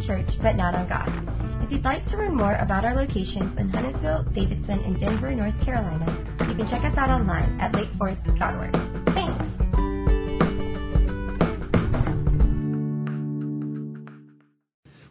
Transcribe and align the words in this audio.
church, 0.00 0.28
but 0.42 0.56
not 0.56 0.74
on 0.74 0.88
God. 0.88 1.08
If 1.62 1.72
you'd 1.72 1.84
like 1.84 2.06
to 2.06 2.16
learn 2.16 2.34
more 2.34 2.54
about 2.54 2.84
our 2.84 2.94
locations 2.94 3.58
in 3.58 3.68
Huntersville, 3.70 4.24
Davidson, 4.32 4.80
and 4.80 4.98
Denver, 4.98 5.34
North 5.34 5.60
Carolina, 5.64 6.24
you 6.48 6.56
can 6.56 6.66
check 6.66 6.84
us 6.84 6.96
out 6.96 7.10
online 7.10 7.60
at 7.60 7.72
lakeforest.org. 7.72 9.14
Thanks! 9.14 9.68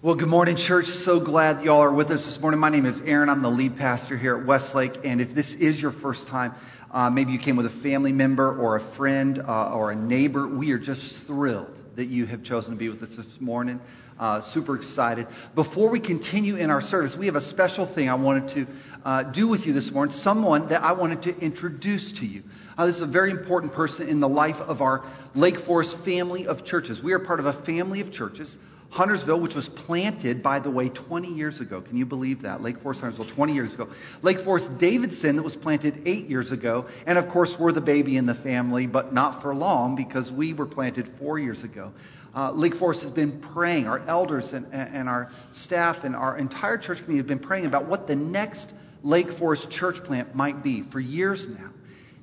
Well, 0.02 0.16
good 0.16 0.30
morning, 0.30 0.56
church. 0.56 0.86
So 0.86 1.20
glad 1.20 1.66
y'all 1.66 1.82
are 1.82 1.94
with 1.94 2.12
us 2.12 2.26
this 2.26 2.40
morning. 2.40 2.60
My 2.60 2.70
name 2.70 2.86
is 2.86 3.02
Aron. 3.06 3.30
I'm 3.30 3.42
the 3.42 3.50
lead 3.50 3.78
pastor 3.78 4.18
here 4.18 4.38
at 4.38 4.46
Westlake. 4.46 4.94
And 5.04 5.20
if 5.20 5.36
this 5.36 5.54
is 5.60 5.82
your 5.82 5.92
first 5.92 6.28
time, 6.28 6.56
uh, 6.92 7.10
maybe 7.10 7.32
you 7.32 7.40
came 7.40 7.58
with 7.58 7.66
a 7.66 7.82
family 7.84 8.14
member 8.14 8.58
or 8.58 8.78
a 8.78 8.96
friend 8.96 9.40
uh, 9.40 9.74
or 9.74 9.92
a 9.92 9.96
neighbor, 9.96 10.48
we 10.48 10.72
are 10.72 10.80
just 10.80 11.28
thrilled 11.28 11.78
that 11.98 12.08
you 12.08 12.26
have 12.26 12.44
chosen 12.44 12.72
to 12.72 12.78
be 12.78 12.90
with 12.90 13.04
us 13.04 13.10
this 13.18 13.38
morning. 13.40 13.82
Uh, 14.20 14.42
super 14.42 14.76
excited. 14.76 15.28
Before 15.54 15.92
we 15.92 16.00
continue 16.00 16.56
in 16.56 16.72
our 16.72 16.82
service, 16.82 17.16
we 17.18 17.28
have 17.28 17.36
a 17.36 17.42
special 17.42 17.94
thing 17.94 18.10
I 18.10 18.16
wanted 18.16 18.48
to 18.56 18.68
uh, 19.06 19.24
do 19.32 19.48
with 19.48 19.68
you 19.68 19.74
this 19.74 19.92
morning. 19.92 20.16
Someone 20.16 20.70
that 20.70 20.82
I 20.84 20.94
wanted 20.94 21.22
to 21.24 21.38
introduce 21.38 22.14
to 22.20 22.26
you. 22.26 22.42
Uh, 22.78 22.88
this 22.88 22.96
is 22.96 23.04
a 23.04 23.08
very 23.08 23.30
important 23.30 23.74
person 23.74 24.10
in 24.10 24.20
the 24.20 24.28
life 24.28 24.56
of 24.56 24.82
our 24.82 25.04
Lake 25.36 25.60
Forest 25.68 25.98
family 26.04 26.48
of 26.48 26.66
churches. 26.66 27.02
We 27.04 27.14
are 27.14 27.20
part 27.20 27.40
of 27.40 27.46
a 27.46 27.64
family 27.64 28.02
of 28.02 28.12
churches. 28.12 28.58
Huntersville, 28.90 29.42
which 29.42 29.54
was 29.54 29.70
planted, 29.70 30.42
by 30.42 30.60
the 30.60 30.72
way, 30.72 30.90
20 30.90 31.28
years 31.28 31.60
ago. 31.60 31.82
Can 31.82 31.98
you 31.98 32.06
believe 32.06 32.42
that? 32.44 32.62
Lake 32.62 32.80
Forest, 32.82 33.02
Huntersville, 33.02 33.36
20 33.36 33.54
years 33.54 33.74
ago. 33.74 33.88
Lake 34.22 34.40
Forest, 34.40 34.78
Davidson, 34.80 35.36
that 35.36 35.44
was 35.44 35.56
planted 35.56 36.04
eight 36.06 36.28
years 36.28 36.52
ago. 36.52 36.88
And 37.06 37.18
of 37.18 37.30
course, 37.30 37.56
we're 37.60 37.74
the 37.74 37.82
baby 37.82 38.18
in 38.18 38.26
the 38.26 38.36
family, 38.36 38.88
but 38.88 39.14
not 39.14 39.42
for 39.42 39.54
long 39.54 39.96
because 39.96 40.32
we 40.32 40.54
were 40.54 40.66
planted 40.66 41.12
four 41.20 41.38
years 41.38 41.64
ago. 41.64 41.92
Uh, 42.38 42.52
Lake 42.52 42.76
Forest 42.76 43.02
has 43.02 43.10
been 43.10 43.42
praying. 43.42 43.88
Our 43.88 44.08
elders 44.08 44.54
and, 44.54 44.72
and 44.72 45.10
our 45.10 45.30
staff 45.52 46.04
and 46.04 46.16
our 46.16 46.38
entire 46.38 46.78
church 46.78 47.00
community 47.00 47.18
have 47.18 47.28
been 47.28 47.40
praying 47.48 47.66
about 47.66 47.88
what 47.88 48.06
the 48.06 48.16
next 48.16 48.72
Lake 49.02 49.32
Forest 49.40 49.72
church 49.72 49.96
plant 50.04 50.36
might 50.36 50.62
be 50.62 50.84
for 50.92 51.00
years 51.00 51.48
now. 51.50 51.72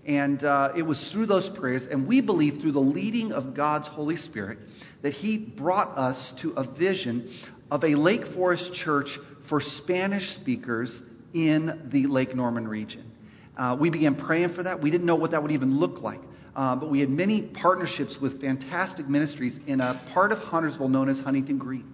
And 0.07 0.45
uh, 0.45 0.71
it 0.77 0.83
was 0.83 1.11
through 1.11 1.27
those 1.27 1.49
prayers, 1.49 1.89
and 1.91 2.07
we 2.07 2.21
believe 2.21 2.61
through 2.61 2.71
the 2.71 2.79
leading 2.79 3.33
of 3.33 3.57
God's 3.57 3.89
Holy 3.89 4.17
Spirit, 4.17 4.59
that 5.03 5.15
he 5.15 5.37
brought 5.37 5.99
us 5.99 6.33
to 6.43 6.51
a 6.51 6.63
vision 6.63 7.37
of 7.73 7.83
a 7.83 7.97
Lake 7.97 8.25
Forest 8.35 8.73
church 8.73 9.19
for 9.49 9.61
Spanish 9.61 10.37
speakers 10.37 11.03
in 11.33 11.91
the 11.93 12.07
Lake 12.07 12.37
Norman 12.37 12.69
region. 12.69 13.11
Uh, 13.57 13.77
we 13.81 13.91
began 13.91 14.15
praying 14.15 14.55
for 14.55 14.63
that. 14.63 14.81
We 14.81 14.93
didn't 14.93 15.07
know 15.07 15.17
what 15.17 15.33
that 15.33 15.43
would 15.43 15.51
even 15.51 15.81
look 15.81 16.03
like. 16.03 16.21
Uh, 16.55 16.77
but 16.77 16.91
we 16.91 17.01
had 17.01 17.11
many 17.11 17.43
partnerships 17.43 18.19
with 18.21 18.41
fantastic 18.41 19.09
ministries 19.09 19.59
in 19.67 19.81
a 19.81 20.01
part 20.13 20.31
of 20.31 20.39
Huntersville 20.39 20.89
known 20.89 21.09
as 21.09 21.19
Huntington 21.19 21.59
Green. 21.59 21.93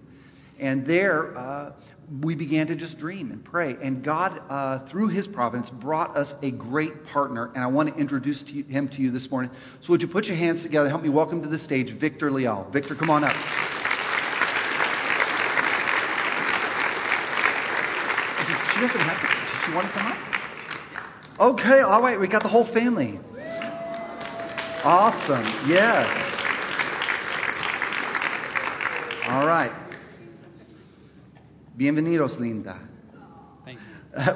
And 0.59 0.85
there, 0.85 1.35
uh, 1.35 1.71
we 2.21 2.35
began 2.35 2.67
to 2.67 2.75
just 2.75 2.99
dream 2.99 3.31
and 3.31 3.43
pray. 3.43 3.75
And 3.81 4.03
God, 4.03 4.39
uh, 4.49 4.87
through 4.87 5.07
His 5.07 5.27
providence, 5.27 5.71
brought 5.71 6.15
us 6.15 6.35
a 6.43 6.51
great 6.51 7.05
partner. 7.05 7.49
And 7.55 7.63
I 7.63 7.67
want 7.67 7.89
to 7.89 7.99
introduce 7.99 8.43
to 8.43 8.51
you, 8.51 8.63
him 8.65 8.87
to 8.89 9.01
you 9.01 9.09
this 9.09 9.31
morning. 9.31 9.49
So, 9.81 9.91
would 9.91 10.01
you 10.03 10.07
put 10.07 10.25
your 10.25 10.37
hands 10.37 10.61
together? 10.61 10.89
Help 10.89 11.01
me 11.01 11.09
welcome 11.09 11.41
to 11.41 11.49
the 11.49 11.57
stage 11.57 11.97
Victor 11.99 12.29
Leal. 12.29 12.69
Victor, 12.71 12.95
come 12.95 13.09
on 13.09 13.23
up. 13.23 13.35
She 18.73 18.87
doesn't 18.87 18.99
have 18.99 19.21
to. 19.21 19.27
Does 19.27 19.65
she 19.65 19.73
want 19.73 19.87
to 19.87 19.93
come 19.93 20.07
up? 20.07 20.17
Okay, 21.53 21.79
all 21.79 22.01
right. 22.01 22.19
We 22.19 22.27
got 22.27 22.43
the 22.43 22.49
whole 22.49 22.71
family. 22.73 23.19
Awesome. 24.83 25.45
Yes. 25.69 26.07
All 29.27 29.45
right. 29.45 29.71
Bienvenidos, 31.77 32.39
Linda. 32.39 32.79
Thank 33.63 33.79
you. 33.79 33.85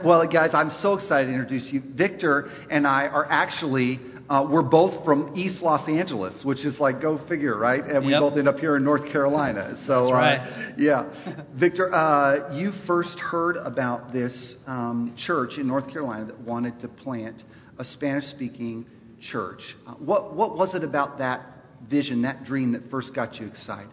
Well, 0.08 0.28
guys, 0.28 0.52
I'm 0.54 0.70
so 0.70 0.94
excited 0.94 1.28
to 1.30 1.34
introduce 1.34 1.74
you. 1.74 1.82
Victor 1.82 2.52
and 2.70 2.86
I 2.86 3.08
are 3.08 3.26
actually, 3.28 4.00
uh, 4.30 4.48
we're 4.48 4.62
both 4.62 5.04
from 5.04 5.34
East 5.36 5.64
Los 5.64 5.90
Angeles, 5.90 6.46
which 6.46 6.64
is 6.64 6.80
like, 6.80 7.02
go 7.02 7.18
figure, 7.28 7.58
right? 7.58 7.84
And 7.84 8.06
we 8.06 8.12
Yep. 8.12 8.22
both 8.22 8.38
end 8.38 8.48
up 8.48 8.60
here 8.60 8.78
in 8.78 8.84
North 8.84 9.12
Carolina. 9.12 9.76
So, 9.88 10.06
That's 10.06 10.12
uh, 10.12 10.14
right. 10.14 10.74
yeah. 10.78 11.44
Victor, 11.56 11.92
uh, 11.92 12.54
you 12.56 12.72
first 12.86 13.20
heard 13.20 13.58
about 13.58 14.14
this 14.14 14.58
um, 14.68 15.16
church 15.18 15.58
in 15.58 15.66
North 15.66 15.90
Carolina 15.92 16.26
that 16.26 16.40
wanted 16.40 16.80
to 16.82 16.88
plant 16.88 17.44
a 17.80 17.84
Spanish 17.84 18.26
speaking 18.28 18.86
church. 19.32 19.76
Uh, 19.88 19.94
what, 19.94 20.34
what 20.36 20.58
was 20.58 20.74
it 20.74 20.84
about 20.84 21.20
that 21.20 21.46
vision, 21.90 22.22
that 22.24 22.44
dream 22.44 22.74
that 22.74 22.90
first 22.90 23.14
got 23.14 23.40
you 23.40 23.48
excited? 23.48 23.90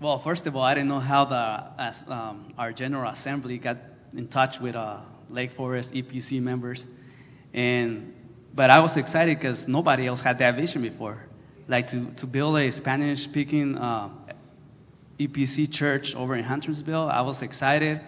Well, 0.00 0.18
first 0.22 0.46
of 0.46 0.56
all, 0.56 0.62
I 0.62 0.74
didn't 0.74 0.88
know 0.88 0.98
how 0.98 1.26
the 1.26 2.10
um, 2.10 2.54
our 2.56 2.72
General 2.72 3.12
Assembly 3.12 3.58
got 3.58 3.76
in 4.14 4.28
touch 4.28 4.54
with 4.58 4.74
uh, 4.74 5.00
Lake 5.28 5.50
Forest 5.58 5.92
EPC 5.92 6.40
members, 6.40 6.86
and 7.52 8.14
but 8.54 8.70
I 8.70 8.80
was 8.80 8.96
excited 8.96 9.38
because 9.38 9.68
nobody 9.68 10.06
else 10.06 10.22
had 10.22 10.38
that 10.38 10.56
vision 10.56 10.80
before, 10.80 11.22
like 11.68 11.88
to 11.88 12.14
to 12.14 12.26
build 12.26 12.56
a 12.56 12.72
Spanish-speaking 12.72 13.76
uh, 13.76 14.08
EPC 15.18 15.70
church 15.70 16.14
over 16.16 16.34
in 16.34 16.44
Huntersville. 16.44 17.06
I 17.06 17.20
was 17.20 17.42
excited, 17.42 18.00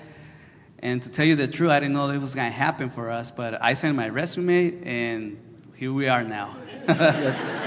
and 0.78 1.02
to 1.02 1.10
tell 1.10 1.26
you 1.26 1.36
the 1.36 1.46
truth, 1.46 1.70
I 1.72 1.80
didn't 1.80 1.92
know 1.92 2.08
it 2.08 2.16
was 2.16 2.34
going 2.34 2.50
to 2.50 2.56
happen 2.56 2.90
for 2.90 3.10
us. 3.10 3.30
But 3.30 3.62
I 3.62 3.74
sent 3.74 3.94
my 3.96 4.08
resume, 4.08 4.82
and 4.82 5.36
here 5.82 5.92
we 5.92 6.06
are 6.06 6.22
now. 6.22 6.56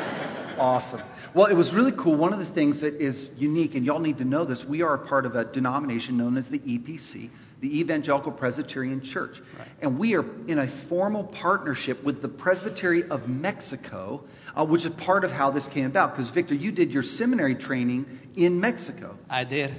Awesome. 0.57 1.01
Well, 1.35 1.47
it 1.47 1.53
was 1.53 1.73
really 1.73 1.91
cool. 1.91 2.15
One 2.15 2.31
of 2.31 2.39
the 2.39 2.49
things 2.53 2.79
that 2.79 2.93
is 3.05 3.29
unique, 3.35 3.75
and 3.75 3.85
y'all 3.85 3.99
need 3.99 4.19
to 4.19 4.23
know 4.23 4.45
this, 4.45 4.63
we 4.63 4.83
are 4.83 4.93
a 4.93 5.05
part 5.05 5.25
of 5.25 5.35
a 5.35 5.43
denomination 5.43 6.15
known 6.15 6.37
as 6.37 6.49
the 6.49 6.59
EPC, 6.59 7.29
the 7.59 7.79
Evangelical 7.81 8.31
Presbyterian 8.31 9.03
Church. 9.03 9.41
Right. 9.59 9.67
And 9.81 9.99
we 9.99 10.15
are 10.15 10.23
in 10.47 10.59
a 10.59 10.87
formal 10.87 11.25
partnership 11.25 12.05
with 12.05 12.21
the 12.21 12.29
Presbytery 12.29 13.03
of 13.09 13.27
Mexico, 13.27 14.23
uh, 14.55 14.65
which 14.65 14.85
is 14.85 14.93
part 14.93 15.25
of 15.25 15.31
how 15.31 15.51
this 15.51 15.67
came 15.67 15.87
about. 15.87 16.15
Because, 16.15 16.31
Victor, 16.31 16.55
you 16.55 16.71
did 16.71 16.91
your 16.91 17.03
seminary 17.03 17.55
training 17.55 18.05
in 18.37 18.61
Mexico. 18.61 19.17
I 19.29 19.43
did. 19.43 19.71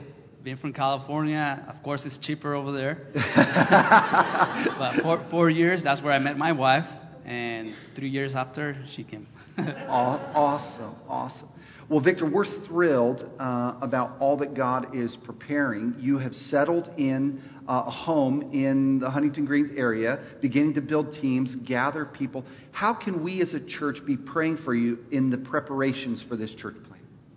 Being 0.42 0.58
from 0.58 0.74
California, 0.74 1.64
of 1.74 1.82
course, 1.82 2.04
it's 2.04 2.18
cheaper 2.18 2.54
over 2.54 2.72
there. 2.72 2.98
but 3.14 5.02
four, 5.02 5.26
four 5.30 5.48
years, 5.48 5.82
that's 5.82 6.02
where 6.02 6.12
I 6.12 6.18
met 6.18 6.36
my 6.36 6.52
wife. 6.52 6.84
And 7.26 7.74
three 7.94 8.08
years 8.08 8.34
after, 8.34 8.76
she 8.88 9.04
came. 9.04 9.26
Awesome, 9.88 10.94
awesome. 11.08 11.48
Well, 11.88 12.00
Victor, 12.00 12.28
we're 12.28 12.46
thrilled 12.66 13.28
uh, 13.38 13.74
about 13.80 14.16
all 14.18 14.38
that 14.38 14.54
God 14.54 14.96
is 14.96 15.16
preparing. 15.16 15.94
You 15.98 16.18
have 16.18 16.34
settled 16.34 16.90
in 16.96 17.42
uh, 17.68 17.84
a 17.86 17.90
home 17.90 18.52
in 18.52 18.98
the 18.98 19.10
Huntington 19.10 19.44
Greens 19.44 19.70
area, 19.76 20.20
beginning 20.40 20.74
to 20.74 20.80
build 20.80 21.12
teams, 21.12 21.54
gather 21.56 22.04
people. 22.04 22.44
How 22.72 22.94
can 22.94 23.22
we 23.22 23.40
as 23.42 23.54
a 23.54 23.60
church 23.60 23.98
be 24.06 24.16
praying 24.16 24.58
for 24.58 24.74
you 24.74 24.98
in 25.10 25.30
the 25.30 25.38
preparations 25.38 26.22
for 26.22 26.36
this 26.36 26.54
church 26.54 26.76
plan? 26.88 26.96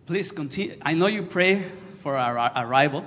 please 0.09 0.31
continue. 0.31 0.75
I 0.81 0.95
know 0.95 1.05
you 1.05 1.27
pray 1.31 1.71
for 2.01 2.15
our 2.15 2.35
arrival, 2.65 3.05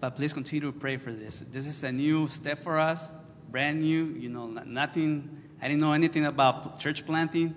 but 0.00 0.16
please 0.16 0.32
continue 0.32 0.72
to 0.72 0.78
pray 0.78 0.96
for 0.96 1.12
this. 1.12 1.42
This 1.52 1.66
is 1.66 1.82
a 1.82 1.92
new 1.92 2.26
step 2.26 2.60
for 2.64 2.78
us, 2.78 3.02
brand 3.50 3.82
new. 3.82 4.06
You 4.06 4.30
know, 4.30 4.46
nothing. 4.46 5.37
I 5.60 5.68
didn't 5.68 5.80
know 5.80 5.92
anything 5.92 6.24
about 6.24 6.78
church 6.80 7.02
planting 7.04 7.54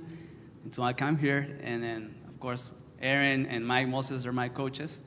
until 0.63 0.83
I 0.83 0.93
come 0.93 1.17
here, 1.17 1.47
and 1.63 1.83
then 1.83 2.15
of 2.27 2.39
course 2.39 2.71
Aron 2.99 3.45
and 3.45 3.65
Mike 3.65 3.87
Moses 3.87 4.25
are 4.25 4.31
my 4.33 4.49
coaches. 4.49 4.97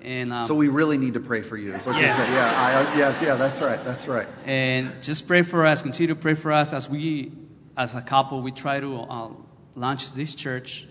And 0.00 0.32
um, 0.32 0.46
So 0.46 0.54
we 0.54 0.68
really 0.68 0.96
need 0.96 1.14
to 1.14 1.20
pray 1.20 1.42
for 1.42 1.56
you. 1.56 1.74
is 1.74 1.84
what 1.84 1.96
Yes. 1.96 2.16
Yeah, 2.18 2.44
I, 2.44 2.96
yes, 2.96 3.20
yeah, 3.22 3.36
that's 3.36 3.60
right, 3.60 3.84
that's 3.84 4.06
right. 4.06 4.28
And 4.46 5.02
just 5.02 5.26
pray 5.26 5.42
for 5.42 5.66
us. 5.66 5.82
Continue 5.82 6.14
to 6.14 6.20
pray 6.20 6.34
for 6.36 6.52
us 6.52 6.72
as 6.72 6.88
we, 6.88 7.32
as 7.76 7.94
a 7.94 8.02
couple, 8.02 8.42
we 8.42 8.52
try 8.52 8.78
to 8.78 8.94
uh, 8.94 9.32
launch 9.74 10.02
this 10.14 10.34
church. 10.34 10.86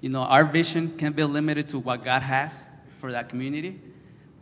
You 0.00 0.08
know, 0.08 0.20
our 0.20 0.50
vision 0.50 0.96
can 0.98 1.12
be 1.12 1.22
limited 1.22 1.68
to 1.68 1.78
what 1.78 2.04
God 2.04 2.22
has 2.22 2.52
for 3.00 3.12
that 3.12 3.28
community, 3.28 3.80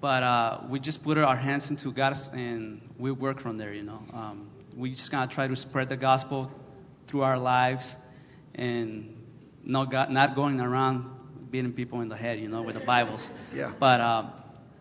but 0.00 0.22
uh, 0.22 0.60
we 0.70 0.80
just 0.80 1.02
put 1.02 1.18
our 1.18 1.36
hands 1.36 1.68
into 1.68 1.92
God's 1.92 2.28
and 2.32 2.80
we 2.98 3.10
work 3.10 3.40
from 3.40 3.58
there. 3.58 3.74
You 3.74 3.82
know, 3.82 4.00
um, 4.12 4.50
we 4.78 4.90
just 4.90 5.10
gotta 5.10 5.34
try 5.34 5.48
to 5.48 5.56
spread 5.56 5.88
the 5.88 5.96
gospel 5.96 6.50
through 7.08 7.22
our 7.22 7.38
lives 7.38 7.96
and 8.54 9.16
not 9.64 9.90
got, 9.90 10.12
not 10.12 10.36
going 10.36 10.60
around 10.60 11.10
beating 11.50 11.72
people 11.72 12.00
in 12.00 12.08
the 12.08 12.16
head. 12.16 12.38
You 12.38 12.48
know, 12.48 12.62
with 12.62 12.76
the 12.76 12.86
Bibles. 12.86 13.28
Yeah. 13.52 13.74
But 13.78 14.00
uh, 14.00 14.30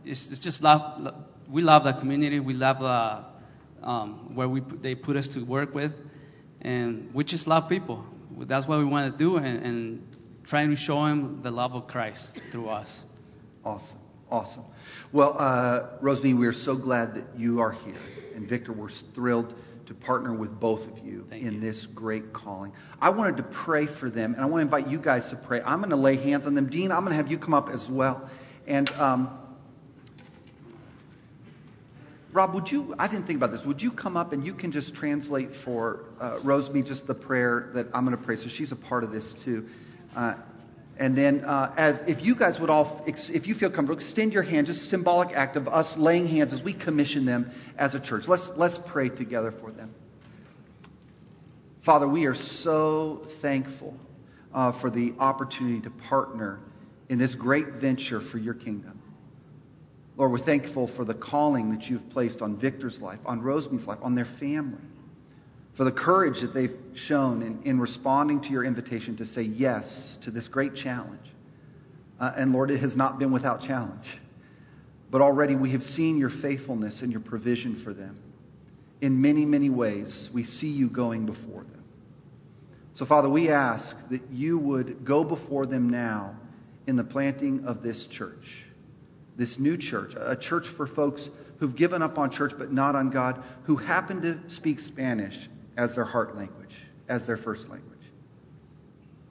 it's, 0.06 0.28
it's 0.32 0.40
just 0.40 0.62
love. 0.62 1.16
We 1.52 1.62
love 1.62 1.84
the 1.84 1.94
community. 1.94 2.40
We 2.40 2.54
love 2.54 2.82
uh, 2.82 3.24
um, 3.82 4.36
where 4.36 4.48
we 4.48 4.62
they 4.82 4.94
put 4.94 5.16
us 5.16 5.30
to 5.30 5.44
work 5.44 5.74
with, 5.74 5.94
and 6.62 7.14
we 7.14 7.24
just 7.24 7.48
love 7.48 7.68
people. 7.68 8.06
That's 8.40 8.68
what 8.68 8.78
we 8.78 8.86
want 8.86 9.12
to 9.12 9.18
do, 9.18 9.38
and, 9.38 9.66
and 9.66 10.18
trying 10.46 10.70
to 10.70 10.76
show 10.76 11.06
them 11.06 11.42
the 11.42 11.50
love 11.50 11.74
of 11.74 11.88
Christ 11.88 12.40
through 12.52 12.70
us. 12.70 13.04
Awesome. 13.66 13.98
Awesome. 14.30 14.66
Well, 15.14 15.36
uh, 15.40 15.98
Rosalie, 16.02 16.34
we 16.34 16.48
are 16.48 16.54
so 16.54 16.76
glad 16.76 17.16
that 17.16 17.40
you 17.40 17.60
are 17.62 17.72
here. 17.72 17.96
And 18.36 18.48
Victor, 18.48 18.74
we're 18.74 18.90
thrilled 19.16 19.56
to 19.88 19.94
partner 19.94 20.34
with 20.34 20.60
both 20.60 20.81
of 20.81 21.00
you 21.00 21.25
Thank 21.30 21.44
in 21.44 21.54
you. 21.56 21.60
this 21.60 21.86
great 21.88 22.34
calling. 22.34 22.74
I 23.01 23.10
wanted 23.10 23.38
to 23.38 23.44
pray 23.44 23.88
for 24.00 24.10
them, 24.10 24.34
and 24.34 24.42
I 24.42 24.45
want 24.45 24.60
to 24.60 24.66
invite 24.66 24.92
you 24.92 25.00
guys 25.00 25.30
to 25.30 25.36
pray. 25.36 25.62
I'm 25.62 25.80
going 25.80 25.92
to 25.92 25.95
lay 25.95 26.18
hands 26.18 26.45
on 26.45 26.56
them. 26.56 26.69
Dean, 26.69 26.92
I'm 26.92 27.01
going 27.01 27.12
to 27.12 27.18
have 27.18 27.30
you 27.30 27.38
come 27.38 27.54
up 27.54 27.69
as 27.69 27.88
well. 27.89 28.30
And 28.68 28.89
um, 28.92 29.30
Rob, 32.34 32.54
would 32.54 32.69
you, 32.69 32.94
I 33.00 33.07
didn't 33.07 33.25
think 33.25 33.38
about 33.38 33.51
this, 33.51 33.63
would 33.66 33.81
you 33.81 33.92
come 33.92 34.18
up 34.18 34.34
and 34.34 34.45
you 34.45 34.54
can 34.54 34.72
just 34.72 34.94
translate 34.94 35.50
for 35.63 36.06
uh, 36.19 36.40
Rosemary 36.44 36.83
just 36.83 37.07
the 37.07 37.16
prayer 37.16 37.72
that 37.74 37.88
I'm 37.94 38.06
going 38.06 38.18
to 38.18 38.24
pray, 38.24 38.36
so 38.36 38.48
she's 38.48 38.72
a 38.72 38.75
part 38.75 39.04
of 39.04 39.12
this 39.12 39.33
too. 39.44 39.68
Uh, 40.16 40.36
and 41.00 41.16
then, 41.16 41.46
uh, 41.46 41.74
as, 41.78 41.96
if 42.08 42.24
you 42.24 42.36
guys 42.36 42.60
would 42.60 42.70
all, 42.70 43.04
if 43.06 43.46
you 43.46 43.56
feel 43.56 43.70
comfortable, 43.70 44.02
extend 44.02 44.34
your 44.34 44.44
hand, 44.44 44.68
just 44.68 44.82
a 44.82 44.86
symbolic 44.86 45.36
act 45.36 45.56
of 45.56 45.68
us 45.68 45.96
laying 45.98 46.28
hands 46.28 46.54
as 46.54 46.62
we 46.62 46.74
commission 46.74 47.26
them 47.26 47.52
as 47.78 47.94
a 47.94 48.00
church. 48.00 48.24
Let's, 48.28 48.50
let's 48.56 48.80
pray 48.88 49.10
together 49.10 49.54
for 49.62 49.72
them. 49.72 49.94
Father, 51.86 52.08
we 52.08 52.26
are 52.26 52.36
so 52.36 53.28
thankful 53.42 53.96
uh, 54.54 54.80
for 54.82 54.90
the 54.90 55.14
opportunity 55.20 55.82
to 55.82 55.90
partner 55.90 56.60
in 57.10 57.20
this 57.20 57.36
great 57.36 57.74
venture 57.80 58.20
for 58.20 58.40
your 58.40 58.56
kingdom. 58.56 59.02
Lord, 60.18 60.32
we're 60.32 60.44
thankful 60.44 60.90
for 60.96 61.06
the 61.06 61.14
calling 61.14 61.70
that 61.72 61.84
you've 61.84 62.10
placed 62.10 62.42
on 62.42 62.60
Victor's 62.60 63.00
life, 63.00 63.20
on 63.26 63.42
Rosemary's 63.42 63.86
life, 63.86 64.00
on 64.02 64.16
their 64.16 64.28
family, 64.40 64.82
for 65.78 65.84
the 65.84 65.92
courage 65.92 66.42
that 66.42 66.54
they've 66.54 66.76
shown 66.96 67.44
in, 67.44 67.62
in 67.64 67.80
responding 67.80 68.42
to 68.42 68.50
your 68.50 68.66
invitation 68.66 69.16
to 69.18 69.26
say 69.26 69.44
yes 69.44 70.18
to 70.24 70.32
this 70.32 70.48
great 70.48 70.76
challenge. 70.76 71.22
Uh, 72.20 72.34
and 72.36 72.52
Lord, 72.52 72.72
it 72.72 72.80
has 72.80 72.98
not 72.98 73.20
been 73.20 73.32
without 73.32 73.62
challenge. 73.62 74.18
But 75.12 75.22
already 75.22 75.56
we 75.56 75.72
have 75.72 75.84
seen 75.84 76.18
your 76.18 76.32
faithfulness 76.32 77.04
and 77.04 77.12
your 77.12 77.22
provision 77.22 77.82
for 77.84 77.94
them. 77.94 78.18
In 79.02 79.22
many, 79.22 79.46
many 79.46 79.70
ways, 79.70 80.30
we 80.34 80.44
see 80.44 80.68
you 80.68 80.90
going 80.90 81.28
before 81.28 81.62
them. 81.62 81.84
So, 82.96 83.06
Father, 83.06 83.30
we 83.30 83.50
ask 83.50 83.96
that 84.10 84.22
you 84.32 84.58
would 84.58 85.06
go 85.06 85.24
before 85.24 85.68
them 85.68 85.92
now 85.92 86.36
in 86.88 86.96
the 86.96 87.04
planting 87.04 87.66
of 87.66 87.84
this 87.84 88.08
church 88.08 88.66
this 89.38 89.60
new 89.60 89.78
church, 89.78 90.14
a 90.20 90.36
church 90.36 90.66
for 90.76 90.88
folks 90.88 91.30
who've 91.60 91.76
given 91.76 92.02
up 92.02 92.18
on 92.18 92.32
church 92.32 92.54
but 92.58 92.74
not 92.74 92.96
on 92.96 93.12
God, 93.12 93.44
who 93.66 93.78
happen 93.78 94.22
to 94.24 94.50
speak 94.50 94.80
Spanish 94.80 95.48
as 95.78 95.96
their 95.96 96.06
heart 96.06 96.36
language, 96.36 96.76
as 97.08 97.26
their 97.26 97.38
first 97.38 97.70
language. 97.70 97.94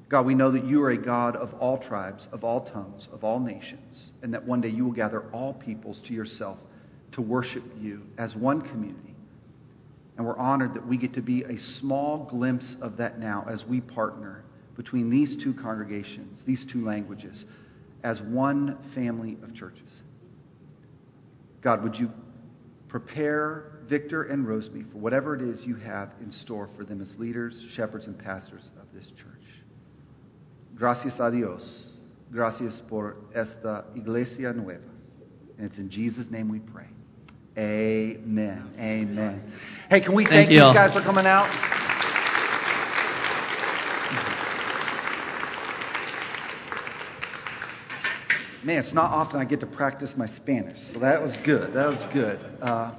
God, 0.09 0.25
we 0.25 0.37
know 0.37 0.53
that 0.53 0.65
you 0.65 0.83
are 0.85 0.91
a 0.91 0.97
God 0.97 1.35
of 1.35 1.53
all 1.55 1.79
tribes, 1.79 2.29
of 2.31 2.45
all 2.45 2.65
tongues, 2.65 3.09
of 3.13 3.25
all 3.25 3.41
nations, 3.41 4.13
and 4.23 4.33
that 4.33 4.45
one 4.45 4.61
day 4.61 4.69
you 4.69 4.85
will 4.85 4.93
gather 4.93 5.25
all 5.33 5.53
peoples 5.53 6.01
to 6.03 6.15
yourself 6.15 6.59
to 7.13 7.21
worship 7.21 7.65
you 7.81 8.03
as 8.17 8.37
one 8.37 8.61
community. 8.61 9.15
And 10.17 10.25
we're 10.25 10.39
honored 10.39 10.75
that 10.75 10.87
we 10.87 10.97
get 10.97 11.15
to 11.15 11.23
be 11.23 11.43
a 11.43 11.59
small 11.59 12.25
glimpse 12.25 12.77
of 12.81 12.97
that 12.99 13.19
now 13.19 13.45
as 13.49 13.67
we 13.67 13.81
partner 13.81 14.45
between 14.77 15.11
these 15.11 15.37
two 15.37 15.53
congregations, 15.53 16.45
these 16.45 16.65
two 16.65 16.85
languages, 16.85 17.45
as 18.05 18.21
one 18.23 18.79
family 18.95 19.37
of 19.43 19.55
churches. 19.55 20.01
God, 21.63 21.83
would 21.83 21.97
you 21.97 22.11
prepare 22.99 23.65
Victor 23.89 24.25
and 24.25 24.49
Rosemary 24.49 24.85
for 24.91 24.99
whatever 24.99 25.35
it 25.35 25.43
is 25.43 25.67
you 25.67 25.75
have 25.77 26.13
in 26.23 26.33
store 26.33 26.69
for 26.77 26.85
them 26.85 27.03
as 27.03 27.15
leaders, 27.19 27.67
shepherds, 27.75 28.07
and 28.07 28.19
pastors 28.19 28.71
of 28.81 28.87
this 28.95 29.13
church. 29.19 29.63
Gracias 30.75 31.21
a 31.21 31.31
Dios. 31.31 31.99
Gracias 32.33 32.81
por 32.89 33.17
esta 33.35 33.85
iglesia 33.95 34.53
nueva. 34.55 34.81
And 35.59 35.67
it's 35.67 35.79
in 35.79 35.91
Jesus' 35.91 36.31
name 36.31 36.49
we 36.49 36.59
pray. 36.59 36.89
Amen. 37.59 38.73
Amen. 38.79 39.53
Hey, 39.91 40.01
can 40.01 40.15
we 40.15 40.25
thank, 40.25 40.35
Thank 40.35 40.49
these 40.49 40.59
you. 40.59 40.63
guys 40.63 40.95
for 40.95 41.03
coming 41.03 41.27
out? 41.27 41.86
Man, 48.67 48.81
it's 48.81 48.93
not 48.93 49.13
often 49.13 49.39
I 49.39 49.45
get 49.45 49.61
to 49.61 49.67
practice 49.67 50.15
my 50.17 50.27
Spanish, 50.27 50.77
so 50.93 50.99
that 50.99 51.23
was 51.23 51.39
good. 51.45 51.73
That 51.75 51.87
was 51.87 52.05
good. 52.13 52.41
Uh, 52.61 52.97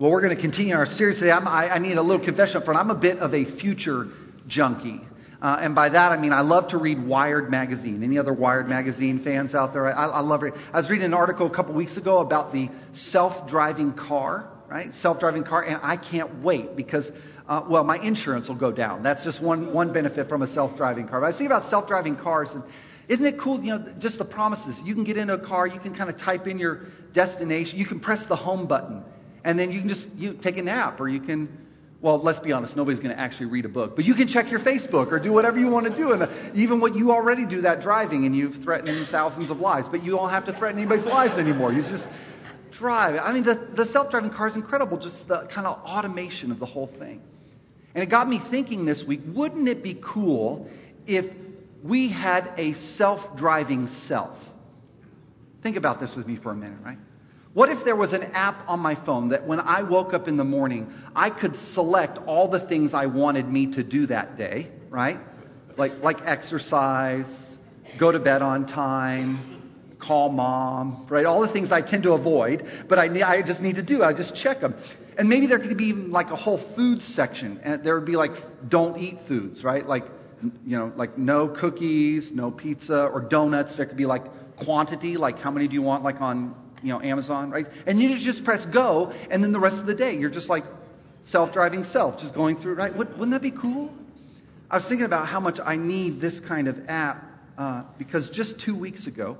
well, 0.00 0.10
we're 0.10 0.20
going 0.20 0.34
to 0.34 0.42
continue 0.42 0.74
our 0.74 0.84
series 0.84 1.20
today. 1.20 1.30
I, 1.30 1.76
I 1.76 1.78
need 1.78 1.96
a 1.96 2.02
little 2.02 2.24
confession 2.24 2.56
up 2.56 2.64
front. 2.64 2.80
I'm 2.80 2.90
a 2.90 2.98
bit 2.98 3.18
of 3.18 3.34
a 3.34 3.44
future 3.44 4.08
junkie. 4.48 5.00
Uh, 5.40 5.58
and 5.60 5.76
by 5.76 5.90
that, 5.90 6.10
I 6.10 6.18
mean 6.18 6.32
I 6.32 6.40
love 6.40 6.70
to 6.70 6.78
read 6.78 7.00
Wired 7.00 7.52
magazine. 7.52 8.02
Any 8.02 8.18
other 8.18 8.32
Wired 8.32 8.66
magazine 8.66 9.22
fans 9.22 9.54
out 9.54 9.72
there? 9.72 9.86
I, 9.86 10.06
I 10.06 10.20
love 10.20 10.42
it. 10.42 10.54
I 10.72 10.78
was 10.78 10.90
reading 10.90 11.04
an 11.04 11.14
article 11.14 11.46
a 11.46 11.54
couple 11.54 11.76
weeks 11.76 11.96
ago 11.96 12.18
about 12.18 12.52
the 12.52 12.68
self-driving 12.94 13.92
car, 13.92 14.50
right? 14.68 14.92
Self-driving 14.92 15.44
car, 15.44 15.62
and 15.62 15.78
I 15.84 15.96
can't 15.96 16.42
wait 16.42 16.74
because, 16.74 17.12
uh, 17.48 17.64
well, 17.68 17.82
my 17.82 17.98
insurance 18.02 18.48
will 18.48 18.56
go 18.58 18.70
down. 18.70 19.02
That's 19.02 19.24
just 19.24 19.42
one 19.42 19.72
one 19.72 19.92
benefit 19.92 20.28
from 20.28 20.42
a 20.42 20.46
self-driving 20.46 21.08
car. 21.08 21.20
But 21.20 21.28
I 21.28 21.30
thinking 21.30 21.46
about 21.46 21.70
self-driving 21.70 22.16
cars, 22.16 22.50
and 22.52 22.62
isn't 23.08 23.24
it 23.24 23.38
cool? 23.40 23.62
You 23.62 23.78
know, 23.78 23.94
just 23.98 24.18
the 24.18 24.24
promises. 24.24 24.78
You 24.84 24.94
can 24.94 25.04
get 25.04 25.16
into 25.16 25.34
a 25.34 25.44
car, 25.44 25.66
you 25.66 25.80
can 25.80 25.94
kind 25.94 26.10
of 26.10 26.18
type 26.18 26.46
in 26.46 26.58
your 26.58 26.88
destination, 27.14 27.78
you 27.78 27.86
can 27.86 28.00
press 28.00 28.26
the 28.26 28.36
home 28.36 28.66
button, 28.66 29.02
and 29.44 29.58
then 29.58 29.72
you 29.72 29.80
can 29.80 29.88
just 29.88 30.10
you 30.14 30.34
take 30.34 30.58
a 30.58 30.62
nap, 30.62 31.00
or 31.00 31.08
you 31.08 31.20
can 31.20 31.66
well, 32.00 32.22
let's 32.22 32.38
be 32.38 32.52
honest, 32.52 32.76
nobody's 32.76 33.00
going 33.00 33.14
to 33.14 33.20
actually 33.20 33.46
read 33.46 33.64
a 33.64 33.68
book. 33.68 33.96
But 33.96 34.04
you 34.04 34.14
can 34.14 34.28
check 34.28 34.52
your 34.52 34.60
Facebook 34.60 35.10
or 35.10 35.18
do 35.18 35.32
whatever 35.32 35.58
you 35.58 35.66
want 35.68 35.86
to 35.86 35.94
do. 35.94 36.12
And 36.12 36.56
even 36.56 36.80
what 36.80 36.94
you 36.94 37.10
already 37.10 37.44
do 37.44 37.62
that 37.62 37.80
driving 37.80 38.24
and 38.24 38.36
you've 38.36 38.62
threatened 38.62 39.08
thousands 39.10 39.50
of 39.50 39.58
lives. 39.58 39.88
But 39.88 40.04
you 40.04 40.12
don't 40.12 40.30
have 40.30 40.44
to 40.44 40.56
threaten 40.56 40.78
anybody's 40.78 41.06
lives 41.06 41.38
anymore. 41.38 41.72
You 41.72 41.82
just 41.82 42.06
drive. 42.70 43.16
I 43.16 43.32
mean, 43.32 43.42
the, 43.42 43.68
the 43.74 43.84
self 43.84 44.12
driving 44.12 44.30
car 44.30 44.46
is 44.46 44.54
incredible, 44.54 44.98
just 44.98 45.26
the 45.26 45.48
kind 45.52 45.66
of 45.66 45.78
automation 45.84 46.52
of 46.52 46.60
the 46.60 46.66
whole 46.66 46.86
thing. 46.86 47.20
And 47.98 48.06
it 48.06 48.10
got 48.10 48.28
me 48.28 48.40
thinking 48.48 48.84
this 48.84 49.02
week 49.04 49.22
wouldn't 49.26 49.68
it 49.68 49.82
be 49.82 50.00
cool 50.00 50.70
if 51.04 51.24
we 51.82 52.08
had 52.08 52.52
a 52.56 52.74
self 52.74 53.36
driving 53.36 53.88
self? 53.88 54.38
Think 55.64 55.76
about 55.76 55.98
this 55.98 56.14
with 56.14 56.24
me 56.24 56.36
for 56.36 56.52
a 56.52 56.54
minute, 56.54 56.78
right? 56.84 56.98
What 57.54 57.70
if 57.70 57.84
there 57.84 57.96
was 57.96 58.12
an 58.12 58.22
app 58.22 58.62
on 58.68 58.78
my 58.78 58.94
phone 59.04 59.30
that 59.30 59.48
when 59.48 59.58
I 59.58 59.82
woke 59.82 60.14
up 60.14 60.28
in 60.28 60.36
the 60.36 60.44
morning, 60.44 60.94
I 61.16 61.30
could 61.30 61.56
select 61.56 62.18
all 62.18 62.48
the 62.48 62.64
things 62.68 62.94
I 62.94 63.06
wanted 63.06 63.48
me 63.48 63.72
to 63.72 63.82
do 63.82 64.06
that 64.06 64.36
day, 64.36 64.70
right? 64.90 65.18
Like, 65.76 65.94
like 66.00 66.20
exercise, 66.24 67.56
go 67.98 68.12
to 68.12 68.20
bed 68.20 68.42
on 68.42 68.68
time, 68.68 69.57
call 70.00 70.30
mom, 70.30 71.06
right? 71.10 71.26
All 71.26 71.40
the 71.46 71.52
things 71.52 71.72
I 71.72 71.82
tend 71.82 72.04
to 72.04 72.12
avoid, 72.12 72.64
but 72.88 72.98
I, 72.98 73.06
I 73.22 73.42
just 73.42 73.60
need 73.60 73.76
to 73.76 73.82
do. 73.82 74.02
I 74.02 74.12
just 74.12 74.34
check 74.36 74.60
them. 74.60 74.74
And 75.16 75.28
maybe 75.28 75.46
there 75.46 75.58
could 75.58 75.76
be 75.76 75.86
even 75.86 76.10
like 76.10 76.30
a 76.30 76.36
whole 76.36 76.58
food 76.76 77.02
section, 77.02 77.60
and 77.64 77.84
there 77.84 77.94
would 77.94 78.06
be 78.06 78.16
like 78.16 78.32
don't 78.68 78.98
eat 78.98 79.18
foods, 79.26 79.64
right? 79.64 79.86
Like, 79.86 80.04
you 80.64 80.78
know, 80.78 80.92
like 80.96 81.18
no 81.18 81.48
cookies, 81.48 82.30
no 82.32 82.50
pizza, 82.50 83.06
or 83.06 83.20
donuts. 83.20 83.76
There 83.76 83.86
could 83.86 83.96
be 83.96 84.06
like 84.06 84.22
quantity, 84.64 85.16
like 85.16 85.38
how 85.38 85.50
many 85.50 85.66
do 85.68 85.74
you 85.74 85.82
want, 85.82 86.04
like 86.04 86.20
on 86.20 86.54
you 86.82 86.92
know, 86.92 87.00
Amazon, 87.00 87.50
right? 87.50 87.66
And 87.86 88.00
you 88.00 88.16
just 88.18 88.44
press 88.44 88.64
go, 88.66 89.12
and 89.30 89.42
then 89.42 89.52
the 89.52 89.60
rest 89.60 89.78
of 89.78 89.86
the 89.86 89.94
day, 89.94 90.14
you're 90.14 90.30
just 90.30 90.48
like 90.48 90.64
self-driving 91.24 91.84
self, 91.84 92.18
just 92.18 92.34
going 92.34 92.56
through, 92.56 92.74
right? 92.74 92.96
Wouldn't 92.96 93.30
that 93.32 93.42
be 93.42 93.50
cool? 93.50 93.92
I 94.70 94.76
was 94.76 94.88
thinking 94.88 95.06
about 95.06 95.26
how 95.26 95.40
much 95.40 95.58
I 95.64 95.76
need 95.76 96.20
this 96.20 96.40
kind 96.40 96.68
of 96.68 96.76
app 96.88 97.24
uh, 97.56 97.84
because 97.98 98.30
just 98.30 98.60
two 98.60 98.78
weeks 98.78 99.06
ago, 99.06 99.36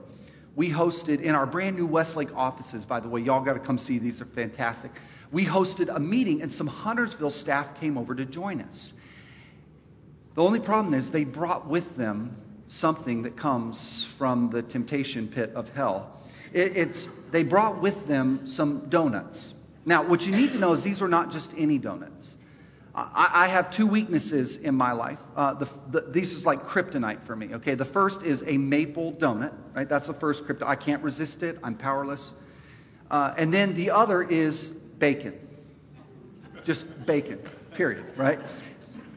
we 0.59 0.69
hosted 0.69 1.23
in 1.23 1.37
our 1.37 1.47
brand 1.47 1.77
new 1.77 1.87
Westlake 1.87 2.35
offices. 2.35 2.85
By 2.85 2.99
the 2.99 3.09
way, 3.09 3.21
y'all 3.21 3.45
got 3.45 3.53
to 3.53 3.61
come 3.61 3.79
see 3.79 4.01
these; 4.01 4.21
are 4.21 4.27
fantastic. 4.35 4.91
We 5.31 5.47
hosted 5.47 5.89
a 5.95 6.01
meeting, 6.01 6.43
and 6.43 6.53
some 6.53 6.67
Huntersville 6.67 7.31
staff 7.31 7.79
came 7.79 7.97
over 7.97 8.13
to 8.17 8.27
join 8.27 8.61
us. 8.61 8.93
The 10.35 10.43
only 10.43 10.59
problem 10.59 10.95
is 10.95 11.13
they 11.13 11.23
brought 11.23 11.71
with 11.71 11.97
them 11.97 12.37
something 12.67 13.23
that 13.23 13.39
comes 13.39 14.09
from 14.19 14.51
the 14.53 14.63
temptation 14.63 15.31
pit 15.33 15.51
of 15.55 15.69
hell. 15.69 16.21
It, 16.53 16.77
it's, 16.77 17.09
they 17.31 17.45
brought 17.45 17.81
with 17.81 18.09
them 18.09 18.43
some 18.45 18.89
donuts. 18.89 19.55
Now, 19.87 20.09
what 20.09 20.23
you 20.23 20.33
need 20.33 20.49
to 20.55 20.59
know 20.59 20.73
is 20.73 20.83
these 20.83 21.01
were 21.01 21.07
not 21.07 21.31
just 21.31 21.53
any 21.57 21.79
donuts. 21.79 22.35
I, 23.15 23.47
I 23.47 23.49
have 23.49 23.75
two 23.75 23.87
weaknesses 23.87 24.59
in 24.63 24.75
my 24.75 24.93
life. 24.93 25.19
Uh, 25.37 25.55
the, 25.55 25.69
the, 25.91 26.11
these 26.11 26.33
is 26.33 26.45
like 26.45 26.65
kryptonite 26.65 27.27
for 27.27 27.37
me. 27.37 27.55
Okay, 27.55 27.75
the 27.75 27.85
first 27.85 28.23
is 28.23 28.43
a 28.47 28.57
maple 28.57 29.13
donut. 29.13 29.53
Right, 29.75 29.89
that's 29.89 30.07
the 30.07 30.15
first 30.15 30.45
kryptonite. 30.45 30.67
I 30.67 30.77
can't 30.77 31.03
resist 31.03 31.43
it. 31.43 31.59
I'm 31.63 31.77
powerless. 31.77 32.33
Uh, 33.11 33.35
and 33.37 33.53
then 33.53 33.75
the 33.75 33.91
other 33.91 34.23
is 34.23 34.71
bacon. 34.99 35.35
Just 36.65 36.87
bacon. 37.07 37.41
Period. 37.75 38.05
Right. 38.17 38.39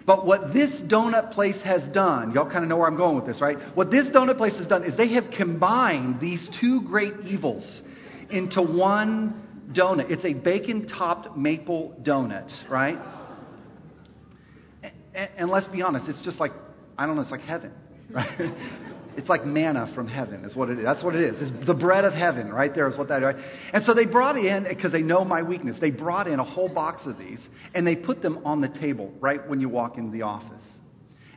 But 0.06 0.26
what 0.26 0.54
this 0.54 0.82
donut 0.82 1.32
place 1.32 1.62
has 1.62 1.88
done, 1.88 2.32
y'all 2.34 2.50
kind 2.50 2.64
of 2.64 2.70
know 2.70 2.78
where 2.78 2.88
I'm 2.88 2.98
going 2.98 3.16
with 3.16 3.26
this, 3.26 3.40
right? 3.40 3.58
What 3.76 3.92
this 3.92 4.10
donut 4.10 4.38
place 4.38 4.56
has 4.58 4.68
done 4.68 4.84
is 4.84 4.98
they 4.98 5.14
have 5.14 5.32
combined 5.32 6.20
these 6.20 6.50
two 6.60 6.82
great 6.82 7.14
evils 7.24 7.82
into 8.30 8.62
one 8.62 9.42
donut. 9.72 10.10
It's 10.10 10.26
a 10.26 10.34
bacon 10.34 10.88
topped 10.88 11.38
maple 11.38 11.96
donut, 12.02 12.52
right? 12.70 12.98
And, 15.14 15.30
and, 15.38 15.50
let's 15.50 15.68
be 15.68 15.82
honest, 15.82 16.08
it's 16.08 16.22
just 16.22 16.40
like, 16.40 16.52
I 16.98 17.06
don't 17.06 17.16
know, 17.16 17.22
it's 17.22 17.32
like 17.32 17.42
heaven, 17.42 17.74
right? 18.10 18.54
It's 19.18 19.28
like 19.28 19.46
manna 19.46 19.92
from 19.94 20.08
heaven, 20.08 20.46
is 20.46 20.56
what 20.56 20.70
it 20.70 20.80
is. 20.80 20.86
That's 20.86 21.04
what 21.04 21.16
it 21.16 21.22
is. 21.22 21.42
It's 21.42 21.68
the 21.68 21.74
bread 21.74 22.06
of 22.06 22.14
heaven, 22.14 22.50
right 22.50 22.74
there 22.74 22.88
is 22.88 22.98
what 22.98 23.10
that 23.10 23.22
is. 23.24 23.44
And 23.74 23.84
so 23.84 23.94
they 23.94 24.06
brought 24.06 24.38
in, 24.38 24.64
because 24.64 24.94
they 24.94 25.02
know 25.02 25.26
my 25.26 25.44
weakness, 25.44 25.80
they 25.80 25.92
brought 25.92 26.28
in 26.28 26.40
a 26.40 26.44
whole 26.44 26.70
box 26.70 27.06
of 27.06 27.18
these, 27.18 27.50
and 27.76 27.86
they 27.86 27.96
put 27.96 28.22
them 28.22 28.40
on 28.46 28.62
the 28.62 28.70
table 28.70 29.12
right 29.20 29.46
when 29.50 29.60
you 29.60 29.68
walk 29.68 29.98
into 29.98 30.12
the 30.12 30.22
office. 30.22 30.66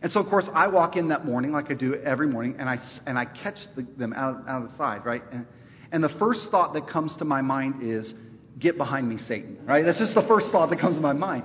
And 0.02 0.12
so, 0.12 0.20
of 0.20 0.28
course, 0.28 0.48
I 0.54 0.68
walk 0.68 0.96
in 0.96 1.08
that 1.08 1.24
morning, 1.24 1.50
like 1.50 1.70
I 1.70 1.74
do 1.74 1.94
every 1.94 2.28
morning, 2.28 2.56
and 2.58 2.68
I, 2.68 2.78
and 3.06 3.18
I 3.18 3.24
catch 3.24 3.60
the, 3.74 3.86
them 3.96 4.12
out, 4.12 4.46
out 4.46 4.62
of 4.62 4.70
the 4.70 4.76
side, 4.76 5.04
right? 5.04 5.22
And, 5.32 5.46
And 5.90 6.04
the 6.04 6.10
first 6.10 6.50
thought 6.50 6.74
that 6.74 6.88
comes 6.88 7.16
to 7.16 7.24
my 7.24 7.40
mind 7.40 7.82
is, 7.82 8.14
get 8.58 8.76
behind 8.76 9.08
me, 9.08 9.16
Satan, 9.16 9.58
right? 9.64 9.84
That's 9.84 9.98
just 9.98 10.14
the 10.14 10.26
first 10.26 10.52
thought 10.52 10.70
that 10.70 10.78
comes 10.78 10.96
to 10.96 11.02
my 11.02 11.12
mind. 11.12 11.44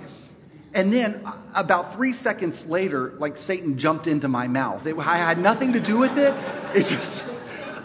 And 0.74 0.94
then 0.94 1.24
uh, 1.26 1.38
about 1.56 1.96
three 1.96 2.14
seconds 2.14 2.64
later, 2.68 3.14
like 3.18 3.38
Satan 3.38 3.78
jumped 3.80 4.08
into 4.08 4.28
my 4.28 4.48
mouth. 4.48 4.86
It, 4.86 4.96
I 4.98 5.18
had 5.18 5.38
nothing 5.38 5.74
to 5.74 5.84
do 5.84 5.98
with 5.98 6.12
it. 6.12 6.34
It 6.76 6.84
just, 6.84 7.26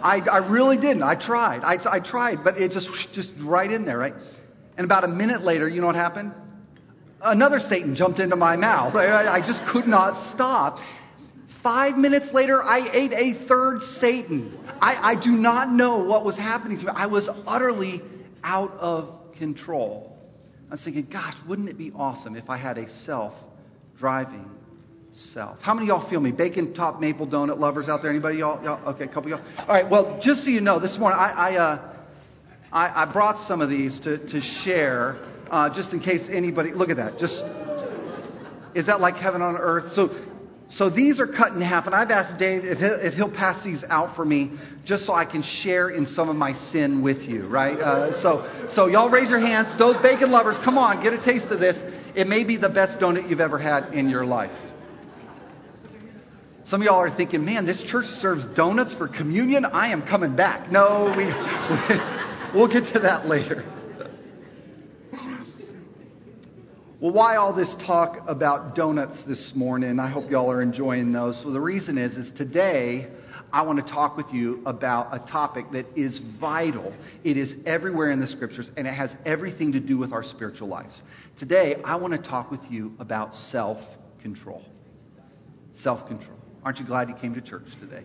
I, 0.02 0.20
I 0.30 0.38
really 0.38 0.76
didn't. 0.76 1.02
I 1.02 1.14
tried. 1.14 1.62
I, 1.62 1.78
I 1.90 2.00
tried, 2.00 2.44
but 2.44 2.58
it 2.58 2.72
just, 2.72 2.88
just 3.12 3.32
right 3.42 3.70
in 3.70 3.84
there, 3.86 3.98
right? 3.98 4.14
And 4.76 4.84
about 4.84 5.04
a 5.04 5.08
minute 5.08 5.42
later, 5.42 5.68
you 5.68 5.80
know 5.80 5.86
what 5.86 5.96
happened? 5.96 6.32
Another 7.22 7.58
Satan 7.58 7.94
jumped 7.94 8.18
into 8.18 8.36
my 8.36 8.56
mouth. 8.56 8.94
I, 8.94 9.28
I 9.28 9.40
just 9.40 9.62
could 9.72 9.86
not 9.86 10.32
stop. 10.34 10.78
Five 11.62 11.96
minutes 11.96 12.34
later, 12.34 12.62
I 12.62 12.90
ate 12.92 13.12
a 13.12 13.46
third 13.46 13.80
Satan. 13.80 14.58
I, 14.82 15.12
I 15.12 15.14
do 15.14 15.30
not 15.30 15.72
know 15.72 16.04
what 16.04 16.22
was 16.22 16.36
happening 16.36 16.78
to 16.80 16.84
me. 16.84 16.92
I 16.94 17.06
was 17.06 17.26
utterly 17.46 18.02
out 18.42 18.72
of 18.72 19.32
control. 19.38 20.14
I 20.68 20.72
was 20.72 20.84
thinking, 20.84 21.06
gosh, 21.10 21.34
wouldn't 21.48 21.68
it 21.68 21.78
be 21.78 21.92
awesome 21.94 22.36
if 22.36 22.48
I 22.48 22.56
had 22.56 22.78
a 22.78 22.88
self 22.88 23.34
driving 23.98 24.50
self? 25.12 25.60
How 25.60 25.74
many 25.74 25.90
of 25.90 26.00
y'all 26.00 26.10
feel 26.10 26.20
me? 26.20 26.32
Bacon 26.32 26.74
top 26.74 27.00
maple 27.00 27.26
donut 27.26 27.58
lovers 27.58 27.88
out 27.88 28.02
there? 28.02 28.10
Anybody 28.10 28.38
y'all? 28.38 28.62
y'all? 28.64 28.94
Okay, 28.94 29.04
a 29.04 29.08
couple 29.08 29.30
y'all. 29.30 29.44
All 29.58 29.66
right, 29.66 29.88
well, 29.88 30.18
just 30.20 30.44
so 30.44 30.50
you 30.50 30.60
know, 30.60 30.80
this 30.80 30.98
morning 30.98 31.18
I, 31.18 31.30
I, 31.30 31.56
uh, 31.56 31.94
I, 32.72 33.02
I 33.02 33.12
brought 33.12 33.38
some 33.38 33.60
of 33.60 33.70
these 33.70 34.00
to, 34.00 34.18
to 34.28 34.40
share 34.40 35.18
uh, 35.50 35.72
just 35.72 35.92
in 35.92 36.00
case 36.00 36.28
anybody. 36.30 36.72
Look 36.72 36.90
at 36.90 36.96
that. 36.96 37.18
Just. 37.18 37.44
Is 38.74 38.86
that 38.86 39.00
like 39.00 39.14
heaven 39.14 39.40
on 39.40 39.56
earth? 39.56 39.92
So 39.92 40.08
so 40.68 40.88
these 40.88 41.20
are 41.20 41.26
cut 41.26 41.52
in 41.52 41.60
half, 41.60 41.86
and 41.86 41.94
I've 41.94 42.10
asked 42.10 42.38
Dave 42.38 42.64
if 42.64 42.78
he'll, 42.78 42.98
if 43.00 43.14
he'll, 43.14 43.30
pass 43.30 43.62
these 43.62 43.84
out 43.90 44.16
for 44.16 44.24
me, 44.24 44.52
just 44.84 45.04
so 45.04 45.12
I 45.12 45.26
can 45.26 45.42
share 45.42 45.90
in 45.90 46.06
some 46.06 46.30
of 46.30 46.36
my 46.36 46.54
sin 46.54 47.02
with 47.02 47.22
you, 47.22 47.46
right? 47.48 47.78
Uh, 47.78 48.20
so, 48.22 48.66
so 48.68 48.86
y'all 48.86 49.10
raise 49.10 49.28
your 49.28 49.40
hands. 49.40 49.76
Those 49.78 49.96
bacon 50.02 50.30
lovers, 50.30 50.56
come 50.64 50.78
on, 50.78 51.02
get 51.02 51.12
a 51.12 51.22
taste 51.22 51.48
of 51.48 51.60
this. 51.60 51.76
It 52.16 52.26
may 52.26 52.44
be 52.44 52.56
the 52.56 52.70
best 52.70 52.98
donut 52.98 53.28
you've 53.28 53.40
ever 53.40 53.58
had 53.58 53.92
in 53.92 54.08
your 54.08 54.24
life. 54.24 54.56
Some 56.64 56.80
of 56.80 56.86
y'all 56.86 57.00
are 57.00 57.14
thinking, 57.14 57.44
man, 57.44 57.66
this 57.66 57.82
church 57.82 58.06
serves 58.06 58.46
donuts 58.56 58.94
for 58.94 59.06
communion. 59.06 59.66
I 59.66 59.92
am 59.92 60.00
coming 60.00 60.34
back. 60.34 60.72
No, 60.72 61.12
we, 61.14 61.26
we'll 62.58 62.68
get 62.68 62.90
to 62.94 63.00
that 63.00 63.26
later. 63.26 63.64
Well, 67.04 67.12
why 67.12 67.36
all 67.36 67.52
this 67.52 67.74
talk 67.86 68.22
about 68.28 68.74
donuts 68.74 69.22
this 69.24 69.52
morning? 69.54 70.00
I 70.00 70.08
hope 70.08 70.30
y'all 70.30 70.50
are 70.50 70.62
enjoying 70.62 71.12
those. 71.12 71.38
So 71.42 71.50
the 71.50 71.60
reason 71.60 71.98
is, 71.98 72.14
is 72.14 72.30
today 72.30 73.10
I 73.52 73.60
want 73.60 73.86
to 73.86 73.92
talk 73.92 74.16
with 74.16 74.32
you 74.32 74.62
about 74.64 75.14
a 75.14 75.18
topic 75.18 75.66
that 75.72 75.84
is 75.94 76.18
vital. 76.40 76.94
It 77.22 77.36
is 77.36 77.56
everywhere 77.66 78.10
in 78.10 78.20
the 78.20 78.26
scriptures 78.26 78.70
and 78.78 78.86
it 78.86 78.94
has 78.94 79.14
everything 79.26 79.72
to 79.72 79.80
do 79.80 79.98
with 79.98 80.14
our 80.14 80.22
spiritual 80.22 80.68
lives. 80.68 81.02
Today 81.38 81.76
I 81.84 81.96
want 81.96 82.14
to 82.14 82.18
talk 82.26 82.50
with 82.50 82.62
you 82.70 82.94
about 82.98 83.34
self-control. 83.34 84.64
Self-control. 85.74 86.38
Aren't 86.64 86.78
you 86.78 86.86
glad 86.86 87.10
you 87.10 87.16
came 87.16 87.34
to 87.34 87.42
church 87.42 87.66
today? 87.80 88.04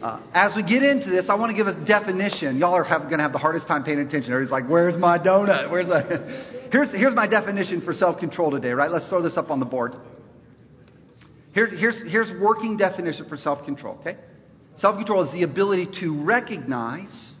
Uh, 0.00 0.20
as 0.32 0.54
we 0.54 0.62
get 0.62 0.84
into 0.84 1.10
this, 1.10 1.28
I 1.28 1.34
want 1.34 1.50
to 1.50 1.56
give 1.56 1.66
us 1.66 1.74
definition. 1.84 2.58
Y'all 2.58 2.74
are 2.74 2.84
going 2.84 3.18
to 3.18 3.22
have 3.22 3.32
the 3.32 3.38
hardest 3.38 3.66
time 3.66 3.82
paying 3.82 3.98
attention. 3.98 4.32
Everybody's 4.32 4.52
like, 4.52 4.70
"Where's 4.70 4.96
my 4.96 5.18
donut? 5.18 5.72
Where's 5.72 5.88
the?" 5.88 6.68
here's 6.72 6.92
here's 6.92 7.14
my 7.14 7.26
definition 7.26 7.80
for 7.80 7.92
self-control 7.92 8.52
today. 8.52 8.70
Right? 8.70 8.92
Let's 8.92 9.08
throw 9.08 9.22
this 9.22 9.36
up 9.36 9.50
on 9.50 9.58
the 9.58 9.66
board. 9.66 9.96
Here's 11.52 11.70
here's 11.72 12.02
here's 12.02 12.32
working 12.40 12.76
definition 12.76 13.28
for 13.28 13.36
self-control. 13.36 13.98
Okay, 14.00 14.16
self-control 14.76 15.24
is 15.24 15.32
the 15.32 15.42
ability 15.42 15.88
to 16.00 16.22
recognize, 16.22 17.32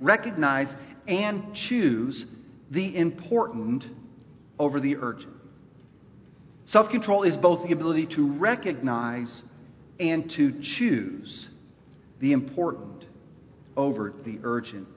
recognize, 0.00 0.74
and 1.06 1.54
choose 1.54 2.24
the 2.72 2.96
important 2.96 3.84
over 4.58 4.80
the 4.80 4.96
urgent. 4.96 5.34
Self-control 6.64 7.22
is 7.22 7.36
both 7.36 7.68
the 7.68 7.72
ability 7.72 8.08
to 8.16 8.32
recognize 8.32 9.42
and 10.00 10.28
to 10.32 10.60
choose 10.60 11.48
the 12.20 12.32
important 12.32 13.04
over 13.76 14.12
the 14.24 14.40
urgent. 14.42 14.88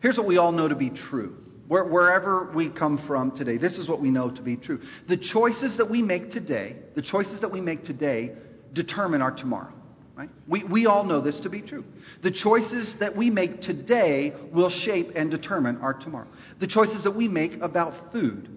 Here's 0.00 0.18
what 0.18 0.26
we 0.26 0.36
all 0.36 0.52
know 0.52 0.68
to 0.68 0.74
be 0.74 0.90
true. 0.90 1.36
wherever 1.68 2.50
we 2.54 2.68
come 2.68 2.98
from 3.06 3.30
today, 3.30 3.56
this 3.56 3.78
is 3.78 3.88
what 3.88 4.00
we 4.00 4.10
know 4.10 4.30
to 4.30 4.42
be 4.42 4.56
true. 4.56 4.80
The 5.08 5.16
choices 5.16 5.78
that 5.78 5.88
we 5.88 6.02
make 6.02 6.30
today, 6.30 6.76
the 6.94 7.02
choices 7.02 7.40
that 7.40 7.52
we 7.52 7.60
make 7.60 7.84
today 7.84 8.32
determine 8.72 9.22
our 9.22 9.30
tomorrow. 9.30 9.72
Right? 10.14 10.28
We, 10.46 10.64
we 10.64 10.86
all 10.86 11.04
know 11.04 11.22
this 11.22 11.40
to 11.40 11.48
be 11.48 11.62
true. 11.62 11.84
The 12.22 12.30
choices 12.30 12.96
that 13.00 13.16
we 13.16 13.30
make 13.30 13.62
today 13.62 14.34
will 14.52 14.68
shape 14.68 15.12
and 15.14 15.30
determine 15.30 15.78
our 15.78 15.94
tomorrow. 15.94 16.28
The 16.60 16.66
choices 16.66 17.04
that 17.04 17.16
we 17.16 17.28
make 17.28 17.54
about 17.62 18.12
food 18.12 18.48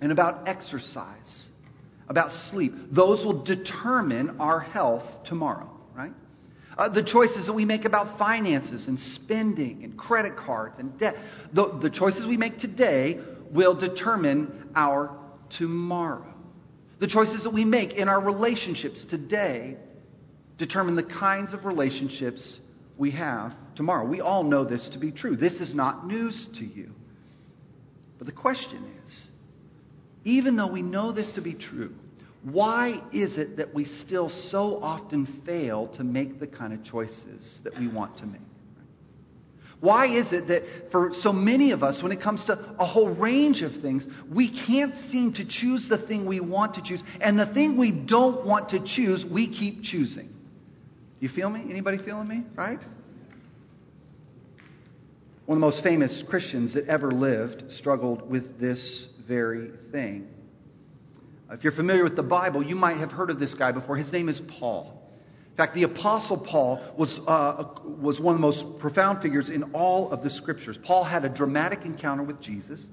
and 0.00 0.10
about 0.10 0.48
exercise, 0.48 1.46
about 2.08 2.32
sleep, 2.32 2.72
those 2.90 3.24
will 3.24 3.44
determine 3.44 4.40
our 4.40 4.58
health 4.58 5.04
tomorrow, 5.26 5.70
right? 5.94 6.12
Uh, 6.80 6.88
the 6.88 7.04
choices 7.04 7.44
that 7.44 7.52
we 7.52 7.66
make 7.66 7.84
about 7.84 8.18
finances 8.18 8.86
and 8.86 8.98
spending 8.98 9.84
and 9.84 9.98
credit 9.98 10.34
cards 10.34 10.78
and 10.78 10.98
debt. 10.98 11.14
The, 11.52 11.78
the 11.78 11.90
choices 11.90 12.26
we 12.26 12.38
make 12.38 12.56
today 12.56 13.20
will 13.52 13.74
determine 13.74 14.70
our 14.74 15.14
tomorrow. 15.50 16.32
The 16.98 17.06
choices 17.06 17.44
that 17.44 17.52
we 17.52 17.66
make 17.66 17.92
in 17.92 18.08
our 18.08 18.18
relationships 18.18 19.04
today 19.04 19.76
determine 20.56 20.96
the 20.96 21.02
kinds 21.02 21.52
of 21.52 21.66
relationships 21.66 22.58
we 22.96 23.10
have 23.10 23.52
tomorrow. 23.76 24.06
We 24.06 24.22
all 24.22 24.42
know 24.42 24.64
this 24.64 24.88
to 24.90 24.98
be 24.98 25.12
true. 25.12 25.36
This 25.36 25.60
is 25.60 25.74
not 25.74 26.06
news 26.06 26.48
to 26.54 26.64
you. 26.64 26.92
But 28.16 28.26
the 28.26 28.32
question 28.32 28.90
is 29.04 29.28
even 30.24 30.56
though 30.56 30.72
we 30.72 30.80
know 30.80 31.12
this 31.12 31.32
to 31.32 31.42
be 31.42 31.52
true, 31.52 31.92
why 32.42 33.02
is 33.12 33.36
it 33.36 33.58
that 33.58 33.74
we 33.74 33.84
still 33.84 34.28
so 34.28 34.80
often 34.82 35.42
fail 35.44 35.88
to 35.96 36.04
make 36.04 36.40
the 36.40 36.46
kind 36.46 36.72
of 36.72 36.82
choices 36.82 37.60
that 37.64 37.78
we 37.78 37.88
want 37.88 38.18
to 38.18 38.26
make? 38.26 38.40
Why 39.80 40.14
is 40.14 40.32
it 40.32 40.48
that 40.48 40.90
for 40.90 41.10
so 41.12 41.32
many 41.32 41.72
of 41.72 41.82
us, 41.82 42.02
when 42.02 42.12
it 42.12 42.20
comes 42.20 42.44
to 42.46 42.58
a 42.78 42.84
whole 42.84 43.14
range 43.14 43.62
of 43.62 43.80
things, 43.80 44.06
we 44.30 44.50
can't 44.66 44.94
seem 45.10 45.32
to 45.34 45.44
choose 45.46 45.88
the 45.88 45.96
thing 45.96 46.26
we 46.26 46.40
want 46.40 46.74
to 46.74 46.82
choose, 46.82 47.02
and 47.20 47.38
the 47.38 47.46
thing 47.46 47.78
we 47.78 47.90
don't 47.90 48.46
want 48.46 48.70
to 48.70 48.84
choose, 48.84 49.24
we 49.24 49.48
keep 49.48 49.82
choosing? 49.82 50.28
You 51.18 51.30
feel 51.30 51.48
me? 51.48 51.64
Anybody 51.70 51.98
feeling 51.98 52.28
me? 52.28 52.44
Right? 52.54 52.80
One 55.46 55.56
of 55.56 55.60
the 55.60 55.66
most 55.66 55.82
famous 55.82 56.22
Christians 56.28 56.74
that 56.74 56.86
ever 56.86 57.10
lived 57.10 57.72
struggled 57.72 58.30
with 58.30 58.60
this 58.60 59.06
very 59.26 59.70
thing. 59.92 60.28
If 61.50 61.64
you're 61.64 61.72
familiar 61.72 62.04
with 62.04 62.16
the 62.16 62.22
Bible, 62.22 62.62
you 62.62 62.76
might 62.76 62.98
have 62.98 63.10
heard 63.10 63.30
of 63.30 63.40
this 63.40 63.54
guy 63.54 63.72
before. 63.72 63.96
His 63.96 64.12
name 64.12 64.28
is 64.28 64.40
Paul. 64.58 64.96
In 65.50 65.56
fact, 65.56 65.74
the 65.74 65.82
Apostle 65.82 66.38
Paul 66.38 66.80
was, 66.96 67.18
uh, 67.26 67.64
was 68.00 68.20
one 68.20 68.34
of 68.34 68.40
the 68.40 68.46
most 68.46 68.78
profound 68.78 69.20
figures 69.20 69.50
in 69.50 69.74
all 69.74 70.10
of 70.12 70.22
the 70.22 70.30
scriptures. 70.30 70.78
Paul 70.82 71.04
had 71.04 71.24
a 71.24 71.28
dramatic 71.28 71.84
encounter 71.84 72.22
with 72.22 72.40
Jesus. 72.40 72.86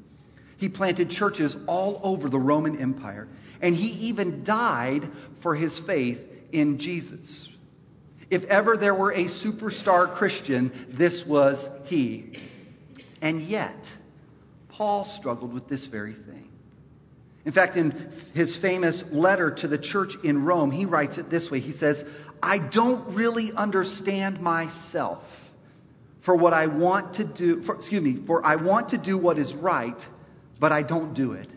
He 0.58 0.70
planted 0.70 1.10
churches 1.10 1.56
all 1.68 2.02
over 2.04 2.30
the 2.30 2.40
Roman 2.40 2.82
Empire, 2.82 3.28
and 3.62 3.76
he 3.76 4.08
even 4.08 4.44
died 4.44 5.10
for 5.44 5.56
his 5.56 5.80
faith 5.86 6.20
in 6.52 6.80
Jesus. 6.80 7.48
If 8.30 8.44
ever 8.46 8.76
there 8.76 8.96
were 8.96 9.12
a 9.12 9.26
superstar 9.26 10.16
Christian, 10.16 10.88
this 10.98 11.24
was 11.26 11.70
he. 11.86 12.42
And 13.22 13.42
yet, 13.42 13.78
Paul 14.70 15.06
struggled 15.06 15.54
with 15.54 15.70
this 15.70 15.86
very 15.86 16.14
thing. 16.14 16.27
In 17.48 17.54
fact, 17.54 17.78
in 17.78 18.12
his 18.34 18.58
famous 18.58 19.06
letter 19.10 19.50
to 19.50 19.70
the 19.70 19.78
church 19.78 20.16
in 20.22 20.44
Rome, 20.44 20.70
he 20.70 20.84
writes 20.84 21.18
it 21.18 21.30
this 21.30 21.50
way 21.50 21.62
He 21.62 21.72
says, 21.72 22.04
I 22.44 22.60
don't 22.60 23.16
really 23.16 23.54
understand 23.56 24.42
myself 24.42 25.24
for 26.26 26.36
what 26.36 26.52
I 26.52 26.68
want 26.68 27.16
to 27.16 27.24
do, 27.24 27.64
for, 27.64 27.76
excuse 27.76 28.04
me, 28.04 28.22
for 28.28 28.46
I 28.46 28.58
want 28.58 28.90
to 28.90 28.98
do 28.98 29.18
what 29.18 29.40
is 29.40 29.54
right, 29.54 29.98
but 30.60 30.74
I 30.74 30.84
don't 30.84 31.14
do 31.14 31.32
it. 31.32 31.48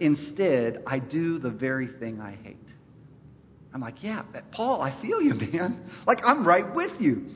Instead, 0.00 0.82
I 0.86 0.98
do 0.98 1.38
the 1.38 1.50
very 1.50 1.88
thing 1.88 2.22
I 2.22 2.34
hate. 2.42 2.56
I'm 3.74 3.82
like, 3.82 4.02
yeah, 4.02 4.22
Paul, 4.50 4.80
I 4.80 4.98
feel 5.02 5.20
you, 5.20 5.34
man. 5.52 5.90
Like, 6.06 6.20
I'm 6.24 6.48
right 6.48 6.74
with 6.74 7.02
you. 7.02 7.26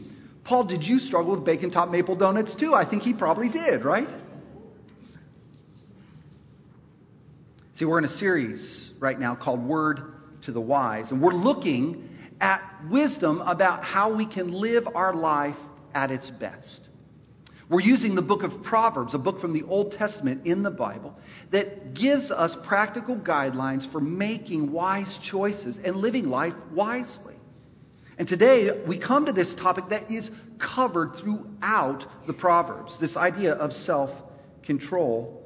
Paul, 0.44 0.64
did 0.64 0.82
you 0.82 0.98
struggle 0.98 1.32
with 1.32 1.44
bacon 1.44 1.70
top 1.70 1.90
maple 1.90 2.16
donuts 2.16 2.54
too? 2.54 2.72
I 2.72 2.88
think 2.88 3.02
he 3.02 3.12
probably 3.12 3.50
did, 3.50 3.84
right? 3.84 4.08
See, 7.82 7.86
we're 7.86 7.98
in 7.98 8.04
a 8.04 8.08
series 8.08 8.92
right 9.00 9.18
now 9.18 9.34
called 9.34 9.66
Word 9.66 10.14
to 10.42 10.52
the 10.52 10.60
Wise, 10.60 11.10
and 11.10 11.20
we're 11.20 11.32
looking 11.32 12.10
at 12.40 12.62
wisdom 12.88 13.40
about 13.40 13.82
how 13.82 14.14
we 14.14 14.24
can 14.24 14.52
live 14.52 14.86
our 14.94 15.12
life 15.12 15.56
at 15.92 16.12
its 16.12 16.30
best. 16.30 16.88
We're 17.68 17.80
using 17.80 18.14
the 18.14 18.22
book 18.22 18.44
of 18.44 18.62
Proverbs, 18.62 19.14
a 19.14 19.18
book 19.18 19.40
from 19.40 19.52
the 19.52 19.64
Old 19.64 19.90
Testament 19.90 20.46
in 20.46 20.62
the 20.62 20.70
Bible, 20.70 21.18
that 21.50 21.92
gives 21.94 22.30
us 22.30 22.56
practical 22.62 23.16
guidelines 23.16 23.90
for 23.90 24.00
making 24.00 24.70
wise 24.70 25.18
choices 25.20 25.76
and 25.84 25.96
living 25.96 26.26
life 26.26 26.54
wisely. 26.72 27.34
And 28.16 28.28
today 28.28 28.84
we 28.86 28.96
come 28.96 29.26
to 29.26 29.32
this 29.32 29.56
topic 29.56 29.88
that 29.88 30.08
is 30.08 30.30
covered 30.60 31.16
throughout 31.16 32.04
the 32.28 32.32
Proverbs 32.32 33.00
this 33.00 33.16
idea 33.16 33.54
of 33.54 33.72
self 33.72 34.10
control. 34.62 35.41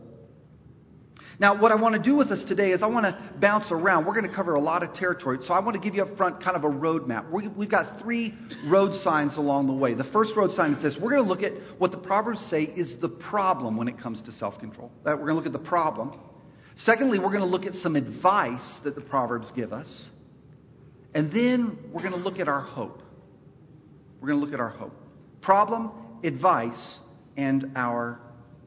Now, 1.38 1.60
what 1.60 1.70
I 1.70 1.74
want 1.74 1.94
to 1.94 2.00
do 2.00 2.16
with 2.16 2.28
us 2.28 2.42
today 2.44 2.70
is 2.70 2.82
I 2.82 2.86
want 2.86 3.04
to 3.04 3.18
bounce 3.38 3.70
around. 3.70 4.06
We're 4.06 4.14
going 4.14 4.28
to 4.28 4.34
cover 4.34 4.54
a 4.54 4.60
lot 4.60 4.82
of 4.82 4.94
territory, 4.94 5.38
so 5.42 5.52
I 5.52 5.60
want 5.60 5.74
to 5.74 5.80
give 5.80 5.94
you 5.94 6.02
up 6.02 6.16
front 6.16 6.42
kind 6.42 6.56
of 6.56 6.64
a 6.64 6.68
roadmap. 6.68 7.30
We've 7.30 7.70
got 7.70 8.00
three 8.00 8.34
road 8.64 8.94
signs 8.94 9.36
along 9.36 9.66
the 9.66 9.74
way. 9.74 9.92
The 9.92 10.04
first 10.04 10.34
road 10.34 10.50
sign 10.52 10.72
is 10.72 10.82
this 10.82 10.96
we're 10.96 11.10
going 11.10 11.24
to 11.24 11.28
look 11.28 11.42
at 11.42 11.52
what 11.78 11.90
the 11.90 11.98
Proverbs 11.98 12.40
say 12.40 12.62
is 12.62 12.96
the 13.00 13.10
problem 13.10 13.76
when 13.76 13.86
it 13.86 13.98
comes 13.98 14.22
to 14.22 14.32
self 14.32 14.58
control. 14.58 14.90
We're 15.04 15.16
going 15.16 15.28
to 15.28 15.34
look 15.34 15.46
at 15.46 15.52
the 15.52 15.58
problem. 15.58 16.18
Secondly, 16.76 17.18
we're 17.18 17.28
going 17.28 17.40
to 17.40 17.46
look 17.46 17.66
at 17.66 17.74
some 17.74 17.96
advice 17.96 18.80
that 18.84 18.94
the 18.94 19.00
Proverbs 19.02 19.50
give 19.54 19.72
us. 19.72 20.08
And 21.14 21.30
then 21.32 21.78
we're 21.92 22.02
going 22.02 22.12
to 22.12 22.18
look 22.18 22.38
at 22.38 22.48
our 22.48 22.60
hope. 22.60 23.02
We're 24.20 24.28
going 24.28 24.40
to 24.40 24.44
look 24.44 24.54
at 24.54 24.60
our 24.60 24.70
hope. 24.70 24.92
Problem, 25.42 25.90
advice, 26.24 26.98
and 27.36 27.72
our 27.76 28.20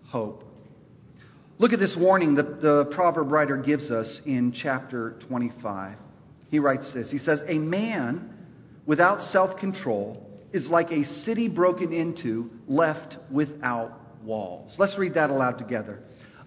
hope. 0.05 0.43
Look 1.59 1.73
at 1.73 1.79
this 1.79 1.97
warning 1.97 2.35
that 2.35 2.61
the 2.61 2.85
proverb 2.85 3.33
writer 3.33 3.57
gives 3.57 3.91
us 3.91 4.21
in 4.25 4.53
chapter 4.53 5.17
25. 5.27 5.97
He 6.49 6.59
writes 6.59 6.93
this 6.93 7.11
He 7.11 7.17
says, 7.17 7.43
A 7.47 7.59
man 7.59 8.33
without 8.85 9.19
self 9.19 9.59
control 9.59 10.25
is 10.53 10.69
like 10.69 10.91
a 10.91 11.03
city 11.03 11.49
broken 11.49 11.91
into, 11.91 12.49
left 12.65 13.17
without 13.29 13.91
walls. 14.23 14.77
Let's 14.79 14.97
read 14.97 15.15
that 15.15 15.29
aloud 15.29 15.57
together. 15.57 15.99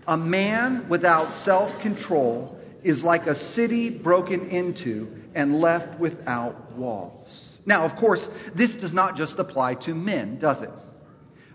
A 0.07 0.16
man 0.16 0.88
without 0.88 1.31
self 1.45 1.78
control 1.83 2.59
is 2.83 3.04
like 3.04 3.26
a 3.26 3.35
city 3.35 3.90
broken 3.90 4.49
into 4.49 5.09
and 5.35 5.61
left 5.61 6.00
without 6.00 6.73
walls. 6.73 7.59
Now, 7.66 7.85
of 7.85 7.99
course, 7.99 8.26
this 8.57 8.75
does 8.76 8.95
not 8.95 9.14
just 9.14 9.38
apply 9.38 9.75
to 9.87 9.95
men, 9.95 10.38
does 10.38 10.62
it? 10.62 10.71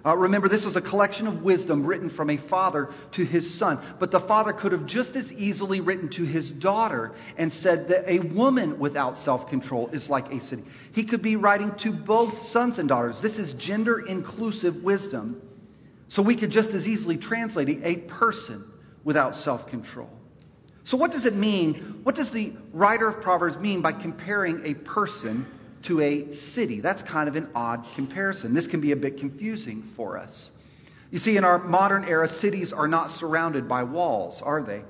Uh, 0.05 0.15
remember, 0.15 0.47
this 0.47 0.63
was 0.63 0.75
a 0.75 0.81
collection 0.81 1.27
of 1.27 1.41
wisdom 1.41 1.85
written 1.85 2.09
from 2.09 2.29
a 2.29 2.37
father 2.49 2.89
to 3.13 3.25
his 3.25 3.57
son. 3.57 3.95
But 3.99 4.11
the 4.11 4.21
father 4.21 4.53
could 4.53 4.71
have 4.71 4.85
just 4.85 5.15
as 5.15 5.31
easily 5.31 5.81
written 5.81 6.09
to 6.11 6.23
his 6.23 6.51
daughter 6.51 7.13
and 7.37 7.51
said 7.51 7.89
that 7.89 8.09
a 8.09 8.19
woman 8.19 8.79
without 8.79 9.17
self 9.17 9.49
control 9.49 9.89
is 9.89 10.09
like 10.09 10.31
a 10.31 10.39
city. 10.39 10.63
He 10.93 11.05
could 11.05 11.21
be 11.21 11.35
writing 11.35 11.73
to 11.79 11.91
both 11.91 12.41
sons 12.43 12.77
and 12.77 12.87
daughters. 12.87 13.21
This 13.21 13.37
is 13.37 13.53
gender 13.53 14.05
inclusive 14.05 14.83
wisdom. 14.83 15.41
So 16.09 16.21
we 16.21 16.39
could 16.39 16.51
just 16.51 16.69
as 16.69 16.87
easily 16.87 17.17
translate 17.17 17.69
it 17.69 17.79
a 17.83 17.97
person 18.07 18.63
without 19.03 19.35
self 19.35 19.67
control. 19.67 20.09
So, 20.83 20.95
what 20.95 21.11
does 21.11 21.25
it 21.25 21.35
mean? 21.35 21.99
What 22.03 22.15
does 22.15 22.31
the 22.31 22.53
writer 22.71 23.09
of 23.09 23.21
Proverbs 23.21 23.57
mean 23.57 23.81
by 23.81 23.91
comparing 23.91 24.65
a 24.65 24.73
person 24.73 25.45
to 25.83 26.01
a 26.01 26.31
city. 26.31 26.81
That's 26.81 27.03
kind 27.03 27.29
of 27.29 27.35
an 27.35 27.49
odd 27.55 27.85
comparison. 27.95 28.53
This 28.53 28.67
can 28.67 28.81
be 28.81 28.91
a 28.91 28.95
bit 28.95 29.17
confusing 29.17 29.91
for 29.95 30.17
us. 30.17 30.49
You 31.11 31.19
see, 31.19 31.37
in 31.37 31.43
our 31.43 31.59
modern 31.59 32.03
era, 32.05 32.27
cities 32.27 32.73
are 32.73 32.87
not 32.87 33.11
surrounded 33.11 33.67
by 33.69 33.83
walls, 33.83 34.41
are 34.43 34.61
they? 34.61 34.83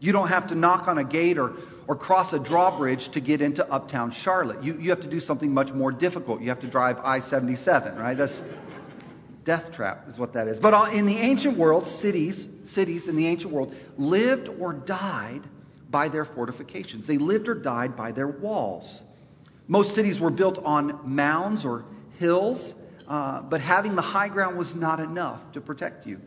You 0.00 0.12
don't 0.12 0.28
have 0.28 0.48
to 0.48 0.56
knock 0.56 0.88
on 0.88 0.98
a 0.98 1.04
gate 1.04 1.38
or, 1.38 1.52
or 1.86 1.94
cross 1.94 2.32
a 2.32 2.42
drawbridge 2.42 3.10
to 3.12 3.20
get 3.20 3.40
into 3.40 3.64
uptown 3.64 4.10
Charlotte. 4.10 4.64
You, 4.64 4.76
you 4.78 4.90
have 4.90 5.02
to 5.02 5.10
do 5.10 5.20
something 5.20 5.54
much 5.54 5.72
more 5.72 5.92
difficult. 5.92 6.40
You 6.40 6.48
have 6.48 6.60
to 6.62 6.70
drive 6.70 6.98
I 6.98 7.20
77, 7.20 7.96
right? 7.96 8.18
That's 8.18 8.40
death 9.44 9.72
trap, 9.72 10.08
is 10.08 10.18
what 10.18 10.32
that 10.34 10.48
is. 10.48 10.58
But 10.58 10.94
in 10.94 11.06
the 11.06 11.16
ancient 11.16 11.56
world, 11.56 11.86
cities, 11.86 12.48
cities 12.64 13.06
in 13.06 13.16
the 13.16 13.28
ancient 13.28 13.52
world 13.52 13.74
lived 13.96 14.48
or 14.48 14.72
died 14.72 15.42
by 15.88 16.08
their 16.08 16.24
fortifications. 16.24 17.06
They 17.06 17.18
lived 17.18 17.48
or 17.48 17.54
died 17.54 17.96
by 17.96 18.10
their 18.10 18.28
walls. 18.28 19.00
Most 19.68 19.94
cities 19.94 20.20
were 20.20 20.30
built 20.30 20.58
on 20.64 21.00
mounds 21.04 21.64
or 21.64 21.84
hills, 22.18 22.74
uh, 23.08 23.42
but 23.42 23.60
having 23.60 23.94
the 23.94 24.02
high 24.02 24.28
ground 24.28 24.58
was 24.58 24.74
not 24.74 25.00
enough 25.00 25.40
to 25.52 25.60
protect 25.60 26.06
you. 26.06 26.18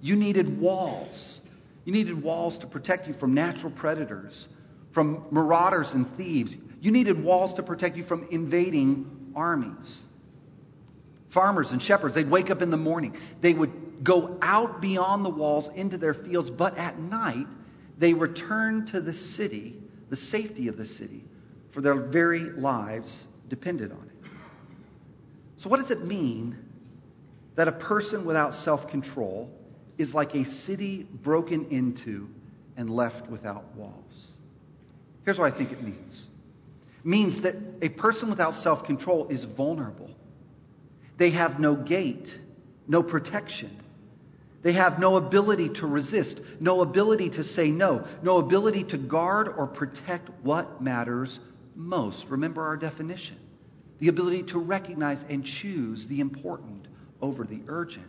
You 0.00 0.16
needed 0.16 0.60
walls. 0.60 1.40
You 1.84 1.92
needed 1.92 2.22
walls 2.22 2.58
to 2.58 2.66
protect 2.66 3.06
you 3.06 3.14
from 3.14 3.34
natural 3.34 3.72
predators, 3.72 4.46
from 4.92 5.24
marauders 5.30 5.90
and 5.92 6.06
thieves. 6.16 6.54
You 6.80 6.92
needed 6.92 7.22
walls 7.22 7.54
to 7.54 7.62
protect 7.62 7.96
you 7.96 8.04
from 8.04 8.28
invading 8.30 9.32
armies. 9.34 10.04
Farmers 11.32 11.72
and 11.72 11.82
shepherds, 11.82 12.14
they'd 12.14 12.30
wake 12.30 12.50
up 12.50 12.62
in 12.62 12.70
the 12.70 12.76
morning. 12.76 13.16
They 13.42 13.52
would 13.52 14.04
go 14.04 14.38
out 14.40 14.80
beyond 14.80 15.24
the 15.24 15.30
walls 15.30 15.68
into 15.74 15.98
their 15.98 16.14
fields, 16.14 16.50
but 16.50 16.78
at 16.78 16.98
night, 16.98 17.46
they 17.98 18.14
returned 18.14 18.88
to 18.88 19.00
the 19.00 19.12
city, 19.12 19.76
the 20.08 20.16
safety 20.16 20.68
of 20.68 20.76
the 20.76 20.86
city, 20.86 21.24
for 21.72 21.80
their 21.80 21.94
very 21.94 22.40
lives 22.40 23.26
depended 23.48 23.92
on 23.92 23.98
it. 23.98 24.30
So, 25.58 25.68
what 25.68 25.80
does 25.80 25.90
it 25.90 26.04
mean 26.04 26.56
that 27.56 27.68
a 27.68 27.72
person 27.72 28.24
without 28.24 28.54
self 28.54 28.88
control 28.88 29.50
is 29.96 30.14
like 30.14 30.34
a 30.34 30.44
city 30.44 31.06
broken 31.22 31.66
into 31.70 32.28
and 32.76 32.88
left 32.88 33.28
without 33.28 33.74
walls? 33.74 34.28
Here's 35.24 35.38
what 35.38 35.52
I 35.52 35.56
think 35.56 35.72
it 35.72 35.82
means 35.82 36.26
it 37.00 37.06
means 37.06 37.42
that 37.42 37.56
a 37.82 37.88
person 37.88 38.30
without 38.30 38.54
self 38.54 38.84
control 38.84 39.28
is 39.28 39.44
vulnerable, 39.56 40.10
they 41.18 41.30
have 41.32 41.58
no 41.58 41.74
gate, 41.74 42.28
no 42.86 43.02
protection. 43.02 43.82
They 44.60 44.72
have 44.72 44.98
no 44.98 45.16
ability 45.16 45.68
to 45.80 45.86
resist, 45.86 46.40
no 46.58 46.80
ability 46.80 47.30
to 47.30 47.44
say 47.44 47.68
no, 47.68 48.06
no 48.22 48.38
ability 48.38 48.84
to 48.84 48.98
guard 48.98 49.48
or 49.56 49.68
protect 49.68 50.30
what 50.42 50.82
matters 50.82 51.38
most. 51.78 52.26
Remember 52.28 52.62
our 52.62 52.76
definition 52.76 53.38
the 54.00 54.08
ability 54.08 54.44
to 54.44 54.58
recognize 54.58 55.24
and 55.28 55.44
choose 55.44 56.06
the 56.06 56.20
important 56.20 56.86
over 57.20 57.44
the 57.44 57.60
urgent. 57.66 58.06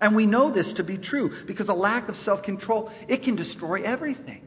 And 0.00 0.14
we 0.14 0.26
know 0.26 0.52
this 0.52 0.74
to 0.74 0.84
be 0.84 0.98
true 0.98 1.32
because 1.46 1.68
a 1.68 1.74
lack 1.74 2.08
of 2.08 2.16
self 2.16 2.42
control, 2.42 2.90
it 3.08 3.22
can 3.22 3.34
destroy 3.34 3.82
everything. 3.82 4.42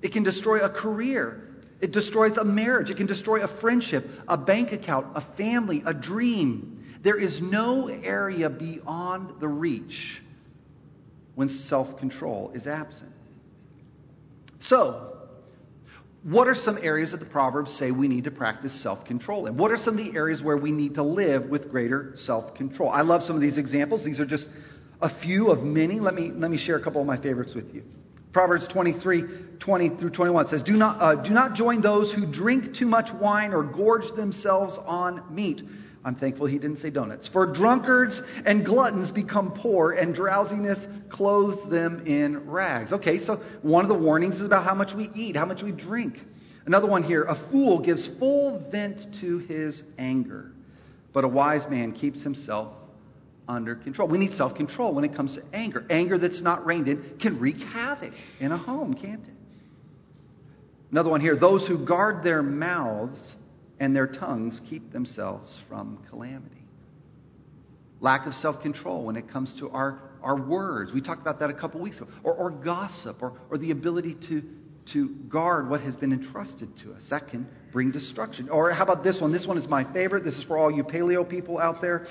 It 0.00 0.12
can 0.12 0.22
destroy 0.22 0.60
a 0.60 0.70
career. 0.70 1.44
It 1.80 1.92
destroys 1.92 2.36
a 2.36 2.44
marriage. 2.44 2.90
It 2.90 2.96
can 2.96 3.06
destroy 3.06 3.42
a 3.42 3.60
friendship, 3.60 4.04
a 4.26 4.36
bank 4.36 4.72
account, 4.72 5.08
a 5.14 5.36
family, 5.36 5.82
a 5.84 5.94
dream. 5.94 6.84
There 7.02 7.18
is 7.18 7.40
no 7.40 7.88
area 7.88 8.50
beyond 8.50 9.40
the 9.40 9.48
reach 9.48 10.22
when 11.34 11.48
self 11.48 11.98
control 11.98 12.50
is 12.54 12.66
absent. 12.66 13.12
So, 14.60 15.07
what 16.22 16.48
are 16.48 16.54
some 16.54 16.78
areas 16.78 17.12
that 17.12 17.20
the 17.20 17.26
Proverbs 17.26 17.72
say 17.72 17.90
we 17.90 18.08
need 18.08 18.24
to 18.24 18.30
practice 18.30 18.82
self 18.82 19.04
control 19.04 19.46
in? 19.46 19.56
What 19.56 19.70
are 19.70 19.76
some 19.76 19.98
of 19.98 20.04
the 20.04 20.16
areas 20.16 20.42
where 20.42 20.56
we 20.56 20.72
need 20.72 20.94
to 20.94 21.02
live 21.02 21.48
with 21.48 21.70
greater 21.70 22.12
self 22.14 22.54
control? 22.54 22.90
I 22.90 23.02
love 23.02 23.22
some 23.22 23.36
of 23.36 23.42
these 23.42 23.58
examples. 23.58 24.04
These 24.04 24.18
are 24.18 24.26
just 24.26 24.48
a 25.00 25.20
few 25.20 25.50
of 25.50 25.62
many. 25.62 26.00
Let 26.00 26.14
me, 26.14 26.30
let 26.32 26.50
me 26.50 26.58
share 26.58 26.76
a 26.76 26.82
couple 26.82 27.00
of 27.00 27.06
my 27.06 27.20
favorites 27.20 27.54
with 27.54 27.72
you. 27.72 27.84
Proverbs 28.32 28.68
23, 28.68 29.22
20 29.58 29.88
through 29.96 30.10
21 30.10 30.48
says, 30.48 30.62
Do 30.62 30.74
not, 30.74 31.00
uh, 31.00 31.22
do 31.22 31.30
not 31.30 31.54
join 31.54 31.80
those 31.80 32.12
who 32.12 32.26
drink 32.30 32.74
too 32.74 32.86
much 32.86 33.10
wine 33.12 33.52
or 33.52 33.62
gorge 33.62 34.12
themselves 34.16 34.76
on 34.86 35.22
meat. 35.34 35.62
I'm 36.04 36.14
thankful 36.14 36.46
he 36.46 36.58
didn't 36.58 36.78
say 36.78 36.90
donuts. 36.90 37.28
For 37.28 37.46
drunkards 37.46 38.22
and 38.46 38.64
gluttons 38.64 39.10
become 39.10 39.52
poor, 39.52 39.92
and 39.92 40.14
drowsiness 40.14 40.86
clothes 41.10 41.68
them 41.68 42.06
in 42.06 42.48
rags. 42.48 42.92
Okay, 42.92 43.18
so 43.18 43.42
one 43.62 43.84
of 43.84 43.88
the 43.88 43.98
warnings 43.98 44.36
is 44.36 44.42
about 44.42 44.64
how 44.64 44.74
much 44.74 44.94
we 44.94 45.10
eat, 45.14 45.36
how 45.36 45.46
much 45.46 45.62
we 45.62 45.72
drink. 45.72 46.20
Another 46.66 46.88
one 46.88 47.02
here 47.02 47.24
a 47.24 47.34
fool 47.50 47.80
gives 47.80 48.08
full 48.18 48.70
vent 48.70 49.06
to 49.20 49.38
his 49.38 49.82
anger, 49.98 50.52
but 51.12 51.24
a 51.24 51.28
wise 51.28 51.68
man 51.68 51.92
keeps 51.92 52.22
himself 52.22 52.74
under 53.48 53.74
control. 53.74 54.06
We 54.06 54.18
need 54.18 54.32
self 54.32 54.54
control 54.54 54.94
when 54.94 55.04
it 55.04 55.14
comes 55.14 55.34
to 55.34 55.42
anger. 55.52 55.84
Anger 55.90 56.18
that's 56.18 56.42
not 56.42 56.64
reined 56.64 56.88
in 56.88 57.18
can 57.20 57.40
wreak 57.40 57.58
havoc 57.58 58.12
in 58.38 58.52
a 58.52 58.58
home, 58.58 58.94
can't 58.94 59.26
it? 59.26 59.34
Another 60.90 61.10
one 61.10 61.20
here 61.20 61.36
those 61.36 61.66
who 61.66 61.84
guard 61.84 62.22
their 62.22 62.42
mouths 62.42 63.36
and 63.80 63.94
their 63.94 64.06
tongues 64.06 64.60
keep 64.68 64.92
themselves 64.92 65.58
from 65.68 65.98
calamity. 66.10 66.56
Lack 68.00 68.26
of 68.26 68.34
self 68.34 68.60
control 68.62 69.04
when 69.04 69.16
it 69.16 69.28
comes 69.28 69.54
to 69.60 69.70
our, 69.70 70.00
our 70.22 70.40
words. 70.40 70.92
We 70.92 71.00
talked 71.00 71.20
about 71.20 71.40
that 71.40 71.50
a 71.50 71.54
couple 71.54 71.80
weeks 71.80 72.00
ago. 72.00 72.08
Or, 72.22 72.34
or 72.34 72.50
gossip, 72.50 73.22
or, 73.22 73.32
or 73.50 73.58
the 73.58 73.72
ability 73.72 74.16
to, 74.28 74.42
to 74.92 75.08
guard 75.28 75.68
what 75.68 75.80
has 75.80 75.96
been 75.96 76.12
entrusted 76.12 76.76
to 76.78 76.92
us. 76.92 77.08
That 77.10 77.28
can 77.28 77.48
bring 77.72 77.90
destruction. 77.90 78.48
Or 78.50 78.70
how 78.70 78.84
about 78.84 79.02
this 79.02 79.20
one? 79.20 79.32
This 79.32 79.46
one 79.46 79.58
is 79.58 79.66
my 79.66 79.90
favorite. 79.92 80.22
This 80.24 80.38
is 80.38 80.44
for 80.44 80.56
all 80.56 80.70
you 80.70 80.84
paleo 80.84 81.28
people 81.28 81.58
out 81.58 81.80
there. 81.80 82.06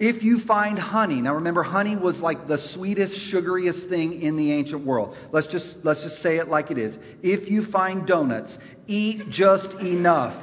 If 0.00 0.22
you 0.22 0.40
find 0.40 0.78
honey, 0.78 1.20
now 1.20 1.36
remember, 1.36 1.64
honey 1.64 1.96
was 1.96 2.20
like 2.20 2.46
the 2.46 2.56
sweetest, 2.56 3.32
sugariest 3.32 3.88
thing 3.88 4.22
in 4.22 4.36
the 4.36 4.52
ancient 4.52 4.86
world. 4.86 5.16
Let's 5.32 5.48
just, 5.48 5.78
let's 5.82 6.02
just 6.02 6.22
say 6.22 6.36
it 6.36 6.46
like 6.46 6.70
it 6.70 6.78
is. 6.78 6.96
If 7.22 7.50
you 7.50 7.64
find 7.64 8.06
donuts, 8.06 8.58
eat 8.86 9.28
just 9.30 9.74
enough 9.74 10.40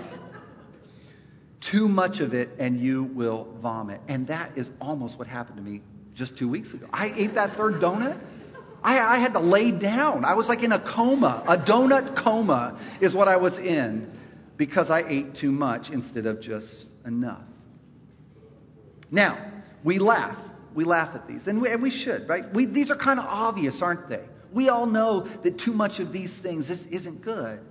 too 1.71 1.87
much 1.87 2.19
of 2.19 2.33
it 2.33 2.49
and 2.59 2.79
you 2.79 3.03
will 3.03 3.47
vomit. 3.61 4.01
And 4.07 4.27
that 4.27 4.57
is 4.57 4.69
almost 4.79 5.17
what 5.17 5.27
happened 5.27 5.57
to 5.57 5.63
me 5.63 5.81
just 6.13 6.37
two 6.37 6.49
weeks 6.49 6.73
ago. 6.73 6.87
I 6.91 7.11
ate 7.15 7.35
that 7.35 7.57
third 7.57 7.75
donut. 7.75 8.19
I, 8.83 8.99
I 8.99 9.19
had 9.19 9.33
to 9.33 9.39
lay 9.39 9.71
down. 9.71 10.25
I 10.25 10.35
was 10.35 10.47
like 10.47 10.63
in 10.63 10.71
a 10.71 10.79
coma. 10.79 11.43
A 11.47 11.57
donut 11.57 12.23
coma 12.23 12.79
is 13.01 13.15
what 13.15 13.27
I 13.27 13.37
was 13.37 13.57
in 13.57 14.11
because 14.57 14.89
I 14.89 15.03
ate 15.07 15.35
too 15.35 15.51
much 15.51 15.89
instead 15.89 16.25
of 16.25 16.39
just 16.41 16.89
enough. 17.05 17.43
Now, 19.11 19.51
we 19.83 19.99
laugh. 19.99 20.37
We 20.75 20.83
laugh 20.83 21.15
at 21.15 21.25
these, 21.25 21.47
and 21.47 21.61
we, 21.61 21.69
and 21.69 21.81
we 21.81 21.89
should, 21.89 22.27
right? 22.27 22.43
We, 22.53 22.65
these 22.65 22.91
are 22.91 22.97
kind 22.97 23.17
of 23.17 23.25
obvious, 23.25 23.81
aren't 23.81 24.09
they? 24.09 24.23
We 24.53 24.67
all 24.67 24.85
know 24.85 25.25
that 25.43 25.57
too 25.57 25.71
much 25.71 26.01
of 26.01 26.11
these 26.11 26.37
things 26.43 26.67
this 26.67 26.83
isn't 26.91 27.21
good. 27.23 27.61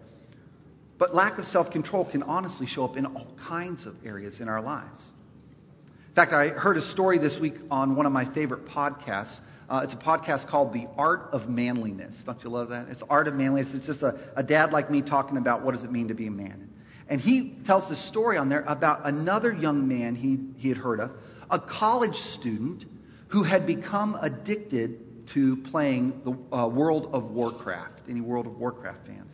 But 0.99 1.15
lack 1.15 1.39
of 1.39 1.45
self 1.45 1.71
control 1.71 2.09
can 2.11 2.23
honestly 2.23 2.67
show 2.67 2.85
up 2.85 2.97
in 2.97 3.07
all 3.07 3.27
kinds 3.49 3.87
of 3.87 3.95
areas 4.05 4.41
in 4.41 4.49
our 4.49 4.61
lives. 4.61 5.03
In 6.09 6.15
fact, 6.15 6.33
I 6.33 6.49
heard 6.49 6.77
a 6.77 6.83
story 6.83 7.19
this 7.19 7.41
week 7.41 7.55
on 7.71 7.97
one 7.97 8.07
of 8.07 8.13
my 8.13 8.33
favorite 8.33 8.67
podcasts. 8.67 9.41
Uh, 9.69 9.81
it's 9.83 9.95
a 9.95 9.97
podcast 9.97 10.49
called 10.49 10.73
The 10.73 10.87
Art 10.97 11.31
of 11.33 11.49
Manliness. 11.49 12.23
Don't 12.25 12.41
you 12.45 12.51
love 12.51 12.69
that? 12.69 12.89
It's 12.89 13.03
Art 13.11 13.27
of 13.27 13.35
Manliness. 13.35 13.75
It's 13.75 13.87
just 13.87 14.03
a, 14.03 14.21
a 14.37 14.43
dad 14.43 14.71
like 14.73 14.91
me 14.91 15.03
talking 15.03 15.39
about 15.39 15.65
what 15.65 15.73
does 15.75 15.83
it 15.83 15.91
mean 15.91 16.09
to 16.09 16.15
be 16.15 16.29
a 16.29 16.31
man. 16.31 16.69
And 17.09 17.21
he 17.21 17.57
tells 17.67 17.89
this 17.89 18.07
story 18.09 18.37
on 18.37 18.49
there 18.49 18.63
about 18.67 19.07
another 19.07 19.53
young 19.53 19.89
man 19.89 20.15
he, 20.15 20.39
he 20.61 20.69
had 20.69 20.79
heard 20.79 21.01
of, 21.01 21.11
a 21.51 21.59
college 21.59 22.15
student 22.15 22.85
who 23.29 23.43
had 23.43 23.67
become 23.67 24.17
addicted 24.21 25.29
to 25.35 25.57
playing 25.57 26.21
the 26.25 26.57
uh, 26.57 26.69
World 26.69 27.11
of 27.13 27.33
Warcraft. 27.33 28.03
Any 28.09 28.21
World 28.21 28.47
of 28.47 28.57
Warcraft 28.57 29.07
fans? 29.07 29.33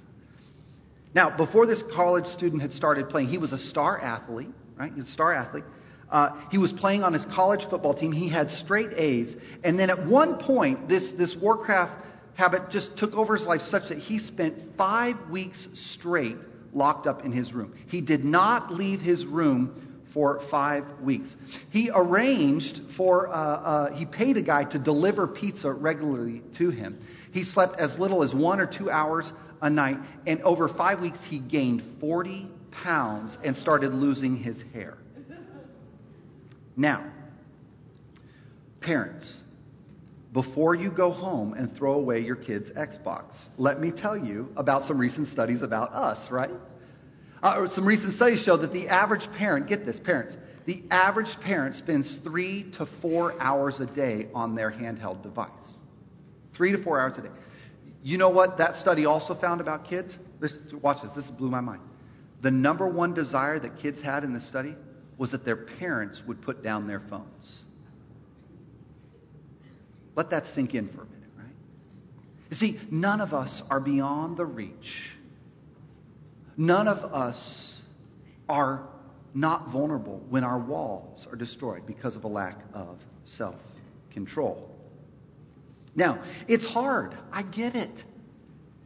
Now, 1.15 1.37
before 1.37 1.67
this 1.67 1.83
college 1.95 2.27
student 2.27 2.63
had 2.63 2.73
started 2.73 3.09
playing, 3.09 3.29
he 3.29 3.39
was 3.39 3.53
a 3.53 3.59
star 3.59 4.01
athlete, 4.01 4.55
right? 4.77 4.93
He 4.93 5.01
was 5.01 5.09
a 5.09 5.13
star 5.13 5.33
athlete. 5.33 5.65
Uh, 6.11 6.41
he 6.51 6.59
was 6.59 6.73
playing 6.73 7.03
on 7.03 7.13
his 7.13 7.25
college 7.25 7.69
football 7.69 7.95
team. 7.95 8.13
He 8.13 8.29
had 8.29 8.51
straight 8.51 8.93
A's. 8.97 9.37
And 9.63 9.79
then 9.79 9.91
at 9.91 10.07
one 10.07 10.39
point, 10.39 10.89
this, 10.89 11.13
this 11.13 11.37
Warcraft 11.41 11.95
habit 12.35 12.71
just 12.71 12.97
took 12.97 13.13
over 13.13 13.37
his 13.37 13.47
life 13.47 13.61
such 13.61 13.89
that 13.89 13.99
he 13.99 14.19
spent 14.19 14.77
five 14.77 15.17
weeks 15.31 15.69
straight 15.75 16.37
locked 16.73 17.07
up 17.07 17.25
in 17.25 17.33
his 17.33 17.53
room. 17.53 17.75
He 17.89 18.01
did 18.01 18.25
not 18.25 18.73
leave 18.73 19.01
his 19.01 19.27
room 19.27 19.87
for 20.15 20.41
five 20.51 20.85
weeks. 21.03 21.37
He 21.71 21.91
arranged 21.95 22.81
for, 22.97 23.29
uh, 23.29 23.33
uh, 23.33 23.93
he 23.93 24.07
paid 24.07 24.37
a 24.37 24.43
guy 24.43 24.65
to 24.65 24.79
deliver 24.79 25.27
pizza 25.27 25.71
regularly 25.73 26.43
to 26.59 26.71
him. 26.71 26.99
He 27.33 27.45
slept 27.45 27.77
as 27.79 27.99
little 27.99 28.23
as 28.23 28.35
one 28.35 28.61
or 28.61 28.67
two 28.67 28.91
hours 28.91 29.33
a 29.61 29.71
night, 29.71 29.99
and 30.27 30.41
over 30.43 30.69
five 30.69 31.01
weeks, 31.01 31.19
he 31.29 31.39
gained 31.39 31.83
40 32.01 32.49
pounds 32.71 33.37
and 33.45 33.57
started 33.57 33.93
losing 33.93 34.37
his 34.37 34.63
hair. 34.73 34.97
Now, 36.77 37.11
parents, 38.81 39.41
before 40.33 40.75
you 40.75 40.91
go 40.91 41.11
home 41.11 41.55
and 41.55 41.77
throw 41.77 41.95
away 41.95 42.21
your 42.21 42.37
kid's 42.37 42.71
Xbox, 42.71 43.35
let 43.59 43.81
me 43.81 43.91
tell 43.91 44.17
you 44.17 44.49
about 44.57 44.85
some 44.85 44.99
recent 44.99 45.27
studies 45.27 45.63
about 45.63 45.93
us, 45.93 46.31
right? 46.31 46.51
Uh, 47.43 47.67
some 47.67 47.87
recent 47.87 48.13
studies 48.13 48.43
show 48.43 48.57
that 48.57 48.73
the 48.73 48.89
average 48.89 49.31
parent, 49.37 49.67
get 49.67 49.85
this, 49.85 49.99
parents, 49.99 50.37
the 50.67 50.83
average 50.91 51.35
parent 51.41 51.75
spends 51.75 52.19
three 52.23 52.71
to 52.73 52.87
four 53.01 53.41
hours 53.41 53.81
a 53.81 53.87
day 53.87 54.29
on 54.35 54.55
their 54.55 54.71
handheld 54.71 55.23
device. 55.23 55.51
Three 56.55 56.73
to 56.73 56.83
four 56.83 57.01
hours 57.01 57.17
a 57.19 57.23
day. 57.23 57.31
You 58.03 58.19
know 58.19 58.31
what 58.31 58.59
that 58.59 58.77
study 58.77 59.05
also 59.05 59.35
found 59.35 59.61
about 59.61 59.89
kids? 59.89 60.17
This, 60.41 60.57
watch 60.81 61.03
this. 61.03 61.13
This 61.13 61.31
blew 61.31 61.51
my 61.51 61.61
mind. 61.61 61.83
The 62.43 62.51
number 62.51 62.89
one 62.89 63.13
desire 63.13 63.59
that 63.59 63.79
kids 63.79 64.01
had 64.01 64.25
in 64.25 64.33
this 64.33 64.49
study 64.49 64.75
was 65.19 65.33
that 65.33 65.45
their 65.45 65.57
parents 65.57 66.23
would 66.27 66.41
put 66.41 66.63
down 66.63 66.87
their 66.87 67.01
phones. 67.01 67.65
Let 70.17 70.31
that 70.31 70.47
sink 70.47 70.75
in 70.75 70.89
for 70.89 71.03
a 71.03 71.05
minute, 71.05 71.31
right? 71.37 71.55
You 72.49 72.57
see, 72.57 72.81
none 72.91 73.21
of 73.21 73.35
us 73.35 73.63
are 73.69 73.81
beyond 73.81 74.39
the 74.39 74.47
reach. 74.47 75.11
None 76.57 76.89
of 76.89 76.99
us 77.13 77.83
are 78.49 78.89
not 79.35 79.71
vulnerable 79.71 80.23
when 80.29 80.43
our 80.43 80.59
walls 80.59 81.27
are 81.31 81.37
destroyed 81.37 81.87
because 81.87 82.17
of 82.17 82.25
a 82.25 82.29
lack 82.29 82.59
of 82.75 82.99
self 83.25 83.57
control. 84.13 84.70
Now, 85.95 86.23
it's 86.49 86.65
hard. 86.65 87.17
I 87.33 87.43
get 87.43 87.75
it. 87.75 88.05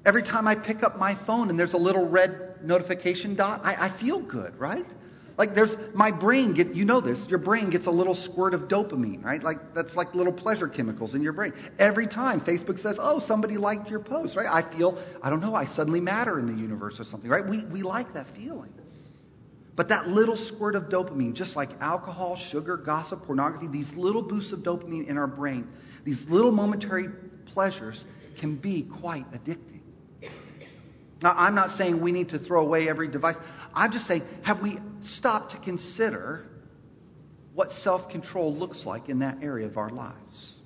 Every 0.05 0.23
time 0.23 0.47
I 0.47 0.55
pick 0.55 0.83
up 0.83 0.99
my 0.99 1.19
phone 1.27 1.51
and 1.51 1.59
there's 1.59 1.75
a 1.75 1.79
little 1.79 2.07
red 2.09 2.65
notification 2.65 3.37
dot, 3.37 3.61
I, 3.65 3.87
I 3.87 4.01
feel 4.01 4.21
good, 4.21 4.59
right? 4.59 4.87
Like 5.37 5.55
there's 5.55 5.75
my 5.95 6.13
brain 6.13 6.55
get 6.55 6.75
you 6.75 6.85
know 6.85 7.01
this, 7.01 7.25
your 7.29 7.41
brain 7.41 7.69
gets 7.71 7.87
a 7.87 7.91
little 7.91 8.15
squirt 8.15 8.55
of 8.55 8.63
dopamine, 8.63 9.25
right? 9.25 9.43
Like 9.43 9.75
that's 9.75 9.97
like 9.97 10.15
little 10.15 10.33
pleasure 10.33 10.69
chemicals 10.69 11.15
in 11.15 11.23
your 11.23 11.33
brain. 11.33 11.53
Every 11.79 12.07
time 12.07 12.41
Facebook 12.41 12.79
says, 12.79 12.99
"Oh, 13.01 13.19
somebody 13.19 13.57
liked 13.57 13.89
your 13.91 13.99
post," 13.99 14.37
right? 14.37 14.47
I 14.49 14.77
feel 14.77 15.03
I 15.23 15.31
don't 15.31 15.41
know, 15.41 15.55
I 15.55 15.67
suddenly 15.67 16.01
matter 16.01 16.39
in 16.39 16.47
the 16.47 16.61
universe 16.61 17.01
or 17.01 17.05
something, 17.05 17.29
right? 17.29 17.45
We 17.45 17.65
we 17.65 17.83
like 17.83 18.15
that 18.15 18.29
feeling. 18.37 18.73
But 19.77 19.89
that 19.89 20.07
little 20.07 20.37
squirt 20.37 20.77
of 20.77 20.85
dopamine, 20.85 21.35
just 21.35 21.57
like 21.57 21.71
alcohol, 21.81 22.37
sugar, 22.37 22.77
gossip, 22.77 23.25
pornography, 23.25 23.67
these 23.67 23.93
little 23.95 24.23
boosts 24.23 24.53
of 24.53 24.61
dopamine 24.61 25.09
in 25.09 25.19
our 25.19 25.27
brain, 25.27 25.67
these 26.05 26.25
little 26.29 26.53
momentary 26.53 27.09
pleasures 27.47 28.05
can 28.39 28.57
be 28.57 28.83
quite 29.01 29.31
addicting. 29.33 29.81
Now, 31.23 31.35
I'm 31.37 31.55
not 31.55 31.71
saying 31.71 32.03
we 32.03 32.13
need 32.13 32.31
to 32.31 32.39
throw 32.39 32.63
away 32.65 32.89
every 32.89 33.09
device. 33.09 33.37
I'm 33.75 33.93
just 33.93 34.07
saying, 34.07 34.23
have 34.43 34.61
we 34.61 34.79
stopped 35.01 35.53
to 35.53 35.59
consider 35.59 36.47
what 37.55 37.71
self 37.71 38.11
control 38.11 38.55
looks 38.55 38.85
like 38.85 39.09
in 39.09 39.21
that 39.21 39.39
area 39.43 39.67
of 39.67 39.79
our 39.79 39.91
lives? 39.91 40.57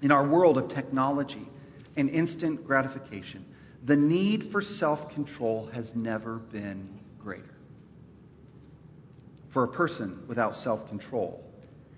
In 0.00 0.10
our 0.10 0.26
world 0.26 0.56
of 0.56 0.70
technology 0.70 1.46
and 1.96 2.08
instant 2.08 2.64
gratification, 2.66 3.44
the 3.84 3.96
need 3.96 4.50
for 4.50 4.62
self 4.62 5.10
control 5.10 5.66
has 5.66 5.92
never 5.94 6.38
been 6.38 6.88
greater. 7.18 7.44
For 9.52 9.64
a 9.64 9.68
person 9.68 10.22
without 10.28 10.54
self 10.54 10.88
control 10.88 11.47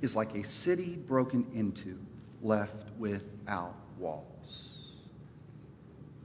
is 0.02 0.14
like 0.14 0.34
a 0.34 0.44
city 0.44 0.96
broken 0.96 1.46
into, 1.54 1.96
left 2.42 2.90
without 2.98 3.74
walls. 3.98 4.80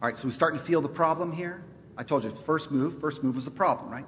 All 0.02 0.10
right, 0.10 0.18
so 0.18 0.28
we're 0.28 0.32
starting 0.32 0.60
to 0.60 0.66
feel 0.66 0.82
the 0.82 0.90
problem 0.90 1.32
here. 1.32 1.64
I 1.98 2.04
told 2.04 2.24
you, 2.24 2.34
first 2.46 2.72
move, 2.72 3.00
first 3.00 3.24
move 3.24 3.36
was 3.36 3.46
the 3.46 3.52
problem, 3.52 3.90
right? 3.90 4.06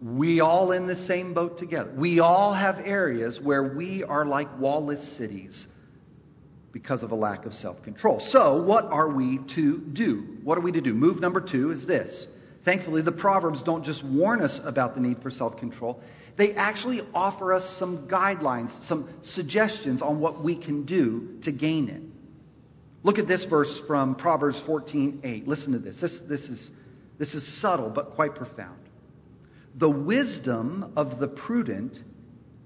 We 0.00 0.40
all 0.40 0.72
in 0.72 0.86
the 0.86 0.96
same 0.96 1.34
boat 1.34 1.58
together. 1.58 1.92
We 1.96 2.20
all 2.20 2.52
have 2.52 2.78
areas 2.78 3.40
where 3.42 3.74
we 3.74 4.04
are 4.04 4.24
like 4.24 4.48
wallless 4.58 5.16
cities 5.16 5.66
because 6.72 7.02
of 7.02 7.12
a 7.12 7.14
lack 7.14 7.46
of 7.46 7.54
self 7.54 7.82
control. 7.82 8.20
So, 8.20 8.62
what 8.62 8.84
are 8.86 9.08
we 9.08 9.38
to 9.54 9.78
do? 9.78 10.38
What 10.42 10.58
are 10.58 10.60
we 10.60 10.72
to 10.72 10.80
do? 10.80 10.92
Move 10.92 11.20
number 11.20 11.40
two 11.40 11.70
is 11.70 11.86
this. 11.86 12.26
Thankfully, 12.64 13.02
the 13.02 13.12
Proverbs 13.12 13.62
don't 13.62 13.84
just 13.84 14.04
warn 14.04 14.40
us 14.40 14.60
about 14.64 14.94
the 14.94 15.00
need 15.00 15.22
for 15.22 15.30
self 15.30 15.56
control, 15.56 16.00
they 16.36 16.54
actually 16.54 17.00
offer 17.14 17.52
us 17.52 17.76
some 17.78 18.08
guidelines, 18.08 18.70
some 18.82 19.08
suggestions 19.22 20.02
on 20.02 20.20
what 20.20 20.42
we 20.42 20.56
can 20.56 20.84
do 20.84 21.38
to 21.42 21.52
gain 21.52 21.88
it. 21.88 22.02
Look 23.04 23.18
at 23.18 23.28
this 23.28 23.44
verse 23.44 23.80
from 23.86 24.16
Proverbs 24.16 24.60
14:8. 24.66 25.46
Listen 25.46 25.72
to 25.72 25.78
this. 25.78 26.00
This, 26.00 26.20
this, 26.28 26.48
is, 26.48 26.70
this 27.18 27.34
is 27.34 27.60
subtle 27.60 27.90
but 27.90 28.12
quite 28.12 28.34
profound. 28.34 28.80
The 29.76 29.90
wisdom 29.90 30.92
of 30.96 31.18
the 31.20 31.28
prudent 31.28 31.98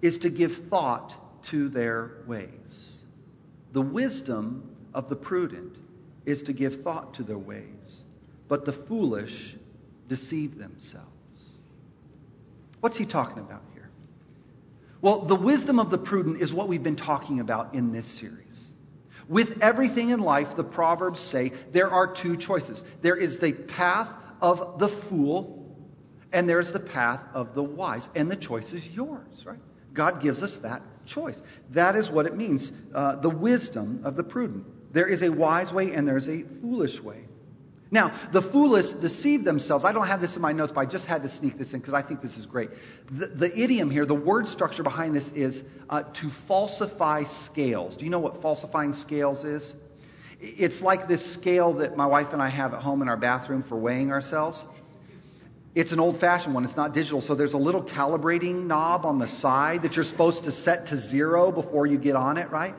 is 0.01 0.19
to 0.19 0.31
give 0.31 0.53
thought 0.71 1.13
to 1.51 1.69
their 1.69 2.13
ways. 2.27 2.99
The 3.73 3.83
wisdom 3.83 4.77
of 4.95 5.09
the 5.09 5.17
prudent 5.17 5.77
is 6.25 6.43
to 6.45 6.53
give 6.53 6.83
thought 6.83 7.15
to 7.15 7.23
their 7.23 7.39
ways, 7.39 8.03
but 8.49 8.65
the 8.65 8.73
foolish 8.73 9.57
deceive 10.09 10.57
themselves. 10.57 11.18
What's 12.81 12.97
he 12.97 13.07
talking 13.07 13.39
about 13.39 13.63
here? 13.73 13.91
Well, 15.01 15.27
the 15.27 15.39
wisdom 15.39 15.79
of 15.79 15.91
the 15.91 15.99
prudent 15.99 16.43
is 16.43 16.53
what 16.53 16.69
we've 16.69 16.83
been 16.83 16.97
talking 16.97 17.41
about 17.41 17.75
in 17.75 17.93
this 17.93 18.19
series. 18.19 18.69
With 19.29 19.61
everything 19.61 20.11
in 20.11 20.21
life, 20.21 20.57
the 20.57 20.65
Proverbs 20.65 21.21
say 21.21 21.53
there 21.73 21.91
are 21.91 22.15
two 22.15 22.37
choices 22.37 22.83
there 23.03 23.17
is 23.17 23.39
the 23.39 23.53
path 23.53 24.09
of 24.41 24.79
the 24.79 24.89
fool, 25.09 25.77
and 26.33 26.49
there's 26.49 26.73
the 26.73 26.81
path 26.81 27.21
of 27.35 27.55
the 27.55 27.63
wise. 27.63 28.09
And 28.15 28.31
the 28.31 28.37
choice 28.37 28.73
is 28.73 28.85
yours, 28.87 29.45
right? 29.45 29.59
God 29.93 30.23
gives 30.23 30.43
us 30.43 30.59
that 30.63 30.83
choice. 31.07 31.41
That 31.75 31.97
is 31.97 32.11
what 32.11 32.27
it 32.27 32.37
means 32.37 32.71
uh, 32.95 33.17
the 33.17 33.31
wisdom 33.31 34.03
of 34.05 34.17
the 34.17 34.23
prudent. 34.23 34.65
There 34.93 35.09
is 35.09 35.23
a 35.23 35.31
wise 35.31 35.73
way 35.73 35.93
and 35.93 36.07
there's 36.07 36.29
a 36.29 36.45
foolish 36.61 37.01
way. 37.01 37.28
Now, 37.91 38.29
the 38.33 38.43
foolish 38.43 38.93
deceive 39.01 39.45
themselves. 39.45 39.85
I 39.85 39.93
don't 39.93 40.07
have 40.07 40.21
this 40.21 40.37
in 40.37 40.43
my 40.43 40.53
notes, 40.53 40.73
but 40.75 40.83
I 40.83 40.87
just 40.87 41.07
had 41.07 41.23
to 41.23 41.29
sneak 41.29 41.57
this 41.57 41.73
in 41.73 41.81
because 41.81 41.95
I 41.95 42.03
think 42.03 42.21
this 42.21 42.37
is 42.37 42.45
great. 42.45 42.69
The, 43.11 43.29
the, 43.29 43.59
idiom 43.59 43.91
here, 43.91 44.05
the 44.05 44.15
word 44.15 44.47
structure 44.47 44.83
behind 44.83 45.15
this 45.15 45.31
is 45.35 45.63
uh, 45.89 46.03
to 46.03 46.31
falsify 46.47 47.25
scales. 47.25 47.97
Do 47.97 48.05
you 48.05 48.11
know 48.11 48.19
what 48.19 48.43
falsifying 48.43 48.93
scales 48.93 49.43
is? 49.43 49.73
It's 50.41 50.83
like 50.83 51.09
this 51.09 51.35
scale 51.35 51.75
that 51.75 51.97
my 51.97 52.07
wife 52.07 52.29
and 52.33 52.43
I 52.43 52.51
have 52.51 52.75
at 52.75 52.83
home 52.83 53.01
in 53.01 53.09
our 53.09 53.17
bathroom 53.17 53.65
for 53.67 53.79
weighing 53.79 54.13
ourselves. 54.13 54.63
It's 55.75 55.93
an 55.93 56.01
old 56.01 56.21
fashioned 56.21 56.55
one, 56.55 56.65
it's 56.65 56.77
not 56.77 56.93
digital, 56.93 57.21
so 57.21 57.35
there's 57.35 57.55
a 57.55 57.59
little 57.59 57.83
calibrating 57.83 58.67
knob 58.67 59.05
on 59.05 59.19
the 59.19 59.29
side 59.29 59.83
that 59.83 59.95
you're 59.95 60.05
supposed 60.05 60.45
to 60.45 60.53
set 60.53 60.87
to 60.89 60.97
zero 60.97 61.53
before 61.53 61.87
you 61.87 61.99
get 61.99 62.17
on 62.17 62.37
it, 62.37 62.51
right? 62.51 62.75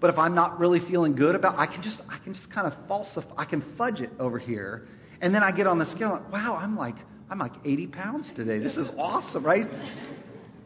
But 0.00 0.10
if 0.10 0.18
I'm 0.18 0.34
not 0.34 0.58
really 0.58 0.80
feeling 0.80 1.14
good 1.14 1.34
about, 1.34 1.58
I 1.58 1.66
can 1.66 1.82
just 1.82 2.02
I 2.08 2.18
can 2.18 2.34
just 2.34 2.50
kind 2.50 2.66
of 2.66 2.74
falsify, 2.88 3.34
I 3.36 3.44
can 3.44 3.62
fudge 3.76 4.00
it 4.00 4.10
over 4.18 4.38
here, 4.38 4.86
and 5.20 5.34
then 5.34 5.42
I 5.42 5.52
get 5.52 5.66
on 5.66 5.78
the 5.78 5.86
scale. 5.86 6.10
Like, 6.10 6.32
wow, 6.32 6.58
I'm 6.60 6.76
like 6.76 6.96
I'm 7.30 7.38
like 7.38 7.54
80 7.64 7.86
pounds 7.88 8.32
today. 8.32 8.58
This 8.58 8.76
is 8.76 8.90
awesome, 8.98 9.44
right? 9.44 9.66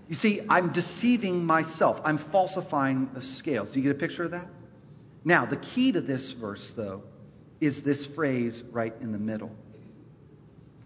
You 0.09 0.15
see, 0.15 0.41
I'm 0.49 0.73
deceiving 0.73 1.45
myself. 1.45 2.01
I'm 2.05 2.19
falsifying 2.33 3.11
the 3.15 3.21
scales. 3.21 3.71
Do 3.71 3.79
you 3.79 3.83
get 3.83 3.97
a 3.97 3.99
picture 3.99 4.25
of 4.25 4.31
that? 4.33 4.47
Now, 5.25 5.45
the 5.45 5.59
key 5.59 5.93
to 5.93 6.01
this 6.01 6.35
verse, 6.41 6.73
though, 6.77 7.03
is 7.61 7.83
this 7.83 8.09
phrase 8.15 8.63
right 8.73 8.95
in 9.01 9.13
the 9.13 9.19
middle 9.19 9.51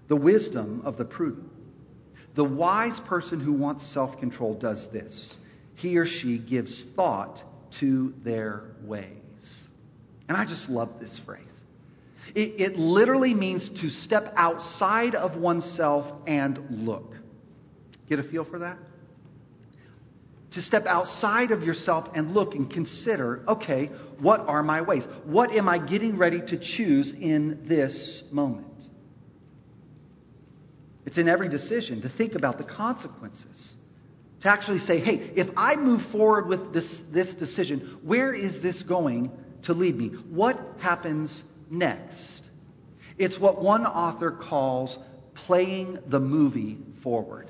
the 0.08 0.16
wisdom 0.16 0.82
of 0.84 0.98
the 0.98 1.04
prudent. 1.04 1.48
The 2.34 2.44
wise 2.44 3.00
person 3.06 3.40
who 3.40 3.52
wants 3.52 3.86
self 3.94 4.18
control 4.18 4.54
does 4.58 4.88
this 4.92 5.36
he 5.74 5.96
or 5.98 6.06
she 6.06 6.38
gives 6.38 6.84
thought 6.94 7.42
to 7.80 8.14
their 8.24 8.64
ways. 8.84 9.64
And 10.28 10.36
I 10.36 10.44
just 10.46 10.68
love 10.68 11.00
this 11.00 11.20
phrase. 11.24 11.40
It, 12.34 12.60
it, 12.60 12.78
literally 12.78 13.34
means 13.34 13.68
to 13.80 13.90
step 13.90 14.32
outside 14.36 15.14
of 15.14 15.36
oneself 15.36 16.10
and 16.26 16.58
look. 16.70 17.14
Get 18.08 18.18
a 18.18 18.22
feel 18.22 18.44
for 18.44 18.60
that? 18.60 18.78
To 20.52 20.62
step 20.62 20.86
outside 20.86 21.50
of 21.50 21.62
yourself 21.62 22.08
and 22.14 22.32
look 22.32 22.54
and 22.54 22.70
consider 22.70 23.42
okay, 23.48 23.86
what 24.20 24.40
are 24.40 24.62
my 24.62 24.82
ways? 24.82 25.06
What 25.24 25.50
am 25.50 25.68
I 25.68 25.78
getting 25.78 26.16
ready 26.16 26.40
to 26.40 26.58
choose 26.58 27.12
in 27.12 27.66
this 27.66 28.22
moment? 28.30 28.68
It's 31.04 31.18
in 31.18 31.28
every 31.28 31.48
decision 31.48 32.02
to 32.02 32.08
think 32.08 32.34
about 32.34 32.58
the 32.58 32.64
consequences. 32.64 33.74
To 34.42 34.48
actually 34.48 34.80
say, 34.80 34.98
hey, 34.98 35.32
if 35.36 35.48
I 35.56 35.76
move 35.76 36.00
forward 36.10 36.48
with 36.48 36.72
this, 36.72 37.02
this 37.12 37.32
decision, 37.34 38.00
where 38.02 38.34
is 38.34 38.60
this 38.60 38.82
going 38.82 39.30
to 39.64 39.72
lead 39.72 39.96
me? 39.96 40.08
What 40.08 40.58
happens 40.80 41.42
next? 41.70 42.42
It's 43.18 43.38
what 43.38 43.62
one 43.62 43.86
author 43.86 44.32
calls 44.32 44.98
playing 45.34 45.98
the 46.08 46.18
movie 46.18 46.78
forward. 47.02 47.48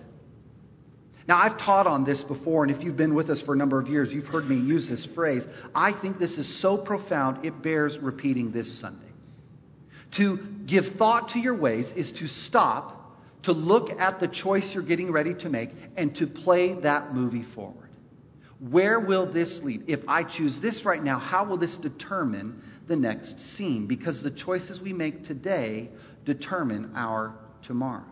Now, 1.26 1.38
I've 1.38 1.57
taught 1.57 1.87
on 1.87 2.05
this 2.05 2.22
before, 2.22 2.64
and 2.64 2.74
if 2.74 2.83
you've 2.83 2.96
been 2.96 3.14
with 3.14 3.31
us 3.31 3.40
for 3.40 3.55
a 3.55 3.57
number 3.57 3.81
of 3.81 3.88
years, 3.88 4.12
you've 4.12 4.26
heard 4.26 4.48
me 4.48 4.57
use 4.57 4.88
this 4.88 5.07
phrase. 5.14 5.44
I 5.74 5.98
think 5.98 6.18
this 6.18 6.37
is 6.37 6.61
so 6.61 6.76
profound, 6.76 7.46
it 7.46 7.62
bears 7.62 7.98
repeating 8.00 8.52
this 8.52 8.81
Sunday. 8.81 9.07
To 10.16 10.38
give 10.66 10.85
thought 10.98 11.31
to 11.31 11.38
your 11.38 11.55
ways 11.55 11.92
is 11.96 12.12
to 12.12 12.26
stop 12.26 13.01
to 13.44 13.52
look 13.52 13.90
at 13.98 14.20
the 14.20 14.28
choice 14.28 14.70
you're 14.72 14.83
getting 14.83 15.11
ready 15.11 15.35
to 15.35 15.48
make 15.48 15.70
and 15.96 16.14
to 16.16 16.26
play 16.26 16.81
that 16.81 17.14
movie 17.14 17.44
forward. 17.55 17.90
Where 18.70 19.00
will 19.00 19.33
this 19.33 19.61
lead? 19.64 19.85
If 19.88 20.00
I 20.07 20.22
choose 20.22 20.61
this 20.62 20.85
right 20.85 21.02
now, 21.02 21.18
how 21.18 21.44
will 21.44 21.59
this 21.59 21.76
determine 21.76 22.62
the 22.87 22.94
next 22.94 23.40
scene? 23.40 23.88
Because 23.88 24.22
the 24.22 24.31
choices 24.31 24.81
we 24.81 24.92
make 24.92 25.24
today 25.24 25.90
determine 26.24 26.92
our 26.94 27.35
tomorrow. 27.64 28.05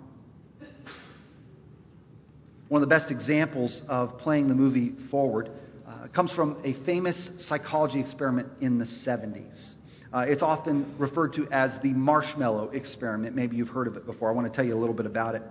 One 2.69 2.83
of 2.83 2.89
the 2.89 2.95
best 2.95 3.11
examples 3.11 3.83
of 3.89 4.19
playing 4.19 4.49
the 4.49 4.55
movie 4.55 4.95
forward 5.11 5.51
uh, 5.87 6.09
comes 6.15 6.33
from 6.33 6.61
a 6.65 6.73
famous 6.85 7.31
psychology 7.39 8.01
experiment 8.01 8.49
in 8.61 8.79
the 8.79 8.85
70s. 8.85 9.75
Uh, 10.13 10.25
it's 10.27 10.43
often 10.43 10.95
referred 10.99 11.35
to 11.35 11.47
as 11.53 11.79
the 11.83 11.93
marshmallow 11.93 12.71
experiment. 12.71 13.37
Maybe 13.37 13.57
you've 13.57 13.69
heard 13.69 13.87
of 13.87 13.97
it 13.97 14.07
before. 14.07 14.29
I 14.29 14.33
want 14.33 14.53
to 14.53 14.57
tell 14.57 14.65
you 14.65 14.77
a 14.77 14.81
little 14.81 14.95
bit 14.95 15.07
about 15.07 15.37
it. 15.37 15.43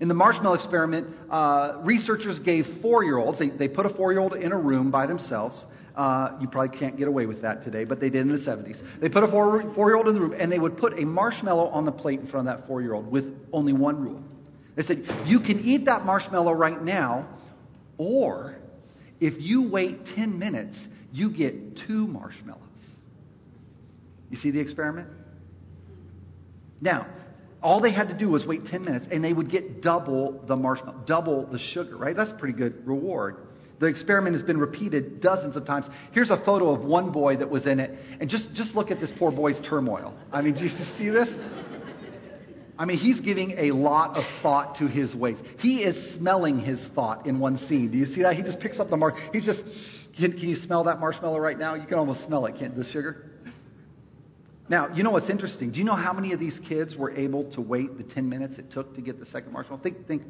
In 0.00 0.08
the 0.08 0.14
marshmallow 0.14 0.56
experiment, 0.56 1.06
uh, 1.30 1.78
researchers 1.82 2.38
gave 2.40 2.66
four 2.82 3.02
year 3.02 3.16
olds, 3.16 3.38
they, 3.38 3.48
they, 3.48 3.68
put 3.68 3.86
a 3.86 3.88
four 3.88 4.12
year 4.12 4.20
old 4.20 4.34
in 4.34 4.52
a 4.52 4.56
room 4.56 4.90
by 4.90 5.06
themselves. 5.06 5.64
Uh, 5.94 6.36
you 6.42 6.46
probably 6.46 6.76
can't 6.76 6.98
get 6.98 7.08
away 7.08 7.24
with 7.24 7.40
that 7.40 7.64
today, 7.64 7.84
but 7.84 7.98
they 7.98 8.10
did 8.10 8.20
in 8.20 8.28
the 8.28 8.34
70s. 8.34 8.82
They 9.00 9.08
put 9.08 9.22
a 9.22 9.28
four 9.28 9.88
year 9.88 9.96
old 9.96 10.08
in 10.08 10.14
the 10.14 10.20
room 10.20 10.34
and 10.38 10.52
they 10.52 10.58
would 10.58 10.76
put 10.76 10.98
a 10.98 11.06
marshmallow 11.06 11.68
on 11.68 11.86
the 11.86 11.92
plate 11.92 12.20
in 12.20 12.26
front 12.26 12.46
of 12.46 12.58
that 12.58 12.66
four 12.66 12.82
year 12.82 12.92
old 12.92 13.10
with 13.10 13.24
only 13.50 13.72
one 13.72 14.02
rule. 14.02 14.22
They 14.76 14.82
said, 14.82 15.06
You 15.24 15.40
can 15.40 15.60
eat 15.60 15.86
that 15.86 16.04
marshmallow 16.04 16.52
right 16.52 16.82
now, 16.82 17.26
or 17.96 18.56
if 19.20 19.40
you 19.40 19.70
wait 19.70 20.04
10 20.14 20.38
minutes, 20.38 20.86
you 21.12 21.30
get 21.30 21.78
two 21.78 22.06
marshmallows. 22.06 22.60
You 24.30 24.36
see 24.36 24.50
the 24.50 24.60
experiment? 24.60 25.08
Now, 26.80 27.06
all 27.62 27.80
they 27.80 27.92
had 27.92 28.08
to 28.08 28.14
do 28.14 28.28
was 28.28 28.46
wait 28.46 28.66
10 28.66 28.84
minutes 28.84 29.06
and 29.10 29.24
they 29.24 29.32
would 29.32 29.50
get 29.50 29.82
double 29.82 30.44
the 30.46 30.56
marshmallow, 30.56 31.00
double 31.06 31.46
the 31.46 31.58
sugar, 31.58 31.96
right? 31.96 32.14
That's 32.14 32.32
pretty 32.32 32.56
good 32.56 32.86
reward. 32.86 33.38
The 33.78 33.86
experiment 33.86 34.34
has 34.34 34.42
been 34.42 34.58
repeated 34.58 35.20
dozens 35.20 35.56
of 35.56 35.66
times. 35.66 35.88
Here's 36.12 36.30
a 36.30 36.42
photo 36.42 36.70
of 36.70 36.84
one 36.84 37.12
boy 37.12 37.36
that 37.36 37.50
was 37.50 37.66
in 37.66 37.78
it. 37.78 37.98
And 38.20 38.30
just, 38.30 38.54
just 38.54 38.74
look 38.74 38.90
at 38.90 39.00
this 39.00 39.12
poor 39.18 39.30
boy's 39.30 39.60
turmoil. 39.60 40.14
I 40.32 40.40
mean, 40.42 40.54
do 40.56 40.62
you 40.62 40.68
see 40.68 41.10
this? 41.10 41.28
I 42.78 42.84
mean, 42.84 42.98
he's 42.98 43.20
giving 43.20 43.52
a 43.52 43.70
lot 43.72 44.16
of 44.16 44.24
thought 44.42 44.76
to 44.76 44.86
his 44.86 45.14
ways. 45.14 45.38
He 45.58 45.82
is 45.82 46.14
smelling 46.14 46.58
his 46.58 46.86
thought 46.94 47.26
in 47.26 47.38
one 47.38 47.56
scene. 47.56 47.90
Do 47.90 47.98
you 47.98 48.06
see 48.06 48.22
that? 48.22 48.34
He 48.34 48.42
just 48.42 48.60
picks 48.60 48.78
up 48.78 48.90
the 48.90 48.96
mark. 48.96 49.14
He 49.32 49.40
just, 49.40 49.62
can, 50.16 50.32
can 50.32 50.48
you 50.48 50.56
smell 50.56 50.84
that 50.84 51.00
marshmallow 51.00 51.38
right 51.38 51.58
now? 51.58 51.74
You 51.74 51.86
can 51.86 51.98
almost 51.98 52.24
smell 52.24 52.44
it, 52.46 52.56
can't 52.58 52.76
the 52.76 52.84
sugar? 52.84 53.24
Now, 54.68 54.92
you 54.92 55.04
know 55.04 55.12
what's 55.12 55.30
interesting? 55.30 55.70
Do 55.70 55.78
you 55.78 55.84
know 55.84 55.94
how 55.94 56.12
many 56.12 56.32
of 56.32 56.40
these 56.40 56.60
kids 56.68 56.96
were 56.96 57.12
able 57.12 57.50
to 57.52 57.60
wait 57.60 57.96
the 57.98 58.02
10 58.02 58.28
minutes 58.28 58.58
it 58.58 58.70
took 58.70 58.94
to 58.96 59.00
get 59.00 59.20
the 59.20 59.26
second 59.26 59.52
marshmallow? 59.52 59.82
Think, 59.82 60.08
think. 60.08 60.22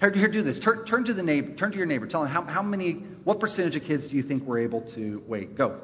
Here, 0.00 0.10
here 0.10 0.30
do 0.30 0.42
this. 0.42 0.58
Turn, 0.58 0.86
turn 0.86 1.04
to 1.04 1.14
the 1.14 1.22
neighbor. 1.22 1.54
Turn 1.54 1.70
to 1.70 1.76
your 1.76 1.86
neighbor. 1.86 2.06
Tell 2.06 2.22
him 2.22 2.30
how, 2.30 2.42
how 2.44 2.62
many, 2.62 3.04
what 3.24 3.40
percentage 3.40 3.76
of 3.76 3.82
kids 3.82 4.08
do 4.08 4.16
you 4.16 4.22
think 4.22 4.44
were 4.44 4.58
able 4.58 4.80
to 4.94 5.22
wait? 5.26 5.56
Go. 5.56 5.80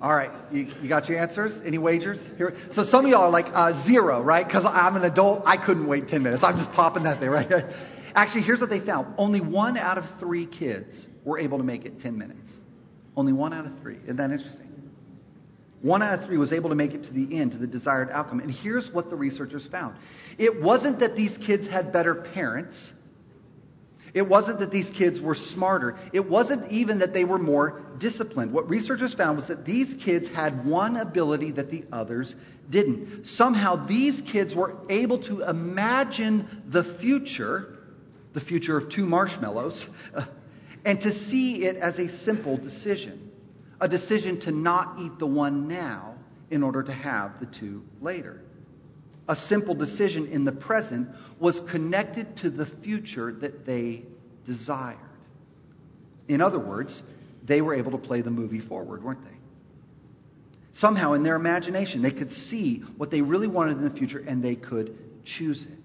All 0.00 0.16
right, 0.16 0.32
you, 0.50 0.66
you, 0.82 0.88
got 0.88 1.08
your 1.08 1.16
answers? 1.20 1.56
Any 1.64 1.78
wagers? 1.78 2.18
Here. 2.36 2.56
So 2.72 2.82
some 2.82 3.04
of 3.04 3.10
y'all 3.12 3.22
are 3.22 3.30
like 3.30 3.46
uh, 3.54 3.86
zero, 3.86 4.20
right? 4.20 4.44
Because 4.44 4.64
I'm 4.66 4.96
an 4.96 5.04
adult, 5.04 5.44
I 5.46 5.64
couldn't 5.64 5.86
wait 5.86 6.08
10 6.08 6.24
minutes. 6.24 6.42
I'm 6.42 6.56
just 6.56 6.72
popping 6.72 7.04
that 7.04 7.20
thing 7.20 7.28
right? 7.30 7.48
Actually, 8.14 8.42
here's 8.42 8.60
what 8.60 8.70
they 8.70 8.80
found 8.80 9.14
only 9.18 9.40
one 9.40 9.76
out 9.76 9.98
of 9.98 10.04
three 10.20 10.46
kids 10.46 11.06
were 11.24 11.38
able 11.38 11.58
to 11.58 11.64
make 11.64 11.84
it 11.84 12.00
10 12.00 12.16
minutes. 12.18 12.50
Only 13.16 13.32
one 13.32 13.52
out 13.52 13.66
of 13.66 13.72
three. 13.80 13.98
Isn't 14.04 14.16
that 14.16 14.30
interesting? 14.30 14.68
One 15.82 16.00
out 16.02 16.18
of 16.18 16.26
three 16.26 16.38
was 16.38 16.52
able 16.52 16.70
to 16.70 16.76
make 16.76 16.92
it 16.92 17.04
to 17.04 17.12
the 17.12 17.38
end, 17.38 17.52
to 17.52 17.58
the 17.58 17.66
desired 17.66 18.08
outcome. 18.10 18.40
And 18.40 18.50
here's 18.50 18.90
what 18.90 19.10
the 19.10 19.16
researchers 19.16 19.66
found 19.66 19.96
it 20.38 20.62
wasn't 20.62 21.00
that 21.00 21.16
these 21.16 21.36
kids 21.38 21.66
had 21.68 21.92
better 21.92 22.14
parents. 22.14 22.92
It 24.14 24.28
wasn't 24.28 24.58
that 24.58 24.70
these 24.70 24.90
kids 24.90 25.20
were 25.20 25.34
smarter. 25.34 25.98
It 26.12 26.28
wasn't 26.28 26.70
even 26.70 26.98
that 26.98 27.14
they 27.14 27.24
were 27.24 27.38
more 27.38 27.82
disciplined. 27.98 28.52
What 28.52 28.68
researchers 28.68 29.14
found 29.14 29.38
was 29.38 29.48
that 29.48 29.64
these 29.64 29.94
kids 30.04 30.28
had 30.28 30.66
one 30.66 30.98
ability 30.98 31.52
that 31.52 31.70
the 31.70 31.84
others 31.90 32.34
didn't. 32.68 33.24
Somehow, 33.24 33.86
these 33.86 34.20
kids 34.30 34.54
were 34.54 34.76
able 34.90 35.22
to 35.28 35.48
imagine 35.48 36.62
the 36.70 36.98
future 37.00 37.78
the 38.34 38.40
future 38.40 38.76
of 38.76 38.90
two 38.90 39.04
marshmallows, 39.06 39.86
uh, 40.14 40.24
and 40.84 41.00
to 41.02 41.12
see 41.12 41.64
it 41.64 41.76
as 41.76 41.98
a 41.98 42.08
simple 42.08 42.56
decision 42.56 43.30
a 43.82 43.88
decision 43.88 44.38
to 44.38 44.52
not 44.52 45.00
eat 45.00 45.18
the 45.18 45.26
one 45.26 45.66
now 45.66 46.14
in 46.52 46.62
order 46.62 46.84
to 46.84 46.92
have 46.92 47.40
the 47.40 47.46
two 47.46 47.82
later. 48.00 48.40
A 49.28 49.34
simple 49.34 49.74
decision 49.74 50.28
in 50.28 50.44
the 50.44 50.52
present 50.52 51.08
was 51.40 51.60
connected 51.70 52.36
to 52.38 52.50
the 52.50 52.66
future 52.84 53.32
that 53.32 53.66
they 53.66 54.04
desired. 54.46 54.98
In 56.28 56.40
other 56.40 56.60
words, 56.60 57.02
they 57.44 57.60
were 57.60 57.74
able 57.74 57.90
to 57.90 57.98
play 57.98 58.22
the 58.22 58.30
movie 58.30 58.60
forward, 58.60 59.02
weren't 59.02 59.24
they? 59.24 59.36
Somehow, 60.74 61.14
in 61.14 61.24
their 61.24 61.36
imagination, 61.36 62.02
they 62.02 62.12
could 62.12 62.30
see 62.30 62.84
what 62.96 63.10
they 63.10 63.20
really 63.20 63.48
wanted 63.48 63.78
in 63.78 63.84
the 63.84 63.94
future 63.94 64.20
and 64.20 64.42
they 64.42 64.54
could 64.54 64.96
choose 65.24 65.64
it. 65.64 65.78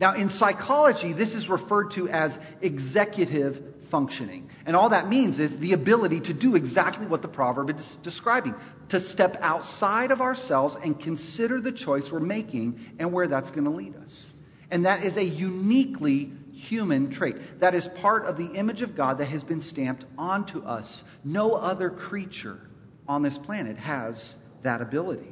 Now, 0.00 0.14
in 0.14 0.28
psychology, 0.28 1.12
this 1.12 1.34
is 1.34 1.48
referred 1.48 1.92
to 1.92 2.08
as 2.08 2.38
executive 2.60 3.62
functioning. 3.90 4.50
And 4.66 4.74
all 4.76 4.90
that 4.90 5.08
means 5.08 5.38
is 5.38 5.58
the 5.58 5.72
ability 5.72 6.20
to 6.22 6.34
do 6.34 6.54
exactly 6.56 7.06
what 7.06 7.22
the 7.22 7.28
proverb 7.28 7.70
is 7.70 7.98
describing 8.02 8.54
to 8.90 9.00
step 9.00 9.36
outside 9.40 10.10
of 10.10 10.20
ourselves 10.20 10.76
and 10.82 11.00
consider 11.00 11.60
the 11.60 11.72
choice 11.72 12.10
we're 12.10 12.20
making 12.20 12.80
and 12.98 13.12
where 13.12 13.28
that's 13.28 13.50
going 13.50 13.64
to 13.64 13.70
lead 13.70 13.94
us. 13.96 14.32
And 14.70 14.84
that 14.84 15.04
is 15.04 15.16
a 15.16 15.22
uniquely 15.22 16.32
human 16.52 17.10
trait. 17.10 17.36
That 17.60 17.74
is 17.74 17.88
part 18.00 18.24
of 18.24 18.36
the 18.36 18.46
image 18.46 18.82
of 18.82 18.96
God 18.96 19.18
that 19.18 19.26
has 19.26 19.44
been 19.44 19.60
stamped 19.60 20.04
onto 20.18 20.60
us. 20.60 21.04
No 21.24 21.52
other 21.52 21.90
creature 21.90 22.58
on 23.06 23.22
this 23.22 23.38
planet 23.38 23.76
has 23.76 24.36
that 24.64 24.80
ability. 24.80 25.28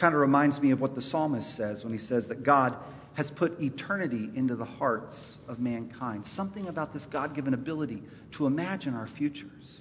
Kind 0.00 0.14
of 0.14 0.20
reminds 0.20 0.60
me 0.60 0.70
of 0.70 0.80
what 0.80 0.94
the 0.94 1.02
psalmist 1.02 1.56
says 1.56 1.84
when 1.84 1.92
he 1.92 1.98
says 1.98 2.28
that 2.28 2.42
God 2.42 2.76
has 3.14 3.30
put 3.30 3.60
eternity 3.60 4.30
into 4.34 4.56
the 4.56 4.64
hearts 4.64 5.38
of 5.48 5.58
mankind. 5.58 6.26
Something 6.26 6.66
about 6.68 6.92
this 6.92 7.06
God 7.06 7.34
given 7.34 7.54
ability 7.54 8.02
to 8.36 8.46
imagine 8.46 8.94
our 8.94 9.06
futures. 9.06 9.80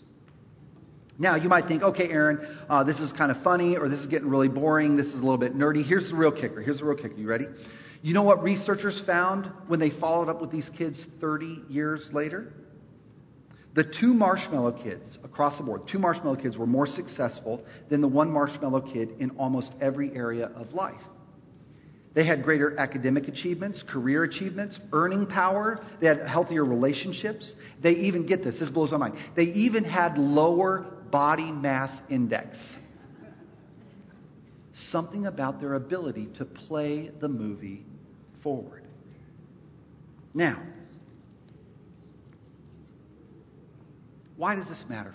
Now, 1.19 1.35
you 1.35 1.49
might 1.49 1.67
think, 1.67 1.83
okay, 1.83 2.09
Aron, 2.09 2.39
uh, 2.69 2.83
this 2.83 2.99
is 2.99 3.11
kind 3.11 3.31
of 3.31 3.41
funny, 3.43 3.77
or 3.77 3.87
this 3.87 3.99
is 3.99 4.07
getting 4.07 4.29
really 4.29 4.49
boring, 4.49 4.95
this 4.95 5.07
is 5.07 5.13
a 5.13 5.21
little 5.21 5.37
bit 5.37 5.55
nerdy. 5.55 5.83
Here's 5.83 6.09
the 6.09 6.15
real 6.15 6.31
kicker. 6.31 6.61
Here's 6.61 6.79
the 6.79 6.85
real 6.85 6.97
kicker. 6.97 7.15
You 7.15 7.27
ready? 7.27 7.45
You 8.01 8.13
know 8.13 8.23
what 8.23 8.43
researchers 8.43 9.01
found 9.05 9.51
when 9.67 9.79
they 9.79 9.89
followed 9.89 10.27
up 10.27 10.41
with 10.41 10.51
these 10.51 10.69
kids 10.77 11.05
30 11.21 11.63
years 11.69 12.09
later? 12.11 12.51
The 13.75 13.83
two 13.83 14.13
marshmallow 14.13 14.83
kids 14.83 15.17
across 15.23 15.57
the 15.57 15.63
board, 15.63 15.87
two 15.87 15.99
marshmallow 15.99 16.35
kids 16.35 16.57
were 16.57 16.67
more 16.67 16.85
successful 16.85 17.63
than 17.89 18.01
the 18.01 18.07
one 18.07 18.31
marshmallow 18.31 18.81
kid 18.81 19.15
in 19.19 19.31
almost 19.31 19.73
every 19.81 20.15
area 20.15 20.47
of 20.55 20.73
life. 20.73 21.01
They 22.13 22.25
had 22.25 22.43
greater 22.43 22.77
academic 22.79 23.27
achievements, 23.27 23.83
career 23.83 24.23
achievements, 24.23 24.79
earning 24.91 25.25
power. 25.25 25.83
They 25.99 26.07
had 26.07 26.27
healthier 26.27 26.63
relationships. 26.63 27.55
They 27.81 27.91
even, 27.91 28.25
get 28.25 28.43
this, 28.43 28.59
this 28.59 28.69
blows 28.69 28.91
my 28.91 28.97
mind. 28.97 29.15
They 29.35 29.43
even 29.43 29.83
had 29.83 30.17
lower 30.17 30.85
body 31.11 31.51
mass 31.51 31.99
index. 32.09 32.75
Something 34.73 35.25
about 35.25 35.59
their 35.59 35.73
ability 35.73 36.29
to 36.37 36.45
play 36.45 37.11
the 37.19 37.29
movie 37.29 37.83
forward. 38.43 38.83
Now, 40.35 40.61
why 44.35 44.55
does 44.55 44.69
this 44.69 44.85
matter? 44.87 45.13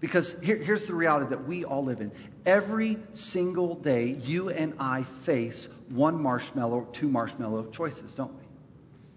Because 0.00 0.34
here, 0.42 0.56
here's 0.56 0.86
the 0.86 0.94
reality 0.94 1.28
that 1.30 1.46
we 1.46 1.64
all 1.64 1.84
live 1.84 2.00
in. 2.00 2.10
Every 2.46 2.98
single 3.12 3.74
day, 3.74 4.16
you 4.18 4.48
and 4.48 4.74
I 4.80 5.06
face 5.26 5.68
one 5.90 6.20
marshmallow, 6.22 6.88
two 6.98 7.08
marshmallow 7.08 7.70
choices, 7.70 8.14
don't 8.16 8.32
we? 8.32 8.42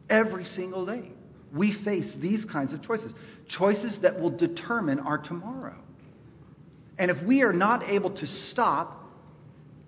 Every 0.09 0.43
single 0.43 0.85
day, 0.85 1.09
we 1.55 1.71
face 1.71 2.15
these 2.21 2.43
kinds 2.43 2.73
of 2.73 2.81
choices. 2.81 3.13
Choices 3.47 4.01
that 4.01 4.19
will 4.19 4.31
determine 4.31 4.99
our 4.99 5.17
tomorrow. 5.17 5.77
And 6.99 7.09
if 7.09 7.23
we 7.23 7.43
are 7.43 7.53
not 7.53 7.89
able 7.89 8.11
to 8.17 8.27
stop, 8.27 8.99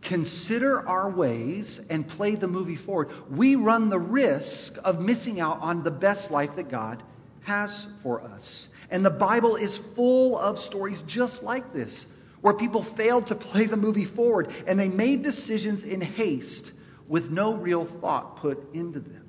consider 0.01 0.87
our 0.87 1.11
ways, 1.11 1.79
and 1.89 2.07
play 2.07 2.35
the 2.35 2.47
movie 2.47 2.77
forward, 2.77 3.09
we 3.29 3.55
run 3.55 3.89
the 3.89 3.99
risk 3.99 4.73
of 4.83 4.99
missing 4.99 5.41
out 5.41 5.59
on 5.59 5.83
the 5.83 5.91
best 5.91 6.31
life 6.31 6.51
that 6.55 6.69
God 6.71 7.03
has 7.43 7.87
for 8.01 8.21
us. 8.21 8.69
And 8.89 9.05
the 9.05 9.09
Bible 9.09 9.55
is 9.55 9.79
full 9.95 10.37
of 10.37 10.59
stories 10.59 11.01
just 11.07 11.43
like 11.43 11.73
this 11.73 12.05
where 12.41 12.53
people 12.53 12.85
failed 12.95 13.27
to 13.27 13.35
play 13.35 13.65
the 13.65 13.77
movie 13.77 14.05
forward 14.05 14.49
and 14.67 14.79
they 14.79 14.87
made 14.87 15.23
decisions 15.23 15.83
in 15.83 16.01
haste 16.01 16.71
with 17.09 17.29
no 17.29 17.55
real 17.55 17.87
thought 18.01 18.37
put 18.37 18.59
into 18.73 18.99
them. 18.99 19.27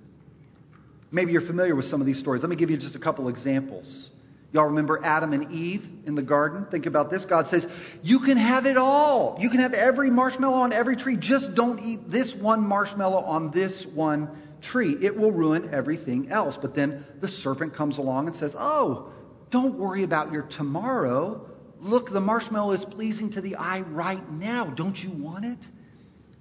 Maybe 1.10 1.32
you're 1.32 1.46
familiar 1.46 1.74
with 1.74 1.86
some 1.86 2.00
of 2.00 2.06
these 2.06 2.18
stories. 2.18 2.42
Let 2.42 2.50
me 2.50 2.56
give 2.56 2.70
you 2.70 2.76
just 2.76 2.94
a 2.94 2.98
couple 2.98 3.28
examples. 3.28 4.10
Y'all 4.52 4.66
remember 4.66 5.00
Adam 5.02 5.32
and 5.32 5.50
Eve 5.52 5.84
in 6.04 6.14
the 6.14 6.22
garden? 6.22 6.66
Think 6.70 6.86
about 6.86 7.10
this. 7.10 7.24
God 7.24 7.46
says, 7.46 7.66
You 8.02 8.20
can 8.20 8.36
have 8.36 8.66
it 8.66 8.76
all. 8.76 9.36
You 9.40 9.50
can 9.50 9.60
have 9.60 9.74
every 9.74 10.10
marshmallow 10.10 10.56
on 10.56 10.72
every 10.72 10.96
tree. 10.96 11.16
Just 11.18 11.54
don't 11.54 11.78
eat 11.80 12.10
this 12.10 12.34
one 12.34 12.66
marshmallow 12.66 13.18
on 13.18 13.50
this 13.50 13.86
one 13.94 14.30
tree. 14.62 14.96
It 15.00 15.16
will 15.16 15.32
ruin 15.32 15.72
everything 15.72 16.30
else. 16.30 16.58
But 16.60 16.74
then 16.74 17.04
the 17.20 17.28
serpent 17.28 17.74
comes 17.74 17.98
along 17.98 18.28
and 18.28 18.36
says, 18.36 18.54
Oh, 18.56 19.12
don't 19.50 19.78
worry 19.78 20.02
about 20.02 20.32
your 20.32 20.42
tomorrow. 20.42 21.46
Look, 21.80 22.10
the 22.10 22.20
marshmallow 22.20 22.72
is 22.72 22.84
pleasing 22.84 23.30
to 23.32 23.40
the 23.40 23.56
eye 23.56 23.80
right 23.80 24.30
now. 24.30 24.66
Don't 24.66 24.96
you 24.96 25.10
want 25.10 25.44
it? 25.44 25.58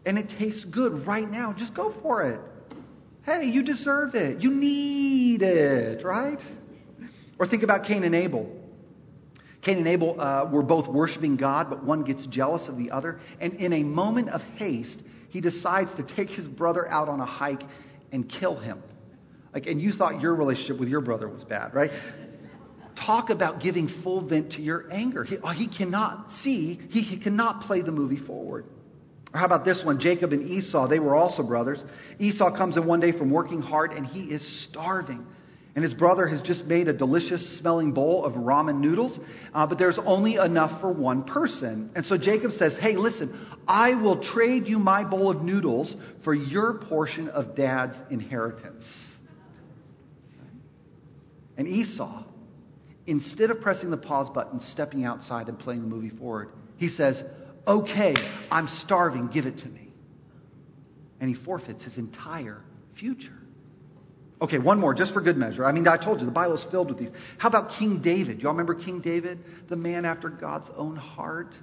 And 0.05 0.17
it 0.17 0.29
tastes 0.29 0.65
good 0.65 1.05
right 1.05 1.29
now. 1.29 1.53
Just 1.53 1.73
go 1.73 1.93
for 2.01 2.23
it. 2.23 2.39
Hey, 3.25 3.45
you 3.45 3.63
deserve 3.63 4.13
it. 4.13 4.41
You 4.41 4.51
need 4.51 5.41
it, 5.41 6.03
right? 6.05 6.39
Or 7.39 7.47
think 7.47 7.63
about 7.63 7.85
Cain 7.85 8.03
and 8.03 8.13
Abel. 8.13 8.51
Cain 9.61 9.79
and 9.79 9.87
Abel 9.87 10.21
uh, 10.21 10.47
were 10.51 10.61
both 10.61 10.87
worshiping 10.87 11.37
God, 11.37 11.71
but 11.71 11.83
one 11.83 12.03
gets 12.03 12.27
jealous 12.27 12.67
of 12.67 12.77
the 12.77 12.91
other. 12.91 13.19
And 13.41 13.53
in 13.55 13.73
a 13.73 13.83
moment 13.83 14.29
of 14.29 14.41
haste, 14.57 15.01
he 15.29 15.41
decides 15.41 15.93
to 15.95 16.03
take 16.03 16.29
his 16.29 16.47
brother 16.47 16.87
out 16.87 17.09
on 17.09 17.19
a 17.19 17.25
hike 17.25 17.63
and 18.11 18.29
kill 18.29 18.59
him. 18.59 18.81
Like, 19.53 19.65
and 19.65 19.81
you 19.81 19.91
thought 19.91 20.21
your 20.21 20.35
relationship 20.35 20.79
with 20.79 20.89
your 20.89 21.01
brother 21.01 21.27
was 21.27 21.43
bad, 21.43 21.73
right? 21.73 21.89
Talk 23.05 23.29
about 23.29 23.61
giving 23.61 23.87
full 24.03 24.27
vent 24.27 24.53
to 24.53 24.61
your 24.61 24.85
anger. 24.91 25.23
He, 25.23 25.37
oh, 25.43 25.51
he 25.51 25.67
cannot 25.67 26.31
see, 26.31 26.79
he, 26.89 27.01
he 27.01 27.17
cannot 27.17 27.61
play 27.61 27.81
the 27.81 27.91
movie 27.91 28.17
forward. 28.17 28.65
Or 29.33 29.39
how 29.39 29.45
about 29.45 29.65
this 29.65 29.83
one? 29.83 29.99
Jacob 29.99 30.31
and 30.33 30.49
Esau, 30.49 30.87
they 30.87 30.99
were 30.99 31.15
also 31.15 31.43
brothers. 31.43 31.83
Esau 32.19 32.55
comes 32.55 32.77
in 32.77 32.85
one 32.85 32.99
day 32.99 33.11
from 33.11 33.31
working 33.31 33.61
hard 33.61 33.91
and 33.91 34.05
he 34.05 34.23
is 34.23 34.63
starving. 34.69 35.25
And 35.75 35.83
his 35.83 35.93
brother 35.93 36.25
has 36.25 36.41
just 36.41 36.63
made 36.65 36.87
a 36.87 36.93
delicious 36.93 37.57
smelling 37.57 37.91
bowl 37.91 38.23
of 38.23 38.33
ramen 38.35 38.79
noodles, 38.79 39.19
uh, 39.53 39.67
but 39.67 39.77
there's 39.77 39.99
only 39.99 40.35
enough 40.35 40.79
for 40.79 40.89
one 40.89 41.23
person. 41.23 41.91
And 41.95 42.05
so 42.05 42.17
Jacob 42.17 42.51
says, 42.51 42.77
Hey, 42.77 42.95
listen, 42.95 43.45
I 43.67 43.93
will 43.95 44.23
trade 44.23 44.67
you 44.67 44.79
my 44.79 45.03
bowl 45.03 45.29
of 45.29 45.41
noodles 45.41 45.93
for 46.23 46.33
your 46.33 46.75
portion 46.75 47.27
of 47.27 47.57
dad's 47.57 48.01
inheritance. 48.09 48.85
And 51.57 51.67
Esau, 51.67 52.23
instead 53.07 53.51
of 53.51 53.61
pressing 53.61 53.89
the 53.89 53.97
pause 53.97 54.29
button, 54.29 54.59
stepping 54.59 55.05
outside, 55.05 55.47
and 55.47 55.57
playing 55.57 55.81
the 55.81 55.87
movie 55.87 56.09
forward, 56.09 56.49
he 56.77 56.89
says, 56.89 57.23
Okay, 57.67 58.13
I'm 58.51 58.67
starving, 58.67 59.27
give 59.27 59.45
it 59.45 59.59
to 59.59 59.67
me. 59.67 59.89
And 61.19 61.33
he 61.33 61.35
forfeits 61.35 61.83
his 61.83 61.97
entire 61.97 62.61
future. 62.97 63.33
Okay, 64.41 64.59
one 64.59 64.79
more, 64.79 64.93
just 64.93 65.13
for 65.13 65.21
good 65.21 65.37
measure. 65.37 65.65
I 65.65 65.71
mean, 65.71 65.87
I 65.87 65.97
told 65.97 66.19
you, 66.19 66.25
the 66.25 66.31
Bible 66.31 66.55
is 66.55 66.65
filled 66.69 66.89
with 66.89 66.99
these. 66.99 67.11
How 67.37 67.47
about 67.47 67.71
King 67.79 68.01
David? 68.01 68.41
Y'all 68.41 68.51
remember 68.51 68.75
King 68.75 68.99
David? 68.99 69.39
The 69.69 69.77
man 69.77 70.05
after 70.05 70.29
God's 70.29 70.69
own 70.75 70.95
heart? 70.95 71.55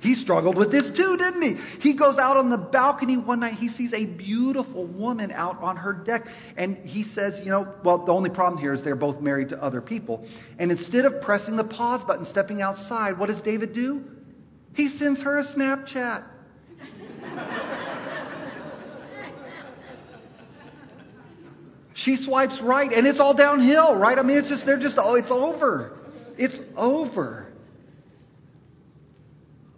He 0.00 0.14
struggled 0.14 0.56
with 0.58 0.70
this 0.70 0.90
too, 0.90 1.16
didn't 1.16 1.42
he? 1.42 1.54
He 1.80 1.94
goes 1.94 2.18
out 2.18 2.36
on 2.36 2.50
the 2.50 2.58
balcony 2.58 3.16
one 3.16 3.40
night. 3.40 3.54
He 3.54 3.68
sees 3.68 3.92
a 3.92 4.04
beautiful 4.04 4.86
woman 4.86 5.32
out 5.32 5.62
on 5.62 5.76
her 5.76 5.92
deck. 5.92 6.26
And 6.56 6.76
he 6.78 7.04
says, 7.04 7.38
you 7.42 7.50
know, 7.50 7.74
well, 7.82 8.04
the 8.04 8.12
only 8.12 8.30
problem 8.30 8.60
here 8.60 8.72
is 8.72 8.84
they're 8.84 8.94
both 8.94 9.20
married 9.20 9.48
to 9.50 9.62
other 9.62 9.80
people. 9.80 10.26
And 10.58 10.70
instead 10.70 11.06
of 11.06 11.22
pressing 11.22 11.56
the 11.56 11.64
pause 11.64 12.04
button, 12.04 12.24
stepping 12.24 12.60
outside, 12.60 13.18
what 13.18 13.26
does 13.26 13.40
David 13.40 13.72
do? 13.72 14.04
He 14.74 14.90
sends 14.90 15.22
her 15.22 15.38
a 15.38 15.44
Snapchat. 15.44 16.24
she 21.94 22.16
swipes 22.16 22.60
right, 22.60 22.92
and 22.92 23.06
it's 23.06 23.18
all 23.18 23.32
downhill, 23.32 23.96
right? 23.98 24.18
I 24.18 24.22
mean, 24.22 24.36
it's 24.36 24.50
just, 24.50 24.66
they're 24.66 24.78
just, 24.78 24.96
oh, 24.98 25.14
it's 25.14 25.30
over. 25.30 25.96
It's 26.36 26.60
over. 26.76 27.45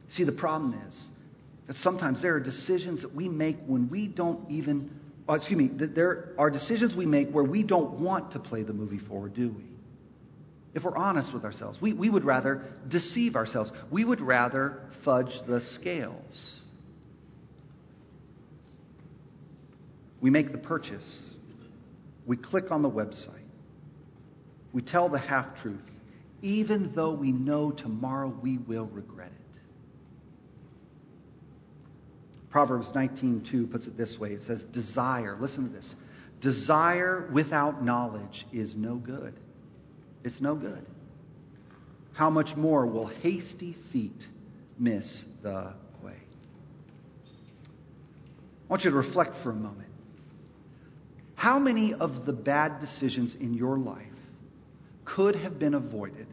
See, 0.08 0.24
the 0.24 0.32
problem 0.32 0.74
is 0.86 1.06
that 1.66 1.76
sometimes 1.76 2.22
there 2.22 2.34
are 2.34 2.40
decisions 2.40 3.02
that 3.02 3.14
we 3.14 3.28
make 3.28 3.58
when 3.66 3.88
we 3.90 4.08
don't 4.08 4.50
even, 4.50 4.90
oh, 5.28 5.34
excuse 5.34 5.58
me, 5.58 5.68
that 5.78 5.94
there 5.94 6.32
are 6.38 6.50
decisions 6.50 6.96
we 6.96 7.06
make 7.06 7.30
where 7.30 7.44
we 7.44 7.62
don't 7.62 8.00
want 8.00 8.32
to 8.32 8.38
play 8.38 8.62
the 8.62 8.72
movie 8.72 8.98
forward, 8.98 9.34
do 9.34 9.52
we? 9.52 9.64
If 10.74 10.84
we're 10.84 10.96
honest 10.96 11.32
with 11.32 11.44
ourselves, 11.44 11.80
we, 11.80 11.92
we 11.92 12.08
would 12.08 12.24
rather 12.24 12.62
deceive 12.88 13.36
ourselves. 13.36 13.72
We 13.90 14.04
would 14.04 14.20
rather 14.20 14.82
fudge 15.04 15.32
the 15.46 15.60
scales. 15.60 16.62
We 20.20 20.30
make 20.30 20.52
the 20.52 20.58
purchase. 20.58 21.22
We 22.26 22.36
click 22.36 22.70
on 22.70 22.82
the 22.82 22.90
website. 22.90 23.34
We 24.72 24.82
tell 24.82 25.08
the 25.08 25.18
half 25.18 25.60
truth, 25.62 25.80
even 26.42 26.92
though 26.94 27.14
we 27.14 27.32
know 27.32 27.70
tomorrow 27.70 28.32
we 28.42 28.58
will 28.58 28.86
regret 28.86 29.32
it. 29.34 29.47
Proverbs 32.50 32.88
19:2 32.92 33.70
puts 33.70 33.86
it 33.86 33.96
this 33.96 34.18
way. 34.18 34.32
It 34.32 34.40
says, 34.42 34.64
"Desire, 34.64 35.36
listen 35.38 35.64
to 35.64 35.70
this. 35.70 35.94
Desire 36.40 37.28
without 37.32 37.84
knowledge 37.84 38.46
is 38.52 38.74
no 38.74 38.96
good. 38.96 39.34
It's 40.24 40.40
no 40.40 40.54
good. 40.54 40.84
How 42.12 42.30
much 42.30 42.56
more 42.56 42.86
will 42.86 43.06
hasty 43.06 43.76
feet 43.92 44.26
miss 44.78 45.24
the 45.42 45.74
way?" 46.02 46.16
I 48.68 48.68
want 48.68 48.84
you 48.84 48.90
to 48.90 48.96
reflect 48.96 49.36
for 49.42 49.50
a 49.50 49.54
moment. 49.54 49.88
How 51.34 51.58
many 51.58 51.94
of 51.94 52.24
the 52.26 52.32
bad 52.32 52.80
decisions 52.80 53.34
in 53.34 53.54
your 53.54 53.78
life 53.78 54.06
could 55.04 55.36
have 55.36 55.58
been 55.58 55.74
avoided 55.74 56.26